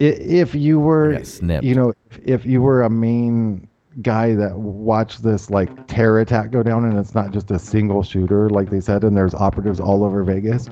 if 0.00 0.54
you 0.54 0.80
were 0.80 1.20
you 1.42 1.74
know 1.74 1.92
if, 2.10 2.18
if 2.24 2.46
you 2.46 2.62
were 2.62 2.82
a 2.82 2.90
main 2.90 3.68
guy 4.02 4.34
that 4.34 4.56
watched 4.56 5.22
this 5.22 5.50
like 5.50 5.86
terror 5.88 6.20
attack 6.20 6.50
go 6.50 6.62
down 6.62 6.84
and 6.84 6.98
it's 6.98 7.14
not 7.14 7.32
just 7.32 7.50
a 7.50 7.58
single 7.58 8.02
shooter 8.02 8.48
like 8.48 8.70
they 8.70 8.80
said 8.80 9.04
and 9.04 9.16
there's 9.16 9.34
operatives 9.34 9.78
all 9.78 10.04
over 10.04 10.22
vegas 10.24 10.70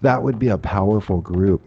that 0.00 0.22
would 0.22 0.38
be 0.38 0.48
a 0.48 0.56
powerful 0.56 1.20
group 1.20 1.62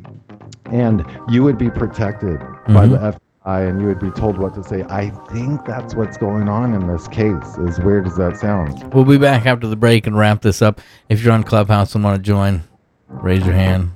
and 0.72 1.06
you 1.30 1.44
would 1.44 1.58
be 1.58 1.70
protected 1.70 2.40
by 2.68 2.88
mm-hmm. 2.88 2.94
the 2.94 3.20
Fbi 3.46 3.70
and 3.70 3.82
you 3.82 3.88
would 3.88 4.00
be 4.00 4.12
told 4.12 4.38
what 4.38 4.54
to 4.56 4.64
say 4.64 4.84
i 4.90 5.10
think 5.32 5.66
that's 5.66 5.96
what's 5.96 6.18
going 6.18 6.48
on 6.50 6.74
in 6.74 6.88
this 6.88 7.08
case 7.10 7.58
as 7.68 7.80
weird 7.82 8.08
as 8.08 8.16
that 8.18 8.38
sounds 8.38 8.82
We'll 8.94 9.06
be 9.06 9.18
back 9.18 9.46
after 9.46 9.68
the 9.68 9.76
break 9.76 10.08
and 10.08 10.18
wrap 10.18 10.42
this 10.42 10.62
up. 10.62 10.80
If 11.10 11.24
you're 11.24 11.34
on 11.34 11.44
Clubhouse 11.44 11.96
and 11.96 12.04
want 12.04 12.18
to 12.18 12.22
join, 12.24 12.64
raise 13.10 13.46
your 13.46 13.56
hand. 13.56 13.92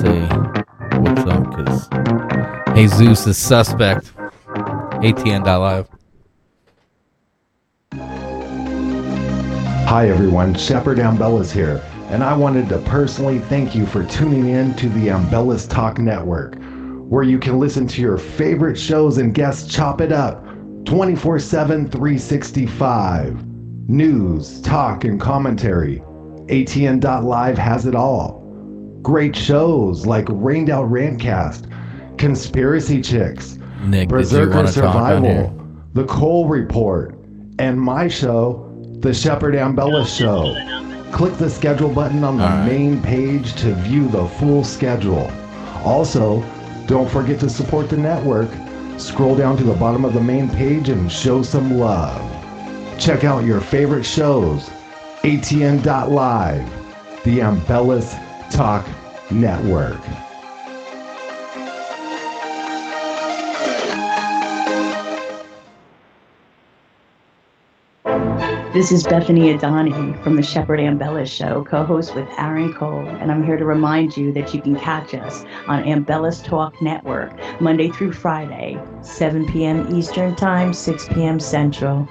Say 0.00 0.20
what's 0.98 1.22
up, 1.26 1.50
because 1.50 1.88
Jesus 2.76 3.26
is 3.26 3.38
suspect. 3.38 4.12
ATN.live. 4.88 5.88
Hi 9.88 10.08
everyone, 10.10 10.54
Shepard 10.54 10.98
Ambellas 10.98 11.50
here, 11.52 11.82
and 12.10 12.22
I 12.24 12.36
wanted 12.36 12.68
to 12.70 12.78
personally 12.80 13.38
thank 13.40 13.74
you 13.74 13.86
for 13.86 14.04
tuning 14.04 14.48
in 14.48 14.74
to 14.76 14.88
the 14.90 15.08
Ambellas 15.08 15.68
Talk 15.68 15.98
Network, 15.98 16.56
where 17.08 17.22
you 17.22 17.38
can 17.38 17.58
listen 17.58 17.86
to 17.86 18.02
your 18.02 18.18
favorite 18.18 18.78
shows 18.78 19.18
and 19.18 19.34
guests 19.34 19.72
chop 19.72 20.00
it 20.00 20.12
up 20.12 20.44
24 20.84 21.38
7, 21.38 21.90
365. 21.90 23.46
News, 23.88 24.60
talk, 24.60 25.04
and 25.04 25.18
commentary. 25.18 26.02
ATN.live 26.48 27.56
has 27.56 27.86
it 27.86 27.94
all. 27.94 28.42
Great 29.02 29.34
shows 29.34 30.04
like 30.04 30.26
Rained 30.28 30.68
Out 30.68 30.90
Rantcast, 30.90 31.70
Conspiracy 32.18 33.00
Chicks, 33.00 33.58
Nick, 33.84 34.08
Berserker 34.08 34.56
want 34.56 34.68
to 34.68 34.80
talk 34.80 34.94
on 34.94 35.24
here? 35.24 35.44
Survival, 35.44 35.82
The 35.94 36.04
Cole 36.04 36.48
Report, 36.48 37.14
and 37.58 37.80
my 37.80 38.08
show, 38.08 38.70
The 39.00 39.14
Shepard 39.14 39.54
Ambella 39.54 40.06
Show. 40.06 40.54
Click 41.12 41.34
the 41.38 41.48
schedule 41.48 41.88
button 41.88 42.24
on 42.24 42.36
the 42.36 42.48
main 42.70 43.00
page 43.02 43.54
to 43.56 43.74
view 43.74 44.08
the 44.08 44.26
full 44.26 44.62
schedule. 44.62 45.30
Also, 45.84 46.42
don't 46.88 47.10
forget 47.10 47.38
to 47.38 47.50
support 47.50 47.90
the 47.90 47.98
network. 47.98 48.48
Scroll 48.96 49.36
down 49.36 49.58
to 49.58 49.62
the 49.62 49.74
bottom 49.74 50.06
of 50.06 50.14
the 50.14 50.22
main 50.22 50.48
page 50.48 50.88
and 50.88 51.12
show 51.12 51.42
some 51.42 51.78
love. 51.78 52.18
Check 52.98 53.24
out 53.24 53.44
your 53.44 53.60
favorite 53.60 54.04
shows. 54.04 54.70
ATN.live, 55.22 56.64
the 57.24 57.38
Ambellas 57.40 58.18
Talk 58.50 58.86
Network. 59.30 60.00
This 68.78 68.92
is 68.92 69.02
Bethany 69.02 69.52
Adani 69.52 70.22
from 70.22 70.36
the 70.36 70.42
Shepard 70.44 70.78
Ambella 70.78 71.26
Show, 71.26 71.64
co 71.64 71.82
host 71.82 72.14
with 72.14 72.28
Aaron 72.38 72.72
Cole, 72.72 73.08
and 73.08 73.32
I'm 73.32 73.42
here 73.42 73.56
to 73.56 73.64
remind 73.64 74.16
you 74.16 74.32
that 74.34 74.54
you 74.54 74.62
can 74.62 74.78
catch 74.78 75.14
us 75.14 75.44
on 75.66 75.82
Ambellas 75.82 76.44
Talk 76.44 76.80
Network 76.80 77.32
Monday 77.60 77.90
through 77.90 78.12
Friday, 78.12 78.80
7 79.02 79.48
p.m. 79.48 79.92
Eastern 79.92 80.36
Time, 80.36 80.72
6 80.72 81.08
p.m. 81.08 81.40
Central. 81.40 82.08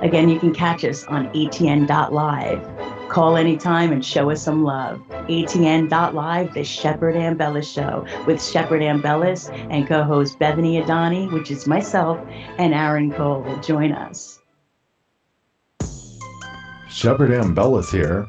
Again, 0.00 0.30
you 0.30 0.40
can 0.40 0.54
catch 0.54 0.86
us 0.86 1.04
on 1.04 1.28
ATN.live. 1.34 3.10
Call 3.10 3.36
anytime 3.36 3.92
and 3.92 4.02
show 4.02 4.30
us 4.30 4.42
some 4.42 4.64
love. 4.64 5.02
ATN.live, 5.10 6.54
The 6.54 6.64
Shepard 6.64 7.16
Ambellas 7.16 7.70
Show, 7.70 8.06
with 8.26 8.42
Shepard 8.42 8.80
Ambellas 8.80 9.50
and 9.70 9.86
co 9.86 10.02
host 10.02 10.38
Bethany 10.38 10.80
Adani, 10.80 11.30
which 11.30 11.50
is 11.50 11.66
myself, 11.66 12.18
and 12.56 12.72
Aaron 12.72 13.12
Cole. 13.12 13.42
will 13.42 13.60
Join 13.60 13.92
us. 13.92 14.35
Shepard 16.96 17.30
Ambellas 17.30 17.92
here. 17.92 18.26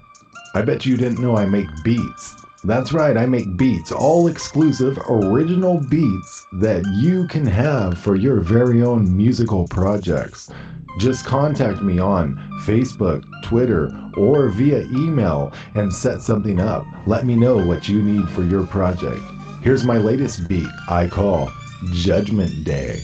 I 0.54 0.62
bet 0.62 0.86
you 0.86 0.98
didn't 0.98 1.22
know 1.22 1.38
I 1.38 1.46
make 1.46 1.70
beats. 1.86 2.36
That's 2.66 2.92
right, 2.92 3.16
I 3.16 3.26
make 3.26 3.56
beats, 3.56 3.94
all 3.94 4.28
exclusive, 4.28 5.00
original 5.08 5.80
beats 5.80 6.46
that 6.60 6.86
you 6.98 7.28
can 7.30 7.46
have 7.46 7.98
for 7.98 8.18
your 8.18 8.42
very 8.42 8.84
own 8.84 9.16
musical 9.16 9.70
projects. 9.70 10.52
Just 11.00 11.26
contact 11.26 11.82
me 11.82 11.98
on 12.00 12.36
Facebook, 12.66 13.24
Twitter, 13.42 13.90
or 14.18 14.50
via 14.50 14.82
email 14.88 15.54
and 15.76 15.94
set 15.94 16.22
something 16.22 16.60
up. 16.60 16.86
Let 17.06 17.26
me 17.26 17.38
know 17.38 17.66
what 17.66 17.88
you 17.88 18.02
need 18.04 18.28
for 18.32 18.44
your 18.44 18.68
project. 18.68 19.22
Here's 19.62 19.86
my 19.86 19.98
latest 19.98 20.46
beat 20.50 20.68
I 20.90 21.08
call 21.08 21.50
Judgment 21.94 22.66
Day. 22.66 23.00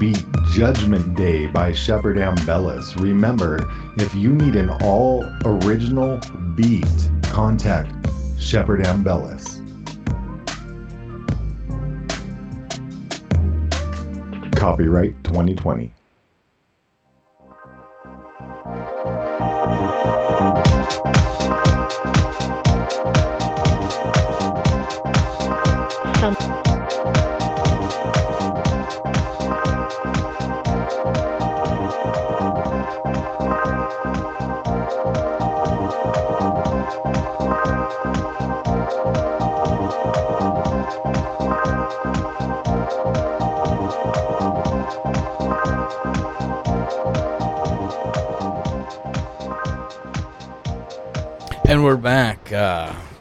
Beat 0.00 0.24
Judgment 0.54 1.14
Day 1.14 1.46
by 1.46 1.74
Shepard 1.74 2.16
Ambellas. 2.16 2.98
Remember, 2.98 3.70
if 3.98 4.14
you 4.14 4.32
need 4.32 4.56
an 4.56 4.70
all 4.80 5.26
original 5.44 6.18
beat, 6.54 6.86
contact 7.24 7.92
Shepard 8.38 8.80
Ambellas. 8.80 9.58
Copyright 14.56 15.22
2020. 15.22 15.92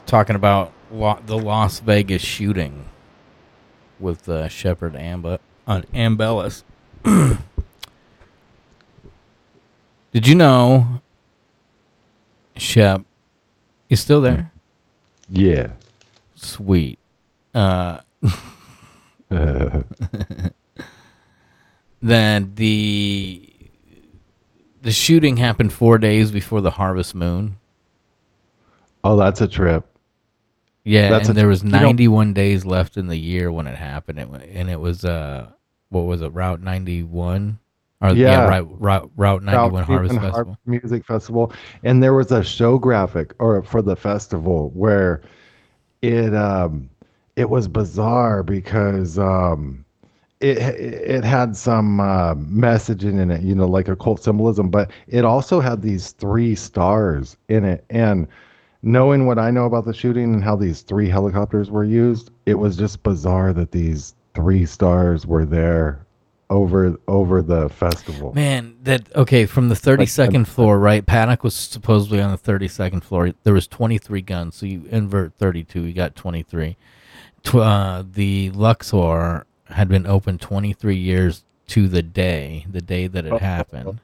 Talking 0.10 0.36
about 0.36 0.74
lo- 0.92 1.20
the 1.24 1.38
Las 1.38 1.82
Vegas 1.82 2.24
shooting 2.24 2.86
with 4.00 4.28
uh, 4.28 4.48
Shepard 4.48 4.96
Amba- 4.96 5.40
uh, 5.68 5.84
Ambellas. 5.94 6.64
Did 10.12 10.28
you 10.28 10.34
know, 10.34 11.00
Shep, 12.58 13.04
you 13.88 13.96
still 13.96 14.20
there? 14.20 14.52
Yeah. 15.30 15.74
Sweet. 16.34 16.98
Uh, 17.54 18.00
that 19.30 20.56
the 22.56 23.48
the 24.82 24.92
shooting 24.92 25.38
happened 25.38 25.72
four 25.72 26.00
days 26.00 26.32
before 26.32 26.62
the 26.62 26.72
harvest 26.72 27.14
moon. 27.14 27.58
Oh, 29.04 29.16
that's 29.16 29.42
a 29.42 29.48
trip. 29.48 29.86
Yeah, 30.90 31.10
That's 31.10 31.30
and 31.30 31.38
a- 31.38 31.42
there 31.42 31.48
was 31.48 31.64
you 31.64 31.70
don't- 31.72 31.82
91 31.82 32.34
days 32.34 32.66
left 32.66 32.98
in 32.98 33.08
the 33.08 33.18
year 33.18 33.52
when 33.52 33.68
it 33.68 33.76
happened, 33.76 34.20
it, 34.20 34.30
wa- 34.30 34.38
and 34.38 34.70
it 34.70 34.80
was 34.80 35.06
uh, 35.06 35.50
what 35.90 36.02
was 36.02 36.22
it, 36.22 36.34
Route 36.34 36.62
91, 36.62 37.60
or 38.02 38.10
yeah, 38.10 38.14
Yeah. 38.16 38.48
right, 38.48 38.66
Route 38.80 39.12
Route 39.16 39.44
91 39.44 39.82
South 39.82 39.88
Harvest 39.88 40.10
Cleveland 40.12 40.34
Festival. 40.34 40.58
Music 40.66 41.06
Festival, 41.06 41.54
and 41.84 42.02
there 42.02 42.14
was 42.14 42.32
a 42.32 42.44
show 42.44 42.78
graphic 42.78 43.34
or 43.40 43.62
for 43.62 43.82
the 43.82 43.96
festival 43.96 44.72
where 44.74 45.22
it 46.02 46.34
um 46.34 46.90
it 47.36 47.50
was 47.50 47.68
bizarre 47.68 48.42
because 48.44 49.20
um 49.20 49.84
it 50.40 50.58
it 50.58 51.24
had 51.26 51.56
some 51.58 52.00
uh, 52.00 52.34
messaging 52.36 53.20
in 53.20 53.30
it, 53.30 53.42
you 53.42 53.54
know, 53.54 53.68
like 53.68 53.90
occult 53.90 54.24
symbolism, 54.24 54.70
but 54.70 54.90
it 55.08 55.26
also 55.26 55.60
had 55.60 55.82
these 55.82 56.12
three 56.14 56.56
stars 56.56 57.36
in 57.50 57.66
it, 57.66 57.84
and 57.90 58.26
knowing 58.82 59.26
what 59.26 59.40
I 59.40 59.52
know 59.52 59.66
about 59.66 59.86
the 59.86 59.94
shooting 59.94 60.34
and 60.34 60.44
how 60.44 60.56
these 60.56 60.82
three 60.82 61.10
helicopters 61.10 61.70
were 61.70 61.84
used, 61.84 62.32
it 62.46 62.56
was 62.56 62.78
just 62.78 63.04
bizarre 63.04 63.54
that 63.54 63.72
these 63.72 64.16
three 64.34 64.66
stars 64.66 65.26
were 65.26 65.46
there 65.46 66.06
over 66.50 66.98
over 67.08 67.42
the 67.42 67.70
festival. 67.70 68.34
Man, 68.34 68.78
that 68.84 69.14
okay 69.16 69.46
from 69.46 69.70
the 69.70 69.76
32nd 69.76 70.48
floor, 70.48 70.80
right? 70.80 71.06
Panic 71.06 71.44
was 71.44 71.54
supposedly 71.54 72.20
on 72.20 72.32
the 72.32 72.38
32nd 72.38 73.04
floor. 73.04 73.32
There 73.44 73.54
was 73.54 73.68
23 73.68 74.22
guns, 74.22 74.56
so 74.56 74.66
you 74.66 74.86
invert 74.90 75.34
32, 75.36 75.84
you 75.84 75.94
got 75.94 76.16
23. 76.16 76.76
Uh, 77.54 78.04
the 78.12 78.50
Luxor 78.52 79.46
had 79.66 79.88
been 79.88 80.08
open 80.08 80.38
23 80.38 80.96
years 80.96 81.46
to 81.68 81.88
the 81.88 82.02
day, 82.02 82.66
the 82.70 82.82
day 82.82 83.06
that 83.08 83.26
it 83.26 83.32
happened. 83.42 84.00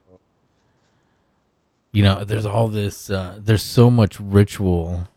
You 1.95 2.03
know, 2.03 2.25
there's 2.25 2.45
all 2.45 2.67
this. 2.67 3.09
Uh, 3.09 3.39
there's 3.39 3.63
so 3.63 3.89
much 3.89 4.19
ritual. 4.19 5.07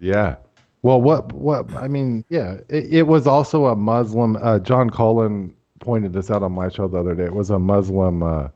Yeah. 0.00 0.36
Well, 0.82 1.00
what 1.00 1.32
what 1.32 1.72
I 1.74 1.88
mean, 1.88 2.24
yeah, 2.28 2.58
it, 2.68 2.92
it 2.92 3.02
was 3.06 3.26
also 3.26 3.66
a 3.66 3.76
Muslim. 3.76 4.36
Uh, 4.36 4.58
John 4.58 4.90
Cullen 4.90 5.54
pointed 5.80 6.12
this 6.12 6.30
out 6.30 6.42
on 6.42 6.52
my 6.52 6.68
show 6.68 6.88
the 6.88 6.98
other 6.98 7.14
day. 7.14 7.24
It 7.24 7.34
was 7.34 7.50
a 7.50 7.58
Muslim 7.58 8.22
uh, 8.22 8.48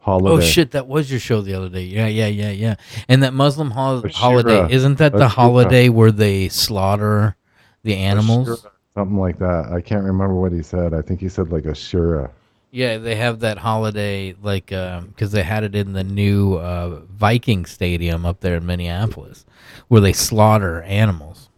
holiday. 0.00 0.36
Oh 0.36 0.40
shit, 0.40 0.70
that 0.72 0.86
was 0.86 1.10
your 1.10 1.20
show 1.20 1.40
the 1.40 1.54
other 1.54 1.68
day. 1.68 1.82
Yeah, 1.82 2.06
yeah, 2.06 2.26
yeah, 2.26 2.50
yeah. 2.50 2.74
And 3.08 3.22
that 3.22 3.34
Muslim 3.34 3.70
Ashura. 3.70 4.12
holiday 4.12 4.72
isn't 4.72 4.98
that 4.98 5.12
the 5.12 5.28
Ashura. 5.28 5.28
holiday 5.28 5.88
where 5.88 6.12
they 6.12 6.48
slaughter 6.48 7.36
the 7.82 7.96
animals? 7.96 8.48
Ashura, 8.48 8.70
something 8.94 9.18
like 9.18 9.38
that. 9.38 9.70
I 9.72 9.80
can't 9.80 10.04
remember 10.04 10.34
what 10.34 10.52
he 10.52 10.62
said. 10.62 10.94
I 10.94 11.02
think 11.02 11.20
he 11.20 11.28
said 11.28 11.50
like 11.50 11.64
Ashura. 11.64 12.30
Yeah, 12.74 12.98
they 12.98 13.14
have 13.14 13.38
that 13.38 13.58
holiday 13.58 14.34
like 14.42 14.66
because 14.66 15.30
they 15.30 15.44
had 15.44 15.62
it 15.62 15.76
in 15.76 15.92
the 15.92 16.02
new 16.02 16.54
uh, 16.54 17.02
Viking 17.08 17.66
Stadium 17.66 18.26
up 18.26 18.40
there 18.40 18.56
in 18.56 18.66
Minneapolis, 18.66 19.46
where 19.86 20.00
they 20.00 20.12
slaughter 20.12 20.82
animals. 20.82 21.50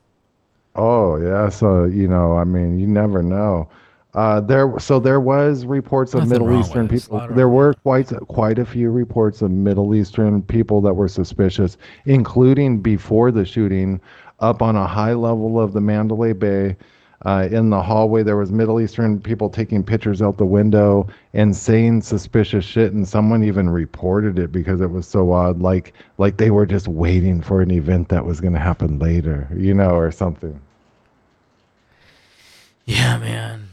Oh 0.75 1.17
yeah, 1.17 1.49
so 1.49 1.85
you 1.85 2.07
know, 2.07 2.37
I 2.37 2.45
mean, 2.45 2.79
you 2.79 2.87
never 2.87 3.23
know. 3.23 3.67
Uh, 4.13 4.41
there, 4.41 4.79
so 4.79 5.01
there 5.01 5.21
was 5.21 5.65
reports 5.65 6.13
of 6.13 6.29
Nothing 6.29 6.47
Middle 6.47 6.61
Eastern 6.61 6.87
people. 6.87 7.19
Slaughter 7.19 7.35
There 7.35 7.49
were 7.49 7.73
quite 7.73 8.13
quite 8.29 8.59
a 8.59 8.67
few 8.67 8.91
reports 8.91 9.41
of 9.41 9.51
Middle 9.51 9.95
Eastern 9.95 10.43
people 10.43 10.83
that 10.83 10.93
were 10.93 11.09
suspicious, 11.09 11.79
including 12.05 12.81
before 12.83 13.31
the 13.31 13.47
shooting, 13.47 14.03
up 14.41 14.61
on 14.61 14.77
a 14.77 14.87
high 14.87 15.15
level 15.15 15.59
of 15.59 15.73
the 15.73 15.81
Mandalay 15.81 16.35
Bay. 16.35 16.77
Uh, 17.27 17.49
in 17.51 17.71
the 17.71 17.83
hallway, 17.83 18.23
there 18.23 18.37
was 18.37 18.53
Middle 18.53 18.81
Eastern 18.81 19.21
people 19.21 19.51
taking 19.51 19.83
pictures 19.83 20.23
out 20.23 20.39
the 20.39 20.47
window 20.47 21.09
and 21.35 21.57
saying 21.57 22.01
suspicious 22.01 22.65
shit, 22.65 22.93
and 22.93 23.07
someone 23.07 23.43
even 23.43 23.69
reported 23.69 24.39
it 24.39 24.53
because 24.53 24.81
it 24.81 24.93
was 24.93 25.09
so 25.09 25.33
odd, 25.33 25.61
like 25.61 25.93
like 26.19 26.37
they 26.37 26.53
were 26.53 26.65
just 26.65 26.87
waiting 26.87 27.43
for 27.43 27.61
an 27.61 27.73
event 27.73 28.11
that 28.11 28.25
was 28.25 28.41
going 28.41 28.53
to 28.53 28.61
happen 28.61 29.01
later, 29.01 29.49
you 29.57 29.75
know, 29.75 29.91
or 29.97 30.13
something. 30.13 30.61
Yeah, 32.85 33.19
man. 33.19 33.71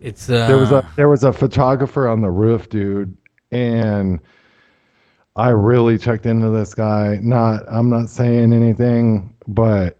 It's 0.00 0.30
uh, 0.30 0.48
there 0.48 0.56
was 0.56 0.72
a 0.72 0.90
there 0.96 1.10
was 1.10 1.22
a 1.22 1.34
photographer 1.34 2.08
on 2.08 2.22
the 2.22 2.30
roof, 2.30 2.70
dude, 2.70 3.14
and 3.50 4.20
I 5.36 5.50
really 5.50 5.98
checked 5.98 6.24
into 6.24 6.48
this 6.48 6.72
guy. 6.72 7.18
Not 7.20 7.64
I'm 7.68 7.90
not 7.90 8.08
saying 8.08 8.54
anything, 8.54 9.34
but 9.46 9.98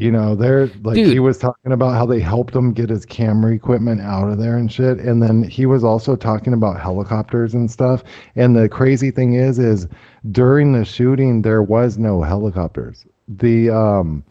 you 0.00 0.10
know, 0.10 0.34
they're 0.34 0.68
like 0.82 0.96
he 0.96 1.18
was 1.18 1.36
talking 1.36 1.72
about 1.72 1.92
how 1.92 2.06
they 2.06 2.20
helped 2.20 2.56
him 2.56 2.72
get 2.72 2.88
his 2.88 3.04
camera 3.04 3.52
equipment 3.52 4.00
out 4.00 4.30
of 4.30 4.38
there 4.38 4.56
and 4.56 4.72
shit. 4.72 4.98
And 4.98 5.22
then 5.22 5.42
he 5.42 5.66
was 5.66 5.84
also 5.84 6.16
talking 6.16 6.54
about 6.54 6.80
helicopters 6.80 7.52
and 7.52 7.70
stuff. 7.70 8.02
And 8.34 8.56
the 8.56 8.68
crazy 8.68 9.10
thing 9.10 9.34
is 9.34 9.58
is 9.58 9.86
during 10.30 10.72
the 10.72 10.86
shooting 10.86 11.42
there 11.42 11.62
was 11.62 11.98
no 11.98 12.22
helicopters. 12.22 13.04
The 13.28 13.68
um 13.70 14.24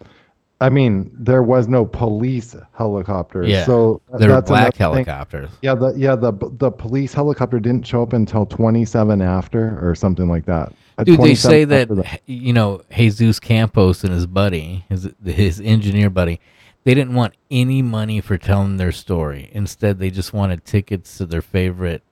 I 0.61 0.69
mean, 0.69 1.09
there 1.13 1.41
was 1.41 1.69
no 1.69 1.85
police 1.85 2.53
helicopter. 2.73 3.43
Yeah, 3.43 3.65
so 3.65 4.01
they 4.17 4.27
were 4.27 4.41
black 4.41 4.73
thing. 4.75 4.79
helicopters. 4.79 5.49
Yeah, 5.61 5.75
the 5.75 5.93
yeah 5.95 6.15
the 6.15 6.33
the 6.33 6.69
police 6.69 7.13
helicopter 7.13 7.59
didn't 7.61 7.87
show 7.87 8.03
up 8.03 8.11
until 8.13 8.45
27 8.45 9.21
after 9.21 9.79
or 9.81 9.95
something 9.95 10.27
like 10.27 10.45
that. 10.45 10.73
Uh, 10.97 11.05
Dude, 11.05 11.21
they 11.21 11.35
say 11.35 11.63
that 11.63 12.21
you 12.25 12.51
know 12.51 12.81
Jesus 12.93 13.39
Campos 13.39 14.03
and 14.03 14.11
his 14.13 14.27
buddy, 14.27 14.83
his 14.89 15.09
his 15.23 15.61
engineer 15.61 16.09
buddy, 16.09 16.41
they 16.83 16.93
didn't 16.93 17.13
want 17.13 17.35
any 17.49 17.81
money 17.81 18.19
for 18.19 18.37
telling 18.37 18.75
their 18.75 18.91
story. 18.91 19.49
Instead, 19.53 19.99
they 19.99 20.09
just 20.09 20.33
wanted 20.33 20.65
tickets 20.65 21.17
to 21.19 21.25
their 21.25 21.41
favorite 21.41 22.03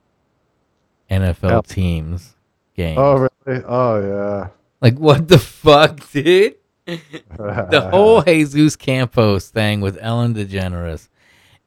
NFL 1.10 1.50
Yep. 1.50 1.66
teams 1.66 2.34
game. 2.74 2.96
Oh 2.98 3.28
really? 3.46 3.62
Oh 3.66 4.00
yeah. 4.00 4.48
Like 4.80 4.96
what 4.98 5.28
the 5.28 5.38
fuck, 5.38 6.10
dude? 6.12 6.54
the 7.68 7.82
whole 7.90 8.22
Jesus 8.26 8.76
Campos 8.76 9.50
thing 9.50 9.80
with 9.80 9.98
Ellen 10.00 10.34
DeGeneres 10.34 11.08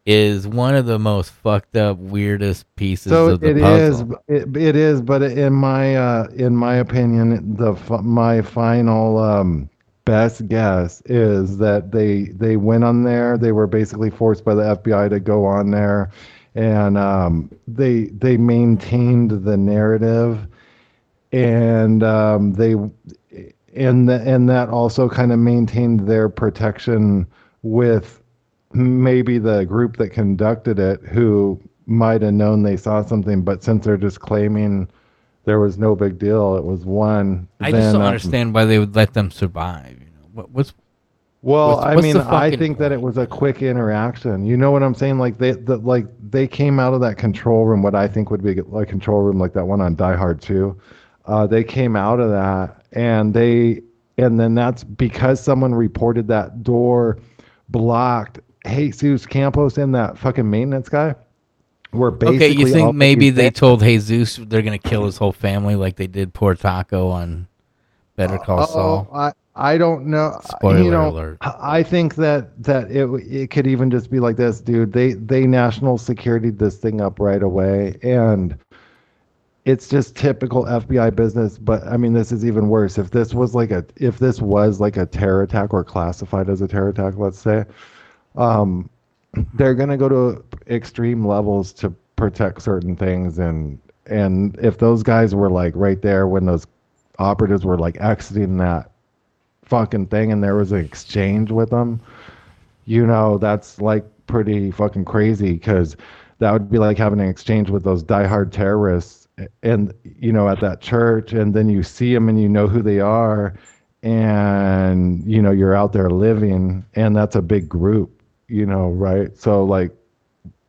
is 0.05 0.47
one 0.47 0.75
of 0.75 0.85
the 0.87 0.99
most 0.99 1.31
fucked 1.31 1.77
up, 1.77 1.97
weirdest 1.97 2.65
pieces 2.75 3.11
So 3.11 3.27
of 3.27 3.41
the 3.41 3.49
it 3.49 3.57
puzzle. 3.61 3.99
is. 3.99 4.03
It, 4.27 4.57
it 4.57 4.75
is, 4.75 5.01
but 5.01 5.23
in 5.23 5.53
my 5.53 5.95
uh, 5.95 6.27
in 6.35 6.55
my 6.55 6.75
opinion, 6.75 7.55
the 7.55 7.73
my 8.03 8.41
final 8.41 9.17
um, 9.19 9.69
best 10.05 10.47
guess 10.47 11.01
is 11.05 11.57
that 11.57 11.91
they 11.91 12.25
they 12.35 12.57
went 12.57 12.83
on 12.83 13.03
there. 13.03 13.37
They 13.37 13.51
were 13.51 13.67
basically 13.67 14.09
forced 14.09 14.45
by 14.45 14.55
the 14.55 14.63
FBI 14.63 15.09
to 15.09 15.19
go 15.19 15.45
on 15.45 15.71
there, 15.71 16.11
and 16.55 16.97
um, 16.97 17.51
they 17.67 18.05
they 18.05 18.37
maintained 18.37 19.31
the 19.31 19.57
narrative, 19.57 20.47
and 21.31 22.03
um, 22.03 22.53
they 22.53 22.75
and 23.75 24.09
the, 24.09 24.21
and 24.21 24.49
that 24.49 24.69
also 24.69 25.09
kind 25.09 25.31
of 25.31 25.39
maintained 25.39 26.07
their 26.07 26.29
protection 26.29 27.27
with 27.63 28.21
maybe 28.73 29.37
the 29.37 29.65
group 29.65 29.97
that 29.97 30.09
conducted 30.09 30.79
it 30.79 31.01
who 31.01 31.59
might 31.85 32.21
have 32.21 32.33
known 32.33 32.63
they 32.63 32.77
saw 32.77 33.03
something 33.03 33.41
but 33.43 33.63
since 33.63 33.85
they're 33.85 33.97
just 33.97 34.19
claiming 34.21 34.87
there 35.45 35.59
was 35.59 35.77
no 35.77 35.95
big 35.95 36.17
deal 36.17 36.55
it 36.55 36.63
was 36.63 36.85
one 36.85 37.47
I 37.59 37.71
just 37.71 37.91
don't 37.91 38.01
um, 38.01 38.07
understand 38.07 38.53
why 38.53 38.65
they 38.65 38.79
would 38.79 38.95
let 38.95 39.13
them 39.13 39.31
survive. 39.31 39.97
You 39.99 40.05
know, 40.05 40.27
what, 40.33 40.49
what's 40.51 40.73
well 41.41 41.69
what's- 41.75 41.85
i 41.85 41.95
what's 41.95 42.03
mean 42.03 42.17
i 42.17 42.55
think 42.55 42.77
that 42.77 42.91
it 42.91 43.01
was 43.01 43.17
a 43.17 43.27
quick 43.27 43.61
interaction. 43.61 44.45
You 44.45 44.55
know 44.55 44.71
what 44.71 44.83
i'm 44.83 44.93
saying? 44.95 45.17
Like 45.17 45.37
they 45.37 45.51
the, 45.51 45.77
like 45.77 46.05
they 46.29 46.47
came 46.47 46.79
out 46.79 46.93
of 46.93 47.01
that 47.01 47.17
control 47.17 47.65
room 47.65 47.81
what 47.81 47.95
i 47.95 48.07
think 48.07 48.29
would 48.31 48.43
be 48.43 48.51
a 48.51 48.85
control 48.85 49.21
room 49.21 49.39
like 49.39 49.53
that 49.53 49.65
one 49.65 49.81
on 49.81 49.95
die 49.95 50.15
hard 50.15 50.41
2 50.41 50.79
uh, 51.25 51.45
they 51.47 51.63
came 51.63 51.95
out 51.95 52.19
of 52.19 52.29
that 52.29 52.80
and 52.93 53.33
they 53.33 53.81
and 54.17 54.39
then 54.39 54.53
that's 54.55 54.83
because 54.83 55.43
someone 55.43 55.73
reported 55.73 56.27
that 56.27 56.63
door 56.63 57.17
blocked 57.69 58.39
jesus 58.67 59.25
campos 59.25 59.77
and 59.77 59.95
that 59.95 60.17
fucking 60.17 60.49
maintenance 60.49 60.89
guy 60.89 61.15
were 61.93 62.11
basically 62.11 62.45
okay? 62.45 62.53
You 62.53 62.65
all 62.67 62.87
think 62.87 62.95
maybe 62.95 63.29
they 63.29 63.47
bad. 63.47 63.55
told 63.55 63.81
Jesus 63.81 64.37
they're 64.37 64.61
gonna 64.61 64.77
kill 64.77 65.05
his 65.05 65.17
whole 65.17 65.33
family 65.33 65.75
like 65.75 65.95
they 65.95 66.07
did 66.07 66.33
poor 66.33 66.55
Taco 66.55 67.09
on 67.09 67.47
Better 68.15 68.37
Call 68.37 68.65
Saul? 68.67 69.07
Oh, 69.11 69.15
I 69.15 69.31
I 69.55 69.77
don't 69.77 70.07
know. 70.07 70.39
Spoiler 70.43 70.81
you 70.81 70.91
know, 70.91 71.09
alert. 71.09 71.37
I 71.41 71.79
I 71.79 71.83
think 71.83 72.15
that 72.15 72.63
that 72.63 72.89
it 72.91 73.07
it 73.29 73.51
could 73.51 73.67
even 73.67 73.91
just 73.91 74.09
be 74.09 74.19
like 74.19 74.37
this, 74.37 74.61
dude. 74.61 74.93
They 74.93 75.13
they 75.13 75.45
national 75.45 75.97
security 75.97 76.49
this 76.49 76.77
thing 76.77 77.01
up 77.01 77.19
right 77.19 77.43
away, 77.43 77.97
and 78.01 78.57
it's 79.65 79.87
just 79.87 80.15
typical 80.15 80.65
FBI 80.65 81.15
business. 81.15 81.57
But 81.57 81.85
I 81.87 81.97
mean, 81.97 82.13
this 82.13 82.31
is 82.31 82.45
even 82.45 82.69
worse. 82.69 82.97
If 82.97 83.11
this 83.11 83.33
was 83.33 83.53
like 83.53 83.71
a 83.71 83.85
if 83.97 84.19
this 84.19 84.41
was 84.41 84.79
like 84.79 84.97
a 84.97 85.05
terror 85.05 85.43
attack 85.43 85.73
or 85.73 85.83
classified 85.83 86.49
as 86.49 86.61
a 86.61 86.67
terror 86.67 86.89
attack, 86.89 87.15
let's 87.17 87.39
say, 87.39 87.65
um, 88.35 88.89
they're 89.53 89.75
gonna 89.75 89.97
go 89.97 90.09
to 90.09 90.43
extreme 90.73 91.25
levels 91.25 91.73
to 91.73 91.91
protect 92.15 92.61
certain 92.61 92.95
things, 92.95 93.39
and 93.39 93.77
and 94.07 94.57
if 94.59 94.77
those 94.79 95.03
guys 95.03 95.35
were 95.35 95.49
like 95.49 95.73
right 95.75 96.01
there 96.01 96.27
when 96.27 96.45
those 96.45 96.65
operatives 97.19 97.63
were 97.65 97.77
like 97.77 97.99
exiting 98.01 98.57
that 98.57 98.89
fucking 99.63 100.07
thing 100.07 100.31
and 100.31 100.43
there 100.43 100.55
was 100.55 100.71
an 100.71 100.83
exchange 100.83 101.51
with 101.51 101.69
them, 101.69 102.01
you 102.85 103.05
know, 103.05 103.37
that's 103.37 103.79
like 103.79 104.03
pretty 104.27 104.71
fucking 104.71 105.05
crazy 105.05 105.53
because 105.53 105.95
that 106.39 106.51
would 106.51 106.71
be 106.71 106.79
like 106.79 106.97
having 106.97 107.19
an 107.19 107.29
exchange 107.29 107.69
with 107.69 107.83
those 107.83 108.03
diehard 108.03 108.51
terrorists 108.51 109.20
and, 109.63 109.93
you 110.03 110.31
know, 110.31 110.49
at 110.49 110.59
that 110.61 110.81
church. 110.81 111.33
And 111.33 111.53
then 111.53 111.69
you 111.69 111.83
see 111.83 112.13
them 112.13 112.29
and 112.29 112.41
you 112.41 112.49
know 112.49 112.67
who 112.67 112.81
they 112.81 112.99
are. 112.99 113.53
And, 114.03 115.23
you 115.25 115.41
know, 115.41 115.51
you're 115.51 115.75
out 115.75 115.93
there 115.93 116.09
living 116.09 116.83
and 116.95 117.15
that's 117.15 117.35
a 117.35 117.41
big 117.41 117.69
group, 117.69 118.21
you 118.47 118.65
know, 118.65 118.89
right? 118.89 119.37
So, 119.37 119.63
like, 119.63 119.91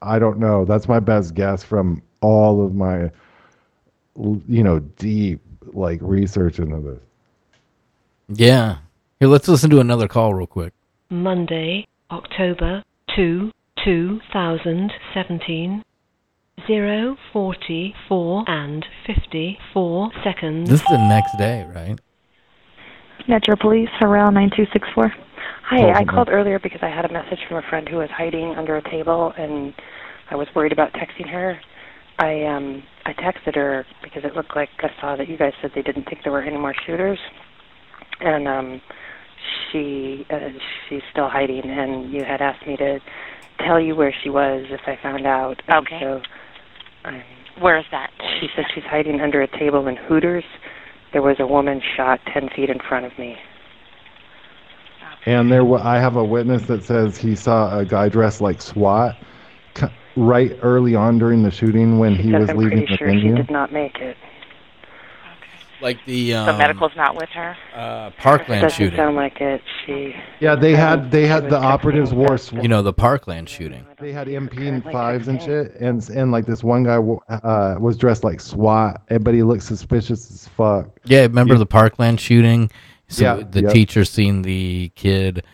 I 0.02 0.18
don't 0.18 0.38
know. 0.38 0.64
That's 0.64 0.88
my 0.88 1.00
best 1.00 1.34
guess 1.34 1.62
from 1.62 2.02
all 2.20 2.64
of 2.64 2.74
my, 2.74 3.10
you 4.16 4.62
know, 4.62 4.80
deep 4.80 5.40
like 5.72 5.98
research 6.02 6.58
into 6.58 6.80
this. 6.80 7.00
Yeah. 8.28 8.78
Here, 9.20 9.28
let's 9.28 9.48
listen 9.48 9.70
to 9.70 9.80
another 9.80 10.08
call 10.08 10.34
real 10.34 10.46
quick. 10.46 10.72
Monday, 11.10 11.86
October 12.10 12.82
2, 13.14 13.50
2017. 13.84 15.82
044 16.66 18.44
and 18.46 18.86
54 19.06 20.10
seconds. 20.24 20.68
This 20.68 20.80
is 20.80 20.86
the 20.88 20.98
next 20.98 21.36
day, 21.36 21.64
right? 21.74 21.98
Metro 23.28 23.54
Police, 23.60 23.88
Harrell 24.00 24.32
9264. 24.32 25.08
Hi, 25.64 25.76
Hold 25.78 25.96
I 25.96 26.00
on. 26.00 26.06
called 26.06 26.28
earlier 26.28 26.58
because 26.58 26.80
I 26.82 26.88
had 26.88 27.04
a 27.04 27.12
message 27.12 27.38
from 27.48 27.58
a 27.58 27.62
friend 27.68 27.88
who 27.88 27.96
was 27.96 28.10
hiding 28.10 28.54
under 28.56 28.76
a 28.76 28.90
table, 28.90 29.32
and 29.38 29.72
I 30.30 30.36
was 30.36 30.48
worried 30.54 30.72
about 30.72 30.92
texting 30.92 31.28
her. 31.30 31.58
I 32.18 32.44
um 32.44 32.82
I 33.04 33.12
texted 33.14 33.54
her 33.54 33.86
because 34.02 34.22
it 34.24 34.34
looked 34.34 34.54
like 34.54 34.68
I 34.80 34.90
saw 35.00 35.16
that 35.16 35.28
you 35.28 35.36
guys 35.38 35.52
said 35.62 35.70
they 35.74 35.82
didn't 35.82 36.04
think 36.04 36.20
there 36.24 36.32
were 36.32 36.42
any 36.42 36.58
more 36.58 36.74
shooters, 36.86 37.18
and 38.20 38.46
um 38.46 38.80
she 39.70 40.26
uh, 40.30 40.50
she's 40.88 41.02
still 41.10 41.28
hiding, 41.28 41.62
and 41.64 42.12
you 42.12 42.24
had 42.24 42.40
asked 42.42 42.66
me 42.66 42.76
to 42.76 42.98
tell 43.66 43.80
you 43.80 43.94
where 43.94 44.14
she 44.22 44.30
was 44.30 44.66
if 44.70 44.80
I 44.86 44.98
found 45.02 45.26
out. 45.26 45.62
and 45.68 45.86
Okay. 45.86 46.00
So 46.00 46.20
I'm 47.04 47.22
Where 47.60 47.78
is 47.78 47.84
that? 47.90 48.10
she 48.40 48.48
said 48.56 48.64
she's 48.74 48.84
hiding 48.84 49.20
under 49.20 49.42
a 49.42 49.48
table 49.58 49.86
in 49.86 49.96
Hooters. 49.96 50.44
There 51.12 51.22
was 51.22 51.36
a 51.40 51.46
woman 51.46 51.80
shot 51.96 52.20
ten 52.32 52.48
feet 52.54 52.70
in 52.70 52.78
front 52.88 53.06
of 53.06 53.18
me. 53.18 53.36
And 55.24 55.52
there, 55.52 55.64
wa- 55.64 55.80
I 55.82 55.98
have 56.00 56.16
a 56.16 56.24
witness 56.24 56.62
that 56.62 56.82
says 56.82 57.16
he 57.16 57.36
saw 57.36 57.78
a 57.78 57.84
guy 57.84 58.08
dressed 58.08 58.40
like 58.40 58.60
SWAT 58.60 59.16
c- 59.76 59.86
right 60.16 60.50
early 60.62 60.96
on 60.96 61.18
during 61.18 61.42
the 61.44 61.50
shooting 61.50 61.98
when 61.98 62.16
She 62.16 62.22
he 62.24 62.30
said 62.32 62.40
was 62.40 62.50
I'm 62.50 62.56
leaving 62.56 62.78
pretty 62.78 62.92
the 62.92 62.96
sure 62.96 63.12
she 63.20 63.28
did 63.28 63.50
not 63.50 63.72
make 63.72 63.96
it. 64.00 64.16
Like 65.82 65.98
the 66.06 66.34
um, 66.34 66.46
so 66.46 66.56
medical's 66.56 66.92
not 66.96 67.16
with 67.16 67.28
her? 67.30 67.56
uh, 67.74 68.10
Parkland 68.12 68.62
Doesn't 68.62 68.78
shooting. 68.78 68.96
sound 68.96 69.16
like 69.16 69.40
it. 69.40 69.60
She 69.84 70.14
Yeah, 70.40 70.54
they 70.54 70.76
had 70.76 71.10
they 71.10 71.26
had 71.26 71.50
the 71.50 71.58
operatives 71.58 72.14
wore 72.14 72.38
SWAT. 72.38 72.62
You 72.62 72.68
know, 72.68 72.82
the 72.82 72.92
Parkland 72.92 73.48
shooting. 73.48 73.84
They 73.98 74.12
had 74.12 74.28
MP 74.28 74.68
and 74.68 74.82
fives 74.84 75.26
and 75.26 75.42
shit, 75.42 75.74
and 75.80 76.08
and 76.10 76.30
like 76.30 76.46
this 76.46 76.62
one 76.62 76.84
guy 76.84 76.96
uh, 76.96 77.76
was 77.80 77.96
dressed 77.96 78.22
like 78.22 78.40
SWAT, 78.40 79.02
but 79.20 79.34
he 79.34 79.42
looked 79.42 79.64
suspicious 79.64 80.30
as 80.30 80.48
fuck. 80.48 80.88
Yeah, 81.04 81.22
remember 81.22 81.58
the 81.58 81.66
Parkland 81.66 82.20
shooting? 82.20 82.70
So 83.08 83.24
Yeah, 83.24 83.42
the 83.42 83.62
yep. 83.62 83.72
teacher 83.72 84.04
seen 84.04 84.42
the 84.42 84.92
kid 84.94 85.44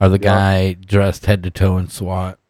or 0.00 0.08
the 0.08 0.18
guy 0.18 0.72
dressed 0.72 1.26
head 1.26 1.42
to 1.44 1.50
toe 1.50 1.76
in 1.76 1.88
SWAT. 1.88 2.38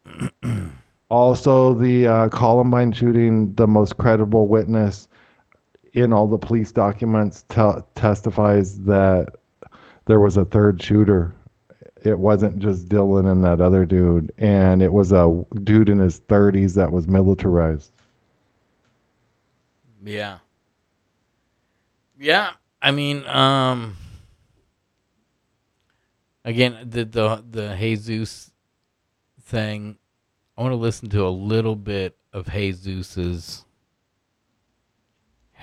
Also, 1.11 1.75
the 1.75 2.07
uh, 2.07 2.29
Columbine 2.29 2.91
shooting, 2.91 3.53
the 3.53 3.67
most 3.67 3.95
credible 3.97 4.47
witness 4.47 5.07
in 5.95 6.13
all 6.13 6.27
the 6.27 6.37
police 6.37 6.71
documents 6.71 7.43
te- 7.49 7.81
testifies 7.95 8.79
that 8.81 9.29
there 10.05 10.19
was 10.19 10.37
a 10.37 10.45
third 10.45 10.81
shooter. 10.81 11.33
It 12.03 12.19
wasn't 12.19 12.59
just 12.59 12.89
Dylan 12.89 13.31
and 13.31 13.43
that 13.43 13.61
other 13.61 13.85
dude, 13.85 14.31
and 14.37 14.81
it 14.83 14.93
was 14.93 15.11
a 15.11 15.43
dude 15.63 15.89
in 15.89 15.99
his 15.99 16.19
30s 16.21 16.75
that 16.75 16.91
was 16.91 17.07
militarized. 17.07 17.91
Yeah. 20.03 20.39
Yeah, 22.19 22.51
I 22.81 22.91
mean, 22.91 23.25
um 23.27 23.97
again, 26.45 26.77
the 26.89 27.05
the 27.05 27.43
the 27.49 27.75
Jesus 27.77 28.51
thing, 29.41 29.97
I 30.57 30.61
want 30.61 30.71
to 30.73 30.77
listen 30.77 31.09
to 31.09 31.25
a 31.25 31.29
little 31.29 31.75
bit 31.75 32.17
of 32.33 32.47
Jesus's 32.51 33.65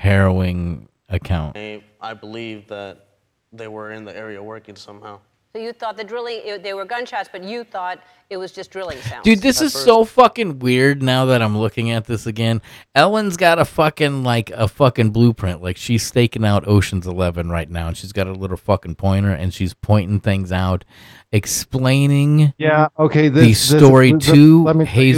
harrowing 0.03 0.89
account. 1.11 1.57
I, 1.57 1.81
I 2.01 2.13
believe 2.13 2.67
that 2.67 3.07
they 3.53 3.69
were 3.69 3.93
in 3.93 4.05
the 4.05 4.17
area 4.17 4.43
working 4.43 4.75
somehow. 4.75 5.21
So 5.53 5.61
you 5.61 5.73
thought 5.73 5.97
the 5.97 6.03
drilling, 6.03 6.41
it, 6.45 6.65
they 6.65 6.75
were 6.75 6.85
gunshots, 6.85 7.29
but 7.31 7.45
you 7.45 7.63
thought 7.63 8.01
it 8.33 8.39
was 8.39 8.51
just 8.53 8.71
drilling 8.71 8.99
sounds. 9.03 9.23
Dude, 9.25 9.41
this 9.41 9.61
is 9.61 9.73
so 9.73 10.05
fucking 10.05 10.59
weird 10.59 11.03
now 11.03 11.27
that 11.27 11.43
I'm 11.43 11.57
looking 11.57 11.91
at 11.91 12.07
this 12.07 12.27
again. 12.27 12.61
Ellen's 12.95 13.37
got 13.37 13.59
a 13.59 13.65
fucking 13.65 14.25
like 14.25 14.51
a 14.51 14.67
fucking 14.67 15.11
blueprint. 15.11 15.63
Like 15.63 15.77
she's 15.77 16.03
staking 16.03 16.45
out 16.45 16.67
Ocean's 16.67 17.07
11 17.07 17.51
right 17.51 17.71
now 17.71 17.89
and 17.89 17.97
she's 17.97 18.13
got 18.13 18.27
a 18.27 18.33
little 18.33 18.57
fucking 18.57 18.95
pointer 18.97 19.31
and 19.31 19.53
she's 19.55 19.75
pointing 19.75 20.19
things 20.21 20.51
out 20.51 20.85
explaining 21.35 22.53
Yeah, 22.59 22.89
okay, 22.99 23.29
the 23.29 23.41
this- 23.41 23.69
this- 23.69 23.81
story 23.81 24.13
this- 24.13 24.27
to 24.27 24.63
let 24.65 24.77
me 24.77 24.85
tell 24.85 25.03
you- 25.03 25.13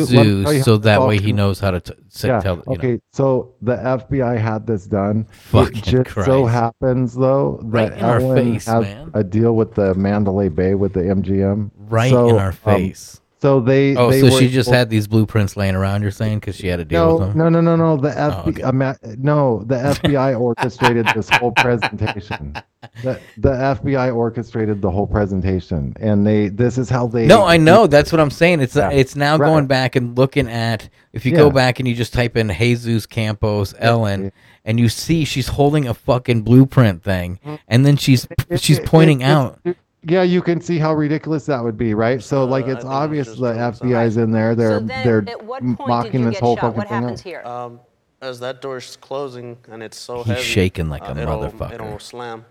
let 0.45 0.49
me 0.51 0.57
you 0.59 0.62
so 0.62 0.77
that 0.79 1.03
way 1.03 1.19
he 1.19 1.33
knows 1.33 1.59
how 1.61 1.71
to 1.73 1.81
t- 1.81 1.93
say, 2.09 2.29
yeah. 2.29 2.41
tell. 2.41 2.57
You 2.57 2.62
okay, 2.75 2.93
know. 2.93 2.99
so 3.12 3.55
the 3.62 3.77
FBI 3.77 4.37
had 4.39 4.67
this 4.67 4.87
done. 4.87 5.27
Fucking 5.31 5.79
it 5.79 5.85
just 5.85 6.15
so 6.25 6.47
happens 6.47 7.15
though 7.15 7.59
Right 7.62 7.91
that 7.91 7.99
in 7.99 8.05
our 8.05 8.21
Ellen 8.21 8.53
face, 8.53 8.67
has 8.67 8.83
man. 8.85 9.11
a 9.15 9.25
deal 9.25 9.57
with 9.57 9.75
the 9.75 9.95
Mandalay 9.95 10.49
Bay 10.49 10.75
with 10.75 10.93
the 10.93 11.01
MGM. 11.01 11.71
Right 11.89 12.11
So, 12.11 12.28
in 12.28 12.37
our 12.37 12.49
um, 12.49 12.53
face. 12.55 13.20
so 13.41 13.61
they. 13.61 13.95
oh, 13.97 14.11
they 14.11 14.20
so 14.20 14.26
were 14.32 14.41
she 14.41 14.49
just 14.49 14.68
able- 14.68 14.78
had 14.78 14.91
these 14.91 15.07
blueprints 15.07 15.57
laying 15.57 15.74
around. 15.74 16.03
You're 16.03 16.11
saying 16.11 16.39
because 16.41 16.57
she 16.57 16.66
had 16.68 16.80
a 16.80 16.85
deal 16.85 17.07
No, 17.07 17.16
with 17.16 17.28
them? 17.28 17.39
no, 17.39 17.49
no, 17.49 17.61
no, 17.61 17.76
no. 17.76 17.97
The 17.97 18.11
Oh, 18.11 18.43
FBI, 18.47 18.64
ama- 18.68 18.97
no, 19.18 19.62
the 19.66 19.74
FBI 20.03 20.39
orchestrated 20.41 21.07
this 21.14 21.28
whole 21.28 21.53
presentation. 21.53 22.55
The, 23.03 23.18
the 23.39 23.49
FBI 23.51 24.14
orchestrated 24.14 24.80
the 24.82 24.91
whole 24.91 25.07
presentation, 25.07 25.95
and 26.01 26.26
they. 26.26 26.49
This 26.49 26.78
is 26.78 26.89
how 26.89 27.07
they. 27.07 27.26
No, 27.26 27.45
I 27.45 27.57
know. 27.57 27.87
That's 27.87 28.12
what 28.12 28.20
I'm 28.20 28.30
saying. 28.30 28.61
It's 28.61 28.76
Yeah. 28.76 28.91
it's 28.91 29.16
now 29.16 29.37
Right. 29.37 29.47
going 29.49 29.66
back 29.66 29.97
and 29.97 30.16
looking 30.16 30.49
at 30.49 30.89
if 31.12 31.24
you 31.26 31.32
Yeah. 31.32 31.39
go 31.39 31.51
back 31.51 31.78
and 31.80 31.89
you 31.89 31.95
just 31.95 32.12
type 32.12 32.37
in 32.37 32.51
Jesus 32.51 33.07
Campos 33.07 33.74
Ellen 33.78 34.32
and 34.64 34.78
you 34.80 34.89
see 34.89 35.24
she's 35.24 35.49
holding 35.49 35.87
a 35.87 35.95
fucking 35.95 36.43
blueprint 36.43 37.03
thing 37.03 37.39
and 37.68 37.85
then 37.85 37.97
she's 37.97 38.26
she's 38.57 38.80
pointing 38.80 39.20
it- 39.20 39.24
out 39.26 39.59
it- 39.64 39.76
Yeah, 40.07 40.23
you 40.23 40.43
can 40.43 40.61
see 40.61 40.79
how 40.79 40.95
ridiculous 40.95 41.47
that 41.47 41.63
would 41.63 41.77
be, 41.77 41.95
right? 41.95 42.23
So, 42.23 42.45
like, 42.45 42.67
it's 42.67 42.85
obvious 42.85 43.29
the 43.29 43.55
FBI's 43.55 44.17
in 44.17 44.31
there. 44.31 44.55
They're 44.55 44.81
they're 44.81 45.23
mocking 45.61 46.29
this 46.29 46.39
whole 46.39 46.57
fucking 46.57 46.83
thing. 46.83 47.05
up. 47.05 47.21
here? 47.21 47.43
Um, 47.43 47.81
as 48.21 48.41
that 48.41 48.63
door's 48.63 48.97
closing 48.97 49.57
and 49.71 49.83
it's 49.83 49.99
so 49.99 50.19
He's 50.19 50.27
heavy, 50.27 50.43
shaking 50.43 50.89
like 50.89 51.03
a 51.03 51.11
uh, 51.11 51.17
it'll- 51.17 51.39
motherfucker. 51.39 51.75
It'll 51.75 51.99
slam. 51.99 52.45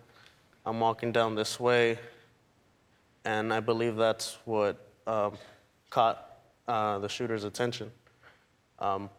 I'm 0.66 0.80
walking 0.80 1.12
down 1.12 1.36
this 1.36 1.60
way, 1.60 2.00
and 3.26 3.54
I 3.54 3.60
believe 3.60 3.96
that's 3.98 4.38
what 4.46 4.78
um, 5.08 5.38
caught 5.90 6.38
uh, 6.68 7.00
the 7.00 7.10
shooter's 7.10 7.44
attention. 7.44 7.92
Um, 8.80 9.10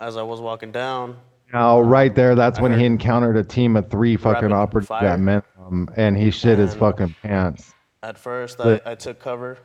as 0.00 0.16
I 0.16 0.22
was 0.22 0.40
walking 0.40 0.72
down, 0.72 1.16
Now, 1.52 1.80
right 1.80 2.14
there, 2.14 2.34
that's 2.34 2.58
I 2.58 2.62
when 2.62 2.78
he 2.78 2.84
encountered 2.84 3.36
a 3.36 3.44
team 3.44 3.76
of 3.76 3.88
three 3.90 4.16
fucking 4.16 4.50
rapid 4.50 4.52
operatives 4.52 4.88
fire. 4.88 5.02
that 5.04 5.20
met 5.20 5.44
him, 5.56 5.88
and 5.96 6.16
he 6.16 6.30
shit 6.30 6.58
his 6.58 6.74
fucking 6.74 7.14
pants. 7.22 7.74
At 8.02 8.18
first 8.18 8.60
I, 8.60 8.80
I 8.84 8.94
took 8.94 9.18
cover. 9.20 9.58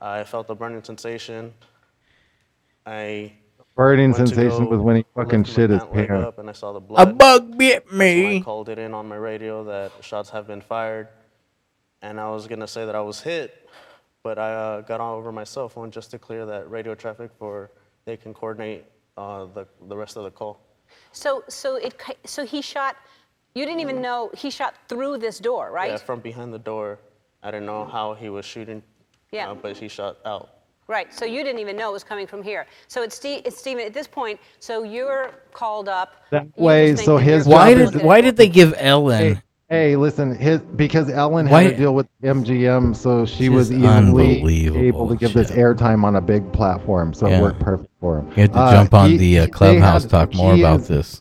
I 0.00 0.24
felt 0.24 0.48
a 0.50 0.54
burning 0.54 0.82
sensation. 0.84 1.52
I 2.86 3.32
Burning 3.74 4.12
sensation 4.12 4.68
was 4.68 4.80
when 4.80 4.96
he 4.96 5.04
fucking 5.14 5.44
shit 5.44 5.70
his 5.70 5.84
pants. 5.84 6.10
up 6.24 6.38
and 6.38 6.48
I 6.48 6.52
saw 6.52 6.72
the 6.72 6.80
a 6.94 7.06
bug 7.06 7.56
bit 7.56 7.84
That's 7.84 7.92
when 7.96 8.00
I 8.02 8.34
me. 8.34 8.40
called 8.40 8.68
it 8.68 8.78
in 8.78 8.92
on 8.92 9.06
my 9.06 9.16
radio 9.16 9.62
that 9.64 9.92
shots 10.00 10.30
have 10.30 10.48
been 10.48 10.60
fired, 10.60 11.08
and 12.02 12.18
I 12.18 12.28
was 12.30 12.48
gonna 12.48 12.66
say 12.66 12.84
that 12.86 12.96
I 12.96 13.00
was 13.00 13.20
hit, 13.20 13.68
but 14.24 14.36
I 14.38 14.52
uh, 14.52 14.80
got 14.80 15.00
on 15.00 15.14
over 15.14 15.30
my 15.30 15.44
cell 15.44 15.68
phone 15.68 15.92
just 15.92 16.10
to 16.10 16.18
clear 16.18 16.44
that 16.46 16.68
radio 16.68 16.96
traffic 16.96 17.30
for 17.38 17.70
they 18.04 18.16
can 18.16 18.34
coordinate 18.34 18.84
uh, 19.16 19.44
the 19.46 19.66
the 19.86 19.96
rest 19.96 20.16
of 20.16 20.24
the 20.24 20.30
call. 20.32 20.60
So, 21.12 21.44
so 21.48 21.76
it, 21.76 21.98
ki- 21.98 22.16
so 22.24 22.44
he 22.44 22.62
shot. 22.62 22.96
You 23.54 23.64
didn't 23.64 23.80
even 23.80 24.00
know 24.00 24.30
he 24.36 24.50
shot 24.50 24.74
through 24.88 25.18
this 25.18 25.38
door, 25.38 25.70
right? 25.70 25.92
Yeah, 25.92 25.96
from 25.98 26.20
behind 26.20 26.52
the 26.52 26.58
door. 26.58 26.98
I 27.42 27.50
didn't 27.50 27.66
know 27.66 27.84
how 27.84 28.14
he 28.14 28.28
was 28.28 28.44
shooting. 28.44 28.82
Yeah. 29.30 29.50
uh, 29.50 29.54
but 29.54 29.76
he 29.76 29.88
shot 29.88 30.16
out. 30.24 30.48
Right. 30.86 31.12
So 31.12 31.26
you 31.26 31.44
didn't 31.44 31.60
even 31.60 31.76
know 31.76 31.90
it 31.90 31.92
was 31.92 32.02
coming 32.04 32.26
from 32.26 32.42
here. 32.42 32.66
So 32.88 33.02
it's, 33.02 33.14
Steve, 33.14 33.42
it's 33.44 33.58
Stephen. 33.58 33.84
At 33.84 33.92
this 33.92 34.06
point, 34.06 34.40
so 34.58 34.84
you're 34.84 35.32
called 35.52 35.86
up. 35.88 36.24
That 36.30 36.46
way, 36.58 36.92
just 36.92 37.00
think 37.00 37.06
so 37.06 37.18
that 37.18 37.26
you're 37.26 37.36
his 37.36 37.46
Why 37.46 37.72
job 37.74 37.80
is- 37.82 37.90
did 37.90 38.02
why 38.02 38.20
did 38.22 38.36
they 38.38 38.48
give 38.48 38.72
Ellen? 38.78 39.34
Hey, 39.34 39.40
hey, 39.68 39.96
listen, 39.96 40.34
his 40.34 40.60
because 40.60 41.10
Ellen 41.10 41.46
Why- 41.46 41.64
had 41.64 41.72
to 41.72 41.76
deal 41.76 41.94
with 41.94 42.06
MGM, 42.22 42.96
so 42.96 43.26
she 43.26 43.48
This 43.48 43.54
was 43.54 43.70
is 43.70 43.76
easily 43.76 43.86
unbelievable 43.86 44.80
able 44.80 45.08
to 45.10 45.16
give 45.16 45.34
this 45.34 45.50
airtime 45.50 46.04
on 46.04 46.16
a 46.16 46.22
big 46.22 46.50
platform, 46.54 47.12
so 47.12 47.28
Yeah. 47.28 47.36
it 47.38 47.42
worked 47.42 47.60
perfect 47.60 47.90
for 48.00 48.20
him. 48.20 48.28
You 48.28 48.42
have 48.44 48.52
to 48.52 48.58
Uh, 48.58 48.72
jump 48.72 48.94
on 48.94 49.10
he- 49.10 49.16
the 49.18 49.38
uh, 49.40 49.44
they 49.44 49.50
clubhouse 49.50 50.02
had- 50.04 50.10
talk 50.10 50.34
more 50.34 50.54
key 50.54 50.62
about 50.62 50.80
is- 50.80 50.88
this. 50.88 51.20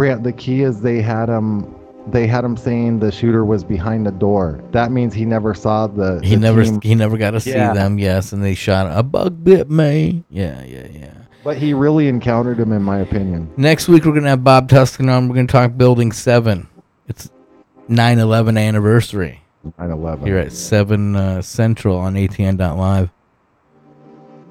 Yeah, 0.00 0.14
the 0.14 0.32
key 0.32 0.62
is 0.62 0.80
they 0.80 1.02
had 1.02 1.28
him. 1.28 1.74
They 2.10 2.26
had 2.26 2.44
him 2.44 2.56
saying 2.56 2.98
the 3.00 3.12
shooter 3.12 3.44
was 3.44 3.62
behind 3.64 4.06
the 4.06 4.10
door. 4.10 4.60
That 4.72 4.90
means 4.92 5.14
he 5.14 5.24
never 5.24 5.54
saw 5.54 5.86
the. 5.86 6.20
He 6.22 6.34
the 6.34 6.40
never 6.40 6.64
team. 6.64 6.80
he 6.82 6.94
never 6.94 7.16
got 7.16 7.32
to 7.32 7.40
see 7.40 7.50
Yeah. 7.50 7.72
them. 7.72 7.98
Yes, 7.98 8.32
and 8.32 8.42
they 8.42 8.54
shot 8.54 8.86
a 8.96 9.02
bug 9.02 9.42
bit 9.44 9.70
me. 9.70 10.24
Yeah, 10.30 10.62
yeah, 10.64 10.86
yeah. 10.92 11.12
But 11.42 11.56
he 11.56 11.72
really 11.72 12.08
encountered 12.08 12.58
him, 12.58 12.72
in 12.72 12.82
my 12.82 12.98
opinion. 12.98 13.50
Next 13.56 13.88
week 13.88 14.04
we're 14.04 14.12
gonna 14.12 14.28
have 14.28 14.44
Bob 14.44 14.68
Tuscan 14.68 15.08
on. 15.08 15.28
We're 15.28 15.36
gonna 15.36 15.46
talk 15.46 15.76
Building 15.76 16.12
Seven. 16.12 16.66
It's 17.08 17.30
9/11 17.88 18.58
anniversary. 18.58 19.40
9/11 19.78 20.26
here 20.26 20.38
at 20.38 20.52
seven 20.52 21.16
uh, 21.16 21.40
Central 21.42 21.96
on 21.98 22.14
ATN.live. 22.14 23.10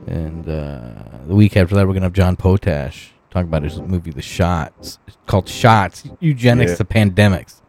And 0.07 0.47
uh, 0.47 0.89
the 1.27 1.35
week 1.35 1.55
after 1.57 1.75
that, 1.75 1.87
we're 1.87 1.93
gonna 1.93 2.05
have 2.07 2.13
John 2.13 2.35
Potash 2.35 3.11
talk 3.29 3.43
about 3.43 3.63
his 3.63 3.79
movie 3.81 4.11
The 4.11 4.21
Shots. 4.21 4.99
It's 5.07 5.17
called 5.25 5.47
Shots: 5.47 6.03
Eugenics 6.19 6.71
Yeah. 6.71 6.77
to 6.77 6.85
Pandemics. 6.85 7.61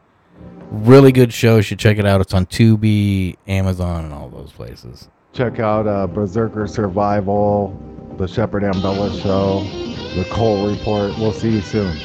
Really 0.70 1.12
good 1.12 1.32
show. 1.32 1.56
You 1.56 1.62
should 1.62 1.78
check 1.78 1.98
it 1.98 2.06
out. 2.06 2.20
It's 2.20 2.32
on 2.34 2.46
Tubi, 2.46 3.36
Amazon, 3.48 4.04
and 4.04 4.14
all 4.14 4.28
those 4.28 4.52
places. 4.52 5.08
Check 5.32 5.58
out 5.60 5.86
uh, 5.86 6.06
Berserker 6.06 6.66
Survival, 6.66 7.76
the 8.16 8.26
Shepard 8.26 8.62
Ambella 8.62 9.10
Show, 9.22 9.60
the 10.20 10.24
Cole 10.30 10.68
Report. 10.70 11.16
We'll 11.18 11.32
see 11.32 11.50
you 11.50 11.60
soon. 11.60 11.96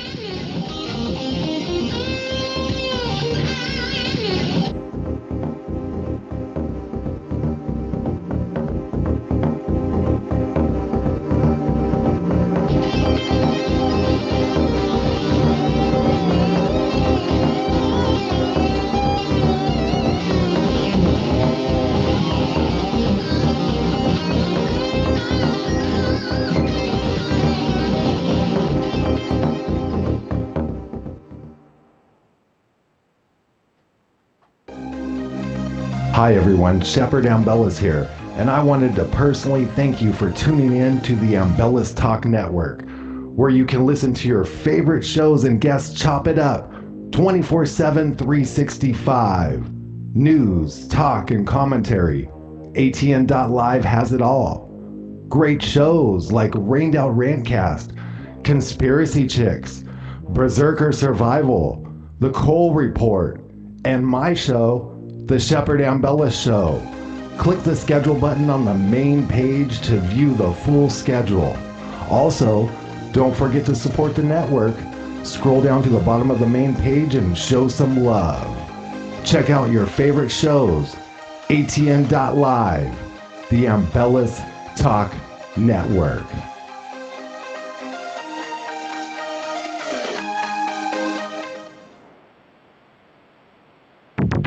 Everyone, 36.66 36.84
Shepard 36.84 37.26
Ambellas 37.26 37.78
here, 37.78 38.10
and 38.38 38.50
I 38.50 38.64
wanted 38.64 38.96
to 38.96 39.06
personally 39.06 39.66
thank 39.66 40.02
you 40.02 40.12
for 40.12 40.32
tuning 40.32 40.78
in 40.78 41.00
to 41.02 41.16
the 41.18 41.34
Ambellas 41.34 41.96
Talk 41.96 42.26
Network, 42.26 42.82
where 43.36 43.52
you 43.52 43.66
can 43.68 43.86
listen 43.86 44.16
to 44.16 44.28
your 44.28 44.44
favorite 44.44 45.06
shows 45.06 45.44
and 45.44 45.62
guests 45.62 46.00
chop 46.00 46.28
it 46.28 46.40
up 46.40 46.72
24 47.12 47.68
7, 47.68 48.16
365. 48.16 49.72
News, 50.16 50.88
talk, 50.88 51.30
and 51.30 51.46
commentary. 51.46 52.28
ATN.live 52.74 53.86
has 53.86 54.12
it 54.12 54.24
all. 54.24 54.68
Great 55.30 55.62
shows 55.62 56.32
like 56.32 56.54
Rained 56.56 56.96
Rantcast, 56.96 57.96
Conspiracy 58.44 59.28
Chicks, 59.28 59.84
Berserker 60.30 60.92
Survival, 60.92 61.88
The 62.22 62.32
Cole 62.32 62.74
Report, 62.74 63.40
and 63.84 64.04
my 64.04 64.34
show, 64.34 64.95
The 65.26 65.40
Shepard 65.40 65.80
Ambella 65.80 66.32
Show. 66.32 66.80
Click 67.40 67.64
the 67.64 67.76
schedule 67.76 68.14
button 68.14 68.48
on 68.52 68.64
the 68.64 68.76
main 68.76 69.28
page 69.28 69.82
to 69.88 70.00
view 70.00 70.36
the 70.36 70.54
full 70.54 70.88
schedule. 70.88 71.58
Also, 72.12 72.70
don't 73.12 73.36
forget 73.36 73.66
to 73.66 73.76
support 73.76 74.14
the 74.14 74.22
network. 74.22 74.76
Scroll 75.24 75.64
down 75.64 75.82
to 75.82 75.90
the 75.90 76.00
bottom 76.00 76.30
of 76.30 76.38
the 76.38 76.46
main 76.46 76.76
page 76.76 77.16
and 77.16 77.36
show 77.36 77.68
some 77.68 78.04
love. 78.04 78.56
Check 79.26 79.50
out 79.50 79.72
your 79.72 79.88
favorite 79.88 80.30
shows. 80.30 80.96
ATN.live, 81.50 82.96
the 83.50 83.66
Ambellas 83.66 84.46
Talk 84.76 85.12
Network. 85.58 86.28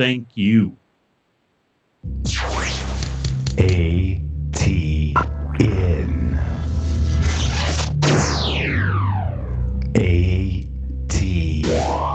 thank 0.00 0.28
you. 0.34 0.74
A 3.58 4.22
T 4.54 5.14
N. 5.60 6.40
A 9.94 10.66
T. 11.08 12.09